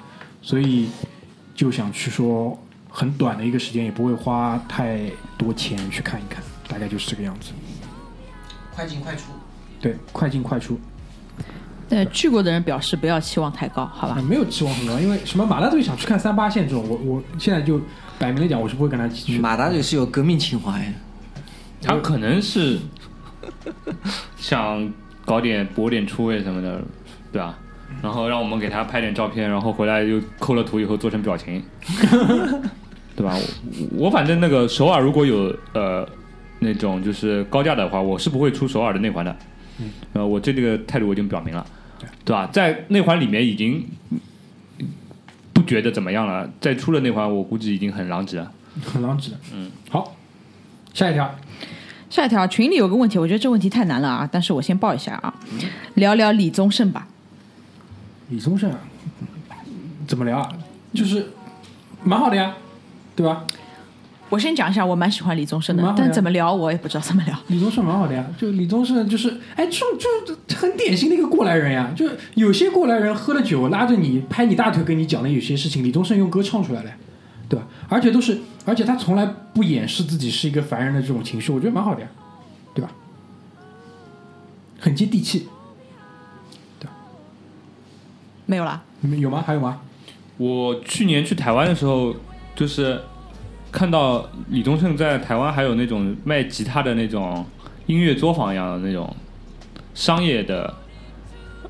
[0.43, 0.89] 所以
[1.55, 2.59] 就想去说，
[2.89, 7.53] 很短的一个时间，也不会花太多钱去看一看，大概就是这个样子。
[8.75, 9.25] 快进快出。
[9.81, 10.79] 对，快进快出。
[11.91, 14.23] 呃，去过的人表示不要期望太高，好吧啊？
[14.23, 17.81] 没有期望很高，因为什么马大队想去看三八线这种，我我现在就
[18.19, 19.39] 摆明了讲，我是不会跟他一起去。
[19.39, 20.93] 马大队是有革命情怀的，
[21.83, 22.79] 他可能是
[24.37, 24.93] 想
[25.25, 26.81] 搞点博点出位什么的，
[27.33, 27.59] 对吧？
[28.03, 31.63] 然后让我们给他拍点照片，然后回来又抠了图以后做成表情，
[33.17, 33.35] 对吧？
[33.91, 36.07] 我我反正那个首尔如果有呃
[36.61, 39.37] 那种就是高价的话，我是不会出首尔的内环的。
[39.81, 41.65] 嗯，呃，我这个态度我已经表明了，
[42.25, 42.49] 对吧？
[42.53, 43.85] 在内环里面已经
[45.53, 48.53] 不觉得怎么样了，再出了内环，我估计已经很狼藉了。
[48.85, 49.39] 很狼藉了。
[49.55, 50.15] 嗯，好，
[50.99, 51.33] 下一条，
[52.11, 55.33] 下一条群里有个问题，我觉得这问题太难了啊，但是我先报一下啊，
[55.95, 57.07] 聊聊李宗盛吧。
[58.31, 58.81] 李宗盛啊
[60.09, 60.53] 怎么聊啊？
[60.93, 61.29] 就是
[62.03, 62.53] 蛮好的呀，
[63.15, 63.45] 对吧？
[64.29, 67.39] 我先讲一下，我蛮喜欢李宗盛的，的但怎么聊我也不知道怎么聊。
[67.47, 71.93] 李宗盛蛮好的呀，就李宗盛就是，哎，就就很典型的一个过来人呀。
[71.95, 76.91] 就有些过来人喝了酒，拉着你拍你大腿，跟你讲的有些事情，李宗盛用歌唱出来了，
[77.49, 77.65] 对吧？
[77.89, 79.25] 而且都是，而且他从来
[79.55, 82.09] 不掩饰自己是一个凡人的这种情绪，我觉得蛮好的呀，
[82.75, 82.91] 对吧？
[84.79, 85.49] 很接地气，
[86.79, 86.89] 对
[88.47, 89.43] 没有啦，你们有吗？
[89.45, 89.81] 还有吗？
[90.37, 92.15] 我去年去台湾的时候，
[92.55, 93.01] 就是
[93.73, 97.45] 看到李宗盛在台湾还有那种卖吉他的那种
[97.87, 99.17] 音乐作坊一样的那种
[99.95, 100.75] 商业的，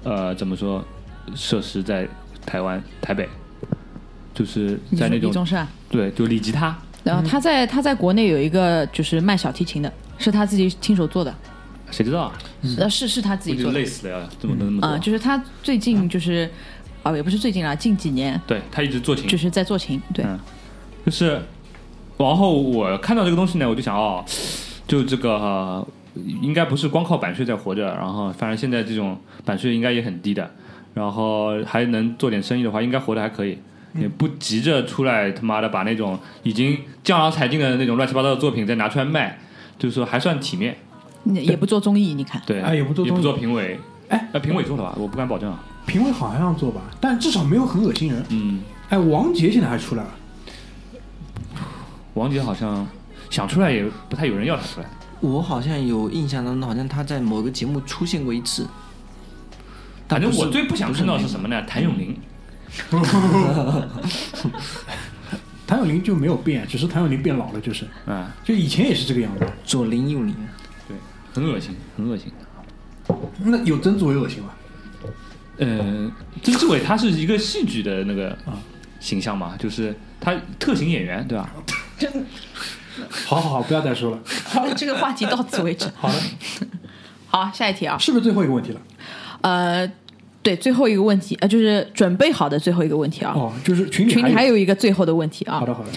[0.03, 0.85] 呃，怎么说
[1.35, 2.07] 设施在
[2.45, 3.29] 台湾台北，
[4.35, 6.77] 就是在那种李宗盛啊，对，就理吉他，
[7.09, 11.35] 然后他在他在国内有一个就是卖小提琴的，是他自己亲手做的，
[11.91, 12.33] 谁知道啊？
[12.79, 14.99] 呃，是是他自己做的累死了呀，这么多那么啊、多。
[14.99, 16.49] 就是他最近就是
[17.03, 20.39] 啊、也不是最近啦，近几年对他一直做琴，就是在做琴，对，嗯
[21.07, 21.41] 就是，
[22.19, 24.25] 然后我看到这个东西呢，我就想哦，
[24.87, 25.89] 就这个、呃
[26.43, 30.51] 应该不是光靠版税在活着，然后反正现在这种版税应该也很低的，
[30.93, 33.57] 然后还能做点生意的话，应该活得还可以，
[33.95, 39.39] 也不急着出来他妈的把那种已经江郎才尽的那种乱七八糟的作品再拿出来卖，
[39.79, 40.77] 就是说还算体面，
[41.25, 43.79] 也不做综艺，你看，对，哎也不做也不综艺做评委，
[44.09, 48.25] 哎，呃，评委做了吧，我不敢保证啊，评委好像做吧，但至少没有很恶心人。
[48.31, 50.11] 嗯，哎，王杰现在还出来了，
[52.15, 52.87] 王杰好像
[53.31, 54.87] 想出来也不太有人要他出来。
[55.21, 58.67] 我好像有印象当中，好像他在某个节目出现过一次。
[60.07, 61.61] 但不是反正我最不想看到是什么呢？
[61.63, 62.17] 谭咏麟。
[65.67, 69.47] 谭咏麟就没有变，只是谭咏麟变老了，就是，嗯，就以前也是这个样子。
[69.65, 70.35] 左邻右邻，
[70.89, 70.97] 对，
[71.35, 72.33] 很恶心，很恶心。
[73.39, 74.51] 那有曾志伟恶心吗？
[75.59, 76.11] 呃，
[76.43, 78.57] 曾志伟他是一个戏剧的那个啊
[78.99, 81.51] 形象嘛，就是他特型演员，对吧？
[83.27, 84.19] 好好好，不要再说了。
[84.47, 85.87] 好， 这个话题到此为止。
[85.97, 86.19] 好的，
[87.27, 88.81] 好，下一题啊，是不是最后一个问题了？
[89.43, 89.87] 呃，
[90.43, 93.33] 对，最后一个问题，呃，就是准备好的最后一个问题啊。
[93.37, 94.49] 哦，就是群里群里还有。
[94.49, 95.91] 有一个最后的问题啊好，的好的，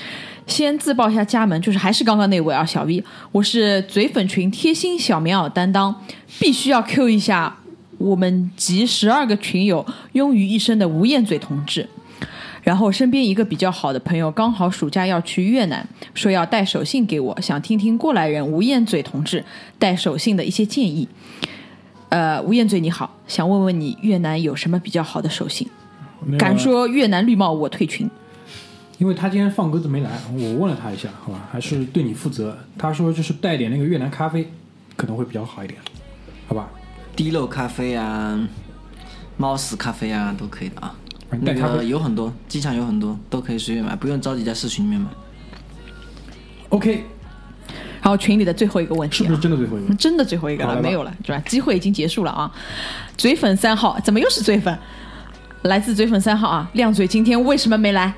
[0.46, 3.02] 先自报一下家门，就是还是刚刚那位啊，小 V，
[3.32, 5.96] 我是嘴粉群贴心小棉袄担当，
[6.38, 7.56] 必须要 Q 一下
[7.98, 11.88] 我们集十二个群友拥于一身的吴彦嘴同志。
[12.62, 19.44] 然后身边一个比较好的朋友刚好暑假要去越南，说要带手信给我，想听听过来人吴彦嘴同志
[19.80, 21.08] 带手信的一些建议。
[22.12, 25.66] 呃，吴彦嘴你好，想问问你越南有什么比较好的手信？
[26.38, 28.10] 敢说越南绿帽我退群。
[28.98, 32.58] 因为他今天放鸽子没来，我问了他一下，好吧，还是对你负责。
[32.78, 34.52] 他说就是带点那个越南咖啡，
[34.98, 35.80] 可能会比较好一点，
[36.48, 36.70] 好吧？
[37.16, 38.48] 滴漏咖啡啊，
[39.38, 40.94] 猫屎咖啡啊，都可以的啊。
[41.30, 45.08] 那个带咖啡有很多，机场有很多，都可以随便买，不用着急在市群里面买。
[46.68, 47.06] OK，
[48.02, 49.94] 然后群里的最后一个问题、啊，是不是真的最后一个？
[49.96, 51.38] 真的最后一个了，没有了，是吧？
[51.46, 52.52] 机会已经结束了啊！
[53.16, 54.76] 嘴粉三号怎么又是嘴粉？
[55.62, 58.14] 来自嘴粉三号啊，亮嘴今天为什么没来？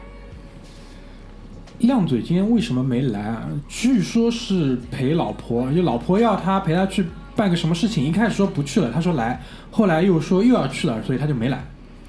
[1.79, 3.43] 亮嘴今天为什么没来啊？
[3.67, 7.05] 据说是陪老婆，就老婆要他陪他去
[7.35, 11.61] 办个什么事情，一开始说不去了，他说来，后来又说又要去了，所以他就没来，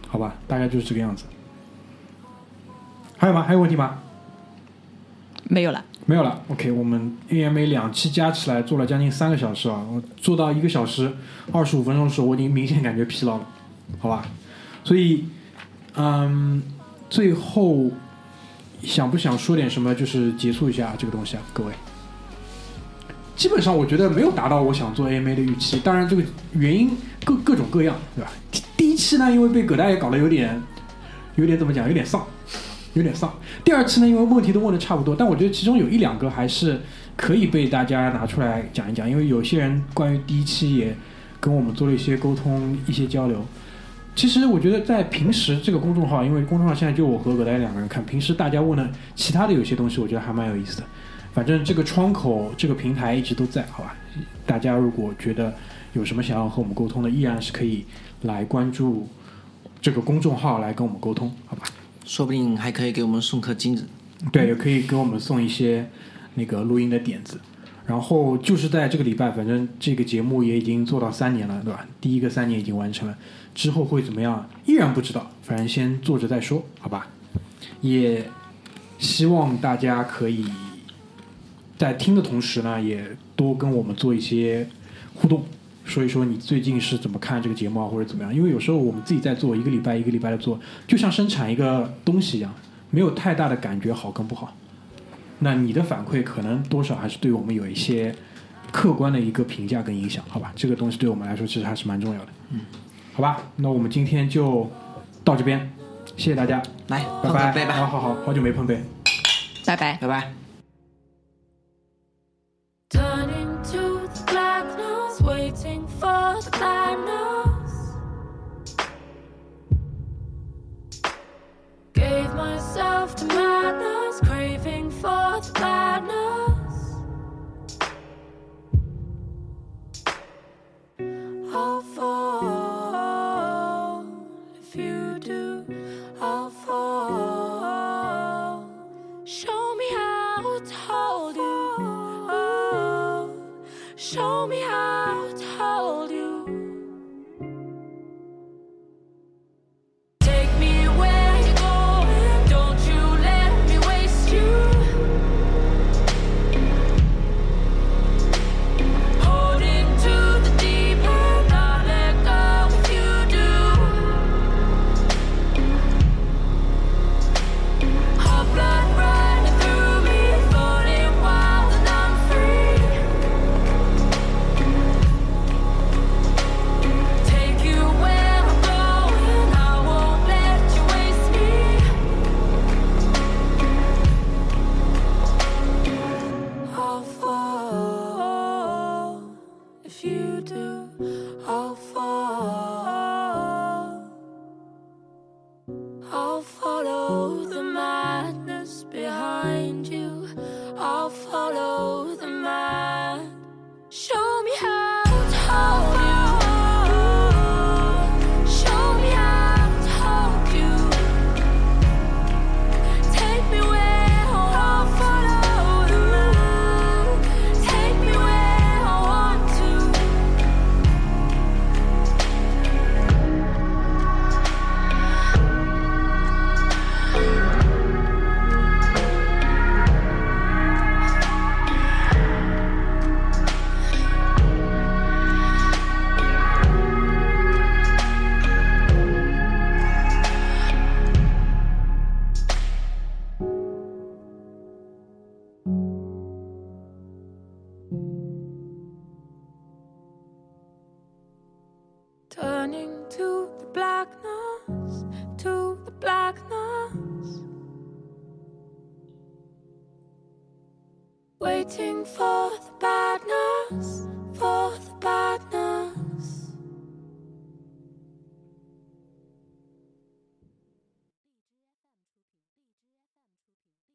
[0.06, 0.32] 好吧？
[0.46, 1.24] 大概就是这个样子。
[3.16, 3.42] 还有吗？
[3.42, 3.98] 还有问题吗？
[5.48, 6.42] 没有了，没有了。
[6.48, 11.10] OK，我们 AMA 两期加起来做了将近三个小时啊，我做到一个小时
[11.52, 13.46] 二十五分钟的时候，我已经明显感觉疲劳了，
[13.98, 14.26] 好吧？
[14.84, 15.24] 所以，
[15.96, 16.62] 嗯，
[17.08, 17.90] 最后
[18.82, 21.72] 想不想说点什么，就是结束一下这个东西啊，各位？
[23.34, 26.22] 基本上我觉得没有达到我想做 AMA 的预期，当然这个
[26.52, 26.90] 原因
[27.24, 28.30] 各各种各样，对吧？
[28.76, 30.62] 第一期呢，因为被葛大爷搞得有点
[31.36, 32.24] 有点怎么讲，有点丧，
[32.94, 33.32] 有点丧。
[33.64, 36.80] 第二期呢，因为问题都问的差不多，但我觉得其中有一两个还是
[37.16, 40.96] 可以被大家拿出来讲一讲，因为有些人关于第一期也
[41.38, 43.44] 跟我们做了一些沟通、一些交流。
[44.16, 50.84] 其实我觉得在平时这个公众号，因为公众号现在就我和葛大爷两个人看，平时大家问的其他的有些东西，我觉得还蛮有意思的。
[51.32, 53.96] 反正这个窗口这个平台一直都在，好吧？
[54.46, 55.52] 大家如果觉得
[55.94, 57.84] 有什么想要和我们沟通的，依然是可以
[58.22, 59.08] 来关注
[59.80, 61.64] 这个公众号来跟我们沟通，好吧？
[62.04, 63.84] 说不定还可以给我们送颗金子。
[64.32, 65.90] 对，也可以给我们送一些
[66.34, 67.40] 那个录音的点子。
[67.86, 71.86] 然后就是在这个礼拜，反正这个节目也已经做到三年了，对吧？
[72.00, 73.14] 第一个三年已经完成了，
[73.54, 77.08] 之后会怎么样依然不知道，反正先做着再说，好吧？
[77.82, 78.24] 也
[78.98, 80.46] 希望大家可以
[81.76, 83.04] 在听的同时呢，也
[83.36, 84.66] 多跟我们做一些
[85.14, 85.44] 互动，
[85.84, 88.34] 说一说你最近是怎么看这个节目啊，或者怎么样？
[88.34, 92.52] 因为有时候我们自己在做，一个礼拜一个礼拜的做，就像生产一个东西一样，
[92.90, 94.56] 没有太大的感觉好跟不好。
[95.40, 98.14] 那你的反馈可能多少还是对我们有一些
[98.72, 100.52] 客观的一个评价跟影响，好吧？
[100.56, 102.28] 这个东西对我们来说其实还是蛮重要的。
[102.50, 102.60] 嗯，
[103.12, 104.70] 好吧，那我们今天就
[105.22, 105.70] 到这边，
[106.16, 108.82] 谢谢大家，来，拜拜，拜拜，好好好，好久没碰杯。
[109.66, 109.98] 拜拜。
[110.00, 110.43] 拜拜。